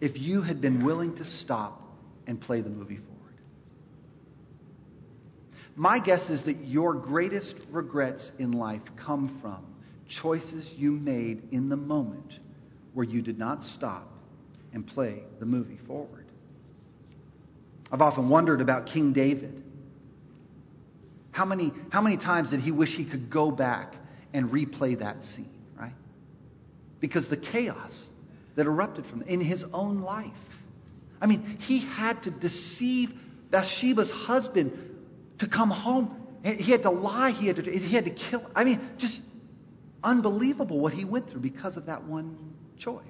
if 0.00 0.18
you 0.18 0.42
had 0.42 0.60
been 0.60 0.84
willing 0.84 1.16
to 1.16 1.24
stop 1.24 1.82
and 2.26 2.40
play 2.40 2.60
the 2.60 2.70
movie 2.70 2.96
forward? 2.96 3.15
My 5.76 5.98
guess 5.98 6.30
is 6.30 6.44
that 6.46 6.64
your 6.64 6.94
greatest 6.94 7.54
regrets 7.70 8.30
in 8.38 8.52
life 8.52 8.80
come 8.96 9.38
from 9.42 9.64
choices 10.08 10.72
you 10.74 10.92
made 10.92 11.48
in 11.52 11.68
the 11.68 11.76
moment 11.76 12.32
where 12.94 13.04
you 13.04 13.20
did 13.20 13.38
not 13.38 13.62
stop 13.62 14.08
and 14.72 14.86
play 14.86 15.22
the 15.38 15.44
movie 15.44 15.78
forward. 15.86 16.24
I've 17.92 18.00
often 18.00 18.30
wondered 18.30 18.62
about 18.62 18.86
King 18.86 19.12
David. 19.12 19.62
How 21.30 21.44
many, 21.44 21.72
how 21.90 22.00
many 22.00 22.16
times 22.16 22.50
did 22.50 22.60
he 22.60 22.72
wish 22.72 22.96
he 22.96 23.04
could 23.04 23.30
go 23.30 23.50
back 23.50 23.94
and 24.32 24.50
replay 24.50 24.98
that 24.98 25.22
scene, 25.22 25.50
right? 25.78 25.92
Because 27.00 27.28
the 27.28 27.36
chaos 27.36 28.08
that 28.56 28.66
erupted 28.66 29.04
from 29.06 29.22
in 29.22 29.42
his 29.42 29.62
own 29.72 30.00
life. 30.00 30.32
I 31.20 31.26
mean, 31.26 31.58
he 31.60 31.80
had 31.80 32.22
to 32.22 32.30
deceive 32.30 33.10
Bathsheba's 33.50 34.10
husband 34.10 34.85
to 35.38 35.48
come 35.48 35.70
home. 35.70 36.14
He 36.42 36.70
had 36.70 36.82
to 36.82 36.90
lie. 36.90 37.30
He 37.30 37.48
had 37.48 37.56
to, 37.56 37.70
he 37.70 37.94
had 37.94 38.04
to 38.04 38.10
kill. 38.10 38.42
I 38.54 38.64
mean, 38.64 38.90
just 38.98 39.20
unbelievable 40.02 40.78
what 40.78 40.92
he 40.92 41.04
went 41.04 41.28
through 41.28 41.40
because 41.40 41.76
of 41.76 41.86
that 41.86 42.04
one 42.04 42.36
choice. 42.78 43.02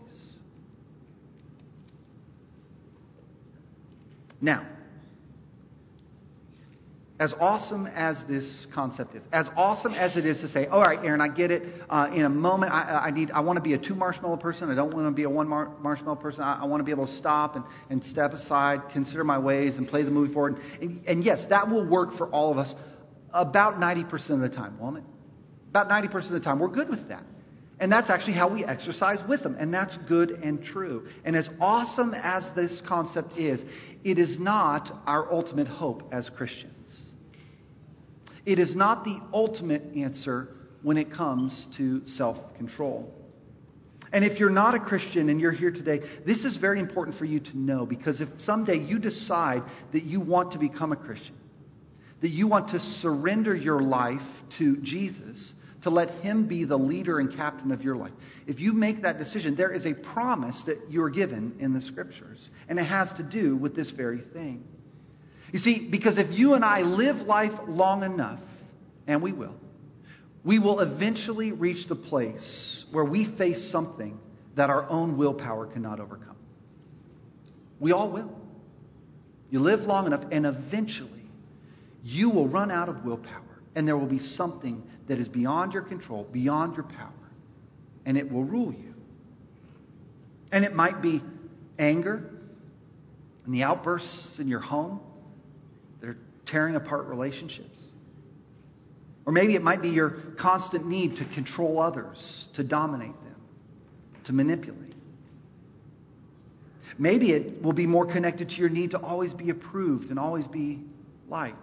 Now, 4.40 4.66
as 7.18 7.32
awesome 7.40 7.86
as 7.86 8.22
this 8.28 8.66
concept 8.74 9.14
is, 9.14 9.26
as 9.32 9.48
awesome 9.56 9.94
as 9.94 10.16
it 10.16 10.26
is 10.26 10.42
to 10.42 10.48
say, 10.48 10.66
all 10.66 10.82
right, 10.82 10.98
Aron, 11.02 11.22
I 11.22 11.28
get 11.28 11.50
it. 11.50 11.62
Uh, 11.88 12.10
in 12.12 12.26
a 12.26 12.28
moment, 12.28 12.72
I, 12.72 13.06
I 13.06 13.10
need, 13.10 13.30
I 13.30 13.40
want 13.40 13.56
to 13.56 13.62
be 13.62 13.72
a 13.72 13.78
two 13.78 13.94
marshmallow 13.94 14.36
person. 14.36 14.70
I 14.70 14.74
don't 14.74 14.92
want 14.92 15.06
to 15.06 15.12
be 15.12 15.22
a 15.22 15.30
one 15.30 15.48
mar- 15.48 15.72
marshmallow 15.80 16.16
person. 16.16 16.42
I, 16.42 16.60
I, 16.62 16.66
want 16.66 16.80
to 16.80 16.84
be 16.84 16.90
able 16.90 17.06
to 17.06 17.12
stop 17.12 17.56
and, 17.56 17.64
and 17.88 18.04
step 18.04 18.32
aside, 18.32 18.82
consider 18.92 19.24
my 19.24 19.38
ways, 19.38 19.78
and 19.78 19.88
play 19.88 20.02
the 20.02 20.10
movie 20.10 20.32
forward. 20.32 20.58
And, 20.82 21.02
and 21.06 21.24
yes, 21.24 21.46
that 21.48 21.70
will 21.70 21.88
work 21.88 22.18
for 22.18 22.28
all 22.28 22.52
of 22.52 22.58
us 22.58 22.74
about 23.32 23.76
90% 23.76 24.30
of 24.30 24.40
the 24.40 24.48
time, 24.50 24.78
won't 24.78 24.98
it? 24.98 25.04
About 25.70 25.88
90% 25.88 26.26
of 26.26 26.32
the 26.32 26.40
time, 26.40 26.58
we're 26.58 26.68
good 26.68 26.90
with 26.90 27.08
that. 27.08 27.22
And 27.78 27.92
that's 27.92 28.08
actually 28.08 28.34
how 28.34 28.52
we 28.52 28.64
exercise 28.64 29.18
wisdom. 29.28 29.56
And 29.58 29.72
that's 29.72 29.96
good 30.08 30.30
and 30.30 30.62
true. 30.62 31.08
And 31.24 31.36
as 31.36 31.48
awesome 31.60 32.14
as 32.14 32.50
this 32.56 32.82
concept 32.86 33.38
is, 33.38 33.64
it 34.04 34.18
is 34.18 34.38
not 34.38 34.90
our 35.06 35.30
ultimate 35.30 35.66
hope 35.66 36.02
as 36.12 36.30
Christians. 36.30 37.02
It 38.46 38.60
is 38.60 38.76
not 38.76 39.04
the 39.04 39.20
ultimate 39.32 39.82
answer 39.96 40.48
when 40.82 40.96
it 40.96 41.12
comes 41.12 41.66
to 41.76 42.06
self 42.06 42.38
control. 42.56 43.12
And 44.12 44.24
if 44.24 44.38
you're 44.38 44.50
not 44.50 44.76
a 44.76 44.80
Christian 44.80 45.28
and 45.28 45.40
you're 45.40 45.52
here 45.52 45.72
today, 45.72 46.00
this 46.24 46.44
is 46.44 46.56
very 46.56 46.78
important 46.78 47.18
for 47.18 47.24
you 47.24 47.40
to 47.40 47.58
know 47.58 47.84
because 47.84 48.20
if 48.20 48.28
someday 48.38 48.78
you 48.78 49.00
decide 49.00 49.62
that 49.92 50.04
you 50.04 50.20
want 50.20 50.52
to 50.52 50.58
become 50.58 50.92
a 50.92 50.96
Christian, 50.96 51.34
that 52.22 52.30
you 52.30 52.46
want 52.46 52.68
to 52.68 52.78
surrender 52.78 53.54
your 53.54 53.80
life 53.80 54.22
to 54.58 54.76
Jesus, 54.76 55.54
to 55.82 55.90
let 55.90 56.10
Him 56.22 56.46
be 56.46 56.64
the 56.64 56.78
leader 56.78 57.18
and 57.18 57.34
captain 57.36 57.72
of 57.72 57.82
your 57.82 57.96
life. 57.96 58.12
If 58.46 58.60
you 58.60 58.72
make 58.72 59.02
that 59.02 59.18
decision, 59.18 59.56
there 59.56 59.72
is 59.72 59.86
a 59.86 59.94
promise 59.94 60.62
that 60.66 60.78
you're 60.88 61.10
given 61.10 61.56
in 61.58 61.74
the 61.74 61.80
Scriptures, 61.80 62.48
and 62.68 62.78
it 62.78 62.84
has 62.84 63.12
to 63.14 63.24
do 63.24 63.56
with 63.56 63.74
this 63.74 63.90
very 63.90 64.20
thing. 64.20 64.64
You 65.52 65.58
see, 65.58 65.88
because 65.90 66.18
if 66.18 66.30
you 66.30 66.54
and 66.54 66.64
I 66.64 66.82
live 66.82 67.16
life 67.16 67.52
long 67.68 68.02
enough, 68.02 68.40
and 69.06 69.22
we 69.22 69.32
will, 69.32 69.54
we 70.44 70.58
will 70.58 70.80
eventually 70.80 71.52
reach 71.52 71.88
the 71.88 71.96
place 71.96 72.84
where 72.90 73.04
we 73.04 73.36
face 73.36 73.70
something 73.70 74.18
that 74.56 74.70
our 74.70 74.88
own 74.88 75.16
willpower 75.16 75.66
cannot 75.66 76.00
overcome. 76.00 76.36
We 77.78 77.92
all 77.92 78.10
will. 78.10 78.30
You 79.50 79.60
live 79.60 79.80
long 79.80 80.06
enough, 80.06 80.24
and 80.32 80.46
eventually 80.46 81.10
you 82.02 82.30
will 82.30 82.48
run 82.48 82.70
out 82.70 82.88
of 82.88 83.04
willpower, 83.04 83.42
and 83.74 83.86
there 83.86 83.96
will 83.96 84.06
be 84.06 84.18
something 84.18 84.82
that 85.08 85.18
is 85.18 85.28
beyond 85.28 85.72
your 85.72 85.82
control, 85.82 86.24
beyond 86.32 86.74
your 86.74 86.84
power, 86.84 87.12
and 88.04 88.16
it 88.16 88.30
will 88.30 88.44
rule 88.44 88.72
you. 88.72 88.94
And 90.50 90.64
it 90.64 90.74
might 90.74 91.02
be 91.02 91.22
anger 91.78 92.30
and 93.44 93.54
the 93.54 93.62
outbursts 93.62 94.38
in 94.38 94.48
your 94.48 94.60
home 94.60 95.00
tearing 96.46 96.76
apart 96.76 97.06
relationships. 97.06 97.78
Or 99.26 99.32
maybe 99.32 99.56
it 99.56 99.62
might 99.62 99.82
be 99.82 99.88
your 99.88 100.18
constant 100.38 100.86
need 100.86 101.16
to 101.16 101.24
control 101.34 101.80
others, 101.80 102.48
to 102.54 102.62
dominate 102.62 103.20
them, 103.24 103.36
to 104.24 104.32
manipulate. 104.32 104.94
Maybe 106.98 107.32
it 107.32 107.62
will 107.62 107.72
be 107.72 107.86
more 107.86 108.06
connected 108.10 108.50
to 108.50 108.54
your 108.56 108.68
need 108.68 108.92
to 108.92 109.00
always 109.00 109.34
be 109.34 109.50
approved 109.50 110.10
and 110.10 110.18
always 110.18 110.46
be 110.46 110.80
liked. 111.28 111.58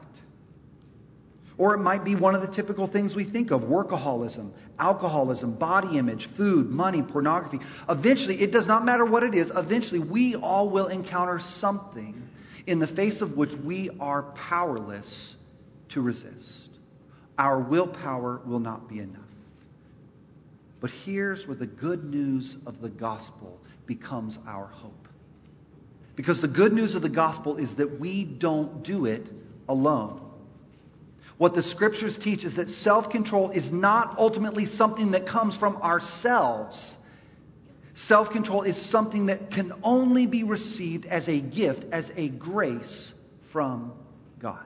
Or 1.58 1.74
it 1.76 1.80
might 1.80 2.04
be 2.04 2.16
one 2.16 2.36
of 2.36 2.42
the 2.42 2.48
typical 2.48 2.88
things 2.88 3.16
we 3.16 3.30
think 3.30 3.52
of 3.52 3.62
workaholism, 3.62 4.52
alcoholism, 4.80 5.56
body 5.56 5.98
image, 5.98 6.28
food, 6.36 6.70
money, 6.70 7.02
pornography. 7.04 7.60
Eventually, 7.88 8.42
it 8.42 8.52
does 8.52 8.68
not 8.68 8.84
matter 8.86 9.06
what 9.06 9.24
it 9.24 9.36
is, 9.36 9.52
eventually, 9.56 10.00
we 10.00 10.36
all 10.36 10.70
will 10.70 10.88
encounter 10.88 11.40
something 11.40 12.22
in 12.66 12.80
the 12.80 12.88
face 12.88 13.22
of 13.22 13.36
which 13.36 13.52
we 13.64 13.90
are 14.00 14.24
powerless 14.36 15.36
to 15.90 16.02
resist. 16.02 16.70
Our 17.38 17.60
willpower 17.60 18.42
will 18.46 18.60
not 18.60 18.88
be 18.88 19.00
enough. 19.00 19.22
But 20.80 20.92
here's 21.06 21.48
where 21.48 21.56
the 21.56 21.68
good 21.68 22.04
news 22.04 22.58
of 22.66 22.82
the 22.82 22.90
gospel 22.90 23.60
becomes 23.86 24.38
our 24.48 24.68
hope. 24.68 25.08
Because 26.16 26.42
the 26.42 26.48
good 26.48 26.74
news 26.74 26.94
of 26.96 27.02
the 27.02 27.10
gospel 27.10 27.58
is 27.58 27.76
that 27.76 28.00
we 28.00 28.24
don't 28.24 28.84
do 28.84 29.06
it 29.06 29.28
alone. 29.68 30.22
What 31.38 31.56
the 31.56 31.64
scriptures 31.64 32.18
teach 32.22 32.46
is 32.46 32.58
that 32.58 32.70
self 32.70 33.10
control 33.10 33.50
is 33.50 33.72
not 33.72 34.18
ultimately 34.20 34.66
something 34.66 35.12
that 35.12 35.28
comes 35.28 35.58
from 35.58 35.78
ourselves. 35.78 36.96
Self 37.96 38.32
control 38.32 38.64
is 38.64 38.90
something 38.90 39.28
that 39.28 39.52
can 39.52 39.72
only 39.84 40.26
be 40.26 40.44
received 40.44 41.06
as 41.06 41.28
a 41.28 41.40
gift, 41.40 41.86
as 41.92 42.10
a 42.16 42.30
grace 42.30 43.14
from 43.52 43.94
God. 44.42 44.66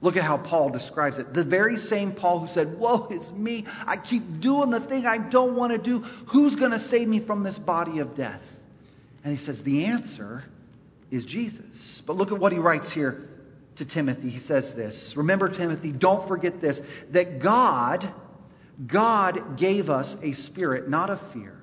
Look 0.00 0.16
at 0.16 0.22
how 0.24 0.36
Paul 0.36 0.70
describes 0.70 1.16
it. 1.16 1.32
The 1.32 1.44
very 1.44 1.76
same 1.76 2.12
Paul 2.12 2.46
who 2.46 2.52
said, 2.52 2.78
Woe 2.78 3.08
is 3.10 3.32
me. 3.32 3.64
I 3.66 3.96
keep 3.96 4.40
doing 4.40 4.70
the 4.70 4.80
thing 4.86 5.06
I 5.06 5.16
don't 5.30 5.56
want 5.56 5.72
to 5.72 5.78
do. 5.78 6.00
Who's 6.32 6.56
going 6.56 6.72
to 6.72 6.78
save 6.78 7.08
me 7.08 7.24
from 7.24 7.42
this 7.42 7.58
body 7.58 8.00
of 8.00 8.14
death? 8.14 8.42
And 9.24 9.36
he 9.36 9.42
says, 9.42 9.62
The 9.62 9.86
answer 9.86 10.44
is 11.10 11.24
Jesus. 11.24 12.02
But 12.06 12.16
look 12.16 12.32
at 12.32 12.38
what 12.38 12.52
he 12.52 12.58
writes 12.58 12.92
here 12.92 13.28
to 13.76 13.86
Timothy. 13.86 14.28
He 14.28 14.40
says 14.40 14.74
this 14.76 15.14
Remember, 15.16 15.48
Timothy, 15.48 15.92
don't 15.92 16.28
forget 16.28 16.60
this 16.60 16.80
that 17.12 17.42
God 17.42 18.12
God 18.86 19.58
gave 19.58 19.88
us 19.88 20.16
a 20.22 20.32
spirit 20.32 20.88
not 20.88 21.10
of 21.10 21.20
fear, 21.32 21.56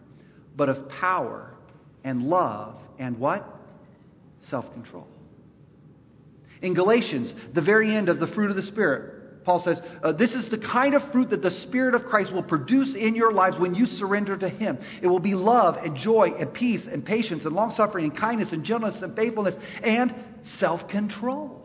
but 0.56 0.70
of 0.70 0.90
power 0.90 1.54
and 2.04 2.24
love 2.24 2.76
and 2.98 3.20
what? 3.20 3.46
Self 4.40 4.72
control. 4.74 5.08
In 6.62 6.74
Galatians, 6.74 7.34
the 7.54 7.62
very 7.62 7.94
end 7.96 8.10
of 8.10 8.20
the 8.20 8.28
fruit 8.28 8.50
of 8.50 8.56
the 8.56 8.62
Spirit, 8.62 9.44
Paul 9.44 9.60
says, 9.60 9.82
uh, 10.04 10.12
This 10.12 10.34
is 10.34 10.50
the 10.50 10.60
kind 10.60 10.94
of 10.94 11.12
fruit 11.12 11.32
that 11.32 11.42
the 11.42 11.52
Spirit 11.52 11.96
of 11.96 12.06
Christ 12.06 12.32
will 12.32 12.44
produce 12.44 12.94
in 12.96 13.16
your 13.16 13.32
lives 13.32 13.58
when 13.58 13.74
you 13.74 13.88
surrender 13.88 14.38
to 14.38 14.48
Him. 14.48 14.78
It 15.02 15.08
will 15.08 15.20
be 15.20 15.34
love 15.34 15.78
and 15.78 15.96
joy 15.96 16.34
and 16.38 16.54
peace 16.54 16.88
and 16.88 17.04
patience 17.04 17.46
and 17.46 17.56
long 17.56 17.72
suffering 17.72 18.06
and 18.06 18.18
kindness 18.18 18.52
and 18.52 18.64
gentleness 18.64 19.02
and 19.02 19.16
faithfulness 19.16 19.58
and 19.82 20.14
self 20.44 20.88
control. 20.88 21.61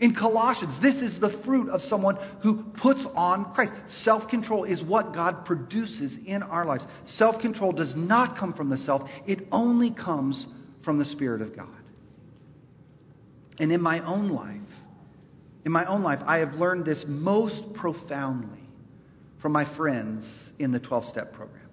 In 0.00 0.14
Colossians, 0.14 0.80
this 0.80 0.96
is 0.96 1.18
the 1.18 1.42
fruit 1.44 1.68
of 1.70 1.80
someone 1.80 2.16
who 2.40 2.62
puts 2.62 3.04
on 3.16 3.52
Christ. 3.52 3.72
Self 3.88 4.28
control 4.28 4.64
is 4.64 4.82
what 4.82 5.12
God 5.12 5.44
produces 5.44 6.16
in 6.24 6.42
our 6.42 6.64
lives. 6.64 6.86
Self 7.04 7.40
control 7.40 7.72
does 7.72 7.96
not 7.96 8.38
come 8.38 8.54
from 8.54 8.68
the 8.68 8.76
self, 8.76 9.08
it 9.26 9.46
only 9.50 9.90
comes 9.90 10.46
from 10.84 10.98
the 10.98 11.04
Spirit 11.04 11.42
of 11.42 11.56
God. 11.56 11.68
And 13.58 13.72
in 13.72 13.82
my 13.82 14.04
own 14.06 14.28
life, 14.28 14.60
in 15.64 15.72
my 15.72 15.84
own 15.86 16.02
life, 16.02 16.20
I 16.24 16.38
have 16.38 16.54
learned 16.54 16.84
this 16.84 17.04
most 17.08 17.74
profoundly 17.74 18.60
from 19.42 19.50
my 19.50 19.64
friends 19.76 20.52
in 20.60 20.70
the 20.70 20.78
12 20.78 21.06
step 21.06 21.32
program. 21.32 21.68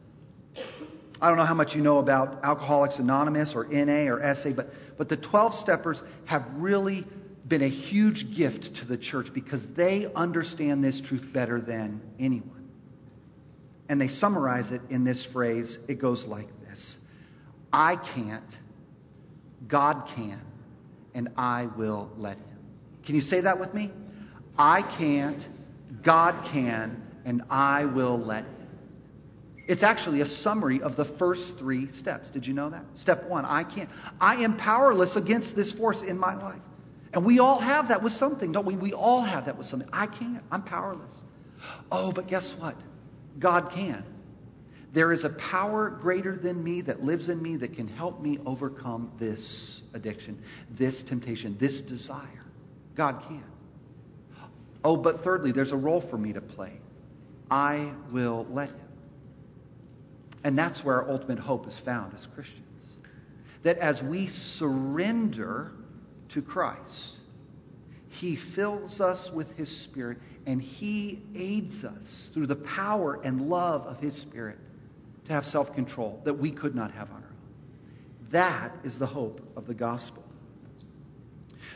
I 1.21 1.29
don't 1.29 1.37
know 1.37 1.45
how 1.45 1.53
much 1.53 1.75
you 1.75 1.81
know 1.81 1.99
about 1.99 2.43
Alcoholics 2.43 2.99
Anonymous 2.99 3.53
or 3.55 3.65
NA 3.65 4.11
or 4.11 4.35
SA, 4.35 4.49
but, 4.55 4.69
but 4.97 5.09
the 5.09 5.17
12 5.17 5.53
steppers 5.55 6.01
have 6.25 6.43
really 6.55 7.05
been 7.47 7.61
a 7.61 7.69
huge 7.69 8.35
gift 8.35 8.75
to 8.75 8.85
the 8.85 8.97
church 8.97 9.27
because 9.33 9.67
they 9.75 10.07
understand 10.15 10.83
this 10.83 10.99
truth 11.01 11.25
better 11.31 11.61
than 11.61 12.01
anyone. 12.19 12.69
And 13.87 14.01
they 14.01 14.07
summarize 14.07 14.71
it 14.71 14.81
in 14.89 15.03
this 15.03 15.27
phrase. 15.31 15.77
It 15.87 16.01
goes 16.01 16.25
like 16.25 16.47
this 16.67 16.97
I 17.71 17.97
can't, 17.97 18.55
God 19.67 20.09
can, 20.15 20.41
and 21.13 21.29
I 21.37 21.67
will 21.77 22.09
let 22.17 22.37
him. 22.37 22.59
Can 23.05 23.15
you 23.15 23.21
say 23.21 23.41
that 23.41 23.59
with 23.59 23.73
me? 23.73 23.91
I 24.57 24.81
can't, 24.97 25.45
God 26.03 26.49
can, 26.51 27.03
and 27.25 27.43
I 27.49 27.85
will 27.85 28.17
let 28.17 28.45
him. 28.45 28.55
It's 29.67 29.83
actually 29.83 30.21
a 30.21 30.27
summary 30.27 30.81
of 30.81 30.95
the 30.95 31.05
first 31.05 31.57
three 31.57 31.91
steps. 31.91 32.29
Did 32.29 32.45
you 32.45 32.53
know 32.53 32.69
that? 32.69 32.85
Step 32.95 33.27
one, 33.27 33.45
I 33.45 33.63
can't. 33.63 33.89
I 34.19 34.43
am 34.43 34.57
powerless 34.57 35.15
against 35.15 35.55
this 35.55 35.71
force 35.71 36.01
in 36.01 36.17
my 36.17 36.35
life. 36.35 36.61
And 37.15 37.25
we 37.25 37.39
all 37.39 37.61
have 37.61 37.87
that 37.87 38.03
with 38.03 38.11
something, 38.11 38.51
don't 38.51 38.65
we? 38.65 38.75
We 38.75 38.91
all 38.91 39.23
have 39.23 39.45
that 39.45 39.57
with 39.57 39.67
something. 39.67 39.87
I 39.93 40.05
can't. 40.05 40.43
I'm 40.51 40.63
powerless. 40.63 41.13
Oh, 41.89 42.11
but 42.11 42.27
guess 42.27 42.53
what? 42.59 42.75
God 43.39 43.71
can. 43.73 44.03
There 44.93 45.13
is 45.13 45.23
a 45.23 45.29
power 45.29 45.89
greater 45.89 46.35
than 46.35 46.61
me 46.61 46.81
that 46.81 47.03
lives 47.03 47.29
in 47.29 47.41
me 47.41 47.55
that 47.57 47.73
can 47.73 47.87
help 47.87 48.21
me 48.21 48.39
overcome 48.45 49.13
this 49.17 49.81
addiction, 49.93 50.43
this 50.77 51.03
temptation, 51.03 51.57
this 51.57 51.79
desire. 51.81 52.43
God 52.97 53.23
can. 53.27 53.43
Oh, 54.83 54.97
but 54.97 55.23
thirdly, 55.23 55.53
there's 55.53 55.71
a 55.71 55.77
role 55.77 56.01
for 56.09 56.17
me 56.17 56.33
to 56.33 56.41
play. 56.41 56.73
I 57.49 57.93
will 58.11 58.45
let 58.49 58.69
Him. 58.69 58.79
And 60.43 60.57
that's 60.57 60.83
where 60.83 61.01
our 61.01 61.09
ultimate 61.09 61.39
hope 61.39 61.65
is 61.65 61.79
found 61.85 62.13
as 62.13 62.27
Christians. 62.35 62.61
That 63.63 63.77
as 63.77 64.01
we 64.03 64.27
surrender 64.27 65.71
to 66.35 66.41
Christ, 66.41 67.15
He 68.09 68.35
fills 68.35 69.01
us 69.01 69.31
with 69.33 69.49
His 69.55 69.69
Spirit, 69.83 70.19
and 70.45 70.61
He 70.61 71.23
aids 71.33 71.83
us 71.83 72.29
through 72.33 72.47
the 72.47 72.57
power 72.57 73.19
and 73.23 73.49
love 73.49 73.81
of 73.87 73.99
His 73.99 74.15
Spirit 74.15 74.59
to 75.25 75.33
have 75.33 75.45
self 75.45 75.73
control 75.73 76.21
that 76.25 76.37
we 76.37 76.51
could 76.51 76.75
not 76.75 76.91
have 76.91 77.09
on 77.09 77.23
our 77.23 77.29
own. 77.29 78.29
That 78.31 78.73
is 78.83 78.99
the 78.99 79.07
hope 79.07 79.41
of 79.55 79.65
the 79.65 79.73
gospel. 79.73 80.24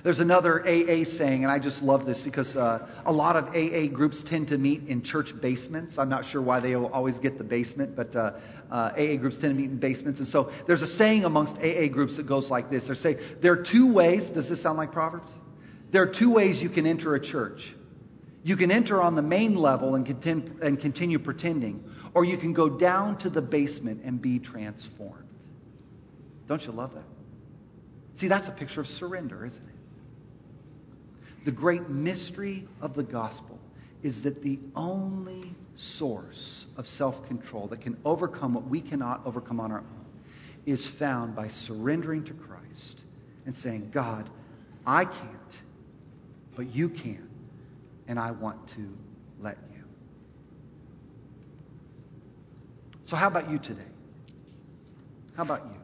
There's 0.04 0.20
another 0.20 0.62
AA 0.62 1.04
saying, 1.04 1.44
and 1.44 1.52
I 1.52 1.60
just 1.60 1.82
love 1.82 2.06
this 2.06 2.24
because 2.24 2.56
uh, 2.56 2.88
a 3.06 3.12
lot 3.12 3.36
of 3.36 3.48
AA 3.56 3.94
groups 3.94 4.24
tend 4.26 4.48
to 4.50 4.58
meet 4.58 4.88
in 4.88 5.04
church 5.04 5.34
basements. 5.42 5.98
I'm 5.98 6.10
not 6.10 6.26
sure 6.26 6.42
why 6.42 6.60
they 6.60 6.76
always 6.76 7.20
get 7.20 7.38
the 7.38 7.44
basement, 7.44 7.96
but 7.96 8.16
uh, 8.16 8.40
uh, 8.72 8.94
AA 8.98 9.18
groups 9.18 9.38
tend 9.40 9.56
to 9.56 9.62
meet 9.62 9.70
in 9.70 9.78
basements. 9.78 10.20
And 10.20 10.28
so 10.28 10.52
there's 10.68 10.82
a 10.82 10.88
saying 10.88 11.26
amongst 11.26 11.58
AA 11.58 11.88
groups 11.88 12.16
that 12.18 12.28
goes 12.28 12.50
like 12.50 12.70
this. 12.70 12.88
They 12.88 12.94
say, 12.94 13.18
there 13.42 13.54
are 13.54 13.64
two 13.64 13.94
ways. 13.94 14.30
Does 14.30 14.48
this 14.48 14.62
sound 14.62 14.78
like 14.78 14.92
Proverbs? 14.92 15.32
There 15.92 16.02
are 16.04 16.14
two 16.14 16.32
ways 16.32 16.62
you 16.62 16.70
can 16.70 16.86
enter 16.86 17.16
a 17.16 17.22
church. 17.22 17.74
You 18.44 18.56
can 18.56 18.72
enter 18.72 19.02
on 19.02 19.16
the 19.16 19.22
main 19.22 19.56
level 19.56 19.96
and, 19.96 20.06
continue, 20.06 20.50
and 20.62 20.80
continue 20.80 21.20
pretending, 21.20 21.84
or 22.14 22.24
you 22.24 22.38
can 22.38 22.54
go 22.54 22.70
down 22.70 23.18
to 23.20 23.30
the 23.30 23.42
basement 23.42 24.02
and 24.06 24.22
be 24.22 24.40
transformed. 24.40 25.26
Don't 26.48 26.62
you 26.64 26.72
love 26.72 26.94
that? 26.94 27.04
See, 28.16 28.28
that's 28.28 28.48
a 28.48 28.52
picture 28.52 28.82
of 28.82 28.88
surrender, 28.88 29.46
isn't 29.46 29.62
it? 29.62 29.69
The 31.46 31.52
great 31.52 31.90
mystery 31.90 32.68
of 32.82 32.96
the 32.96 33.04
gospel 33.04 33.60
is 34.04 34.24
that 34.24 34.44
the 34.44 34.60
only 34.76 35.56
source 35.76 36.66
of 36.78 36.86
self 36.86 37.28
control 37.28 37.68
that 37.70 37.82
can 37.82 37.98
overcome 38.06 38.54
what 38.54 38.68
we 38.68 38.82
cannot 38.82 39.26
overcome 39.26 39.60
on 39.60 39.72
our 39.72 39.80
own 39.80 40.06
is 40.66 40.88
found 41.00 41.36
by 41.36 41.48
surrendering 41.48 42.26
to 42.26 42.34
Christ 42.34 43.02
and 43.46 43.56
saying, 43.56 43.92
God, 43.94 44.30
I 44.86 45.06
can't, 45.06 45.58
but 46.56 46.68
you 46.68 46.90
can, 46.90 47.30
and 48.08 48.20
I 48.20 48.32
want 48.32 48.70
to 48.70 48.90
let 49.42 49.58
you. 49.74 49.84
So, 53.08 53.16
how 53.16 53.28
about 53.28 53.50
you 53.50 53.58
today? 53.58 53.82
How 55.36 55.44
about 55.44 55.66
you? 55.66 55.80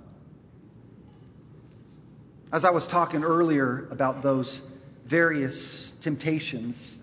As 2.53 2.63
I 2.63 2.69
was 2.69 2.85
talking 2.87 3.23
earlier 3.23 3.87
about 3.89 4.21
those 4.21 4.61
various 5.05 5.93
temptations. 6.01 6.97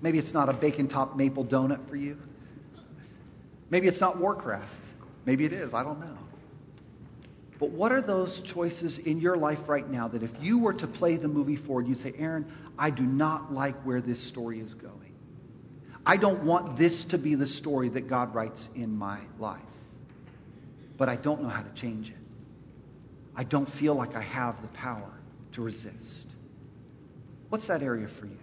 Maybe 0.00 0.18
it's 0.18 0.34
not 0.34 0.48
a 0.48 0.52
bacon 0.52 0.88
top 0.88 1.16
maple 1.16 1.44
donut 1.44 1.88
for 1.88 1.96
you. 1.96 2.16
Maybe 3.70 3.88
it's 3.88 4.00
not 4.00 4.18
Warcraft. 4.18 4.70
Maybe 5.24 5.44
it 5.44 5.52
is. 5.52 5.72
I 5.72 5.82
don't 5.82 6.00
know. 6.00 6.18
But 7.58 7.70
what 7.70 7.92
are 7.92 8.02
those 8.02 8.42
choices 8.44 8.98
in 8.98 9.20
your 9.20 9.36
life 9.36 9.60
right 9.68 9.88
now 9.88 10.08
that 10.08 10.22
if 10.22 10.30
you 10.40 10.58
were 10.58 10.74
to 10.74 10.86
play 10.86 11.16
the 11.16 11.28
movie 11.28 11.56
forward, 11.56 11.86
you'd 11.86 11.98
say, 11.98 12.12
Aron, 12.18 12.52
I 12.78 12.90
do 12.90 13.04
not 13.04 13.52
like 13.52 13.80
where 13.82 14.00
this 14.00 14.28
story 14.28 14.60
is 14.60 14.74
going. 14.74 15.14
I 16.04 16.16
don't 16.16 16.44
want 16.44 16.76
this 16.76 17.06
to 17.10 17.18
be 17.18 17.34
the 17.34 17.46
story 17.46 17.88
that 17.90 18.08
God 18.08 18.34
writes 18.34 18.68
in 18.74 18.96
my 18.96 19.20
life. 19.38 19.62
But 20.98 21.08
I 21.08 21.16
don't 21.16 21.42
know 21.42 21.48
how 21.48 21.62
to 21.62 21.74
change 21.74 22.10
it. 22.10 22.23
I 23.36 23.44
don't 23.44 23.68
feel 23.78 23.94
like 23.94 24.14
I 24.14 24.22
have 24.22 24.60
the 24.62 24.68
power 24.68 25.12
to 25.54 25.62
resist. 25.62 26.26
What's 27.48 27.68
that 27.68 27.82
area 27.82 28.08
for 28.20 28.26
you? 28.26 28.38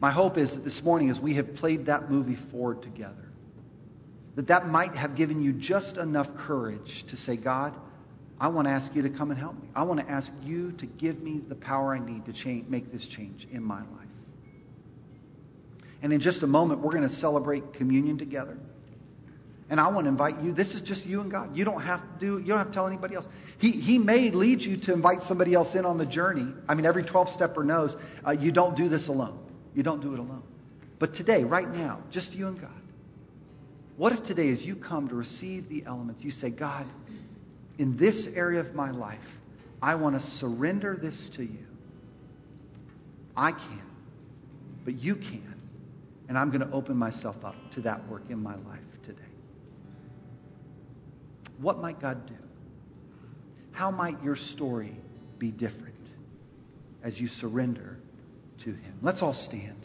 My 0.00 0.10
hope 0.10 0.38
is 0.38 0.54
that 0.54 0.64
this 0.64 0.80
morning, 0.82 1.10
as 1.10 1.20
we 1.20 1.36
have 1.36 1.54
played 1.54 1.86
that 1.86 2.10
movie 2.10 2.38
forward 2.50 2.82
together, 2.82 3.28
that 4.36 4.48
that 4.48 4.66
might 4.66 4.94
have 4.94 5.16
given 5.16 5.42
you 5.42 5.52
just 5.52 5.98
enough 5.98 6.28
courage 6.46 7.04
to 7.10 7.16
say, 7.16 7.36
God, 7.36 7.74
I 8.40 8.48
want 8.48 8.66
to 8.66 8.72
ask 8.72 8.94
you 8.94 9.02
to 9.02 9.10
come 9.10 9.30
and 9.30 9.38
help 9.38 9.60
me. 9.60 9.68
I 9.74 9.82
want 9.82 10.00
to 10.00 10.10
ask 10.10 10.32
you 10.42 10.72
to 10.72 10.86
give 10.86 11.20
me 11.20 11.42
the 11.46 11.54
power 11.54 11.94
I 11.94 11.98
need 11.98 12.24
to 12.24 12.32
change, 12.32 12.66
make 12.68 12.90
this 12.90 13.06
change 13.06 13.46
in 13.52 13.62
my 13.62 13.80
life. 13.80 14.08
And 16.02 16.14
in 16.14 16.20
just 16.20 16.42
a 16.42 16.46
moment, 16.46 16.80
we're 16.80 16.92
going 16.92 17.06
to 17.06 17.14
celebrate 17.14 17.74
communion 17.74 18.16
together. 18.16 18.56
And 19.70 19.78
I 19.78 19.88
want 19.88 20.04
to 20.06 20.08
invite 20.08 20.40
you. 20.42 20.52
This 20.52 20.74
is 20.74 20.80
just 20.80 21.06
you 21.06 21.20
and 21.20 21.30
God. 21.30 21.56
You 21.56 21.64
don't 21.64 21.80
have 21.80 22.00
to 22.00 22.18
do. 22.18 22.38
You 22.38 22.48
don't 22.48 22.58
have 22.58 22.68
to 22.68 22.72
tell 22.72 22.88
anybody 22.88 23.14
else. 23.14 23.26
He 23.58 23.70
He 23.70 23.98
may 23.98 24.30
lead 24.30 24.62
you 24.62 24.76
to 24.82 24.92
invite 24.92 25.22
somebody 25.22 25.54
else 25.54 25.74
in 25.74 25.86
on 25.86 25.96
the 25.96 26.06
journey. 26.06 26.52
I 26.68 26.74
mean, 26.74 26.86
every 26.86 27.04
12 27.04 27.28
stepper 27.30 27.62
knows 27.62 27.96
uh, 28.26 28.32
you 28.32 28.50
don't 28.50 28.76
do 28.76 28.88
this 28.88 29.08
alone. 29.08 29.38
You 29.74 29.84
don't 29.84 30.02
do 30.02 30.12
it 30.12 30.18
alone. 30.18 30.42
But 30.98 31.14
today, 31.14 31.44
right 31.44 31.68
now, 31.68 32.02
just 32.10 32.32
you 32.32 32.48
and 32.48 32.60
God. 32.60 32.70
What 33.96 34.12
if 34.12 34.24
today, 34.24 34.50
as 34.50 34.62
you 34.62 34.76
come 34.76 35.08
to 35.08 35.14
receive 35.14 35.68
the 35.68 35.84
elements, 35.86 36.24
you 36.24 36.30
say, 36.30 36.50
God, 36.50 36.86
in 37.78 37.96
this 37.96 38.26
area 38.34 38.60
of 38.60 38.74
my 38.74 38.90
life, 38.90 39.18
I 39.80 39.94
want 39.94 40.16
to 40.16 40.22
surrender 40.22 40.98
this 41.00 41.30
to 41.36 41.42
you. 41.42 41.66
I 43.36 43.52
can, 43.52 43.82
but 44.84 44.94
you 44.94 45.14
can. 45.14 45.54
And 46.28 46.36
I'm 46.36 46.50
going 46.50 46.66
to 46.66 46.70
open 46.72 46.96
myself 46.96 47.36
up 47.44 47.54
to 47.74 47.82
that 47.82 48.06
work 48.08 48.22
in 48.28 48.42
my 48.42 48.54
life 48.56 48.80
today. 49.04 49.29
What 51.60 51.78
might 51.78 52.00
God 52.00 52.26
do? 52.26 52.34
How 53.72 53.90
might 53.90 54.22
your 54.22 54.36
story 54.36 54.96
be 55.38 55.50
different 55.50 55.94
as 57.02 57.20
you 57.20 57.28
surrender 57.28 57.98
to 58.60 58.70
Him? 58.70 58.98
Let's 59.02 59.22
all 59.22 59.34
stand. 59.34 59.79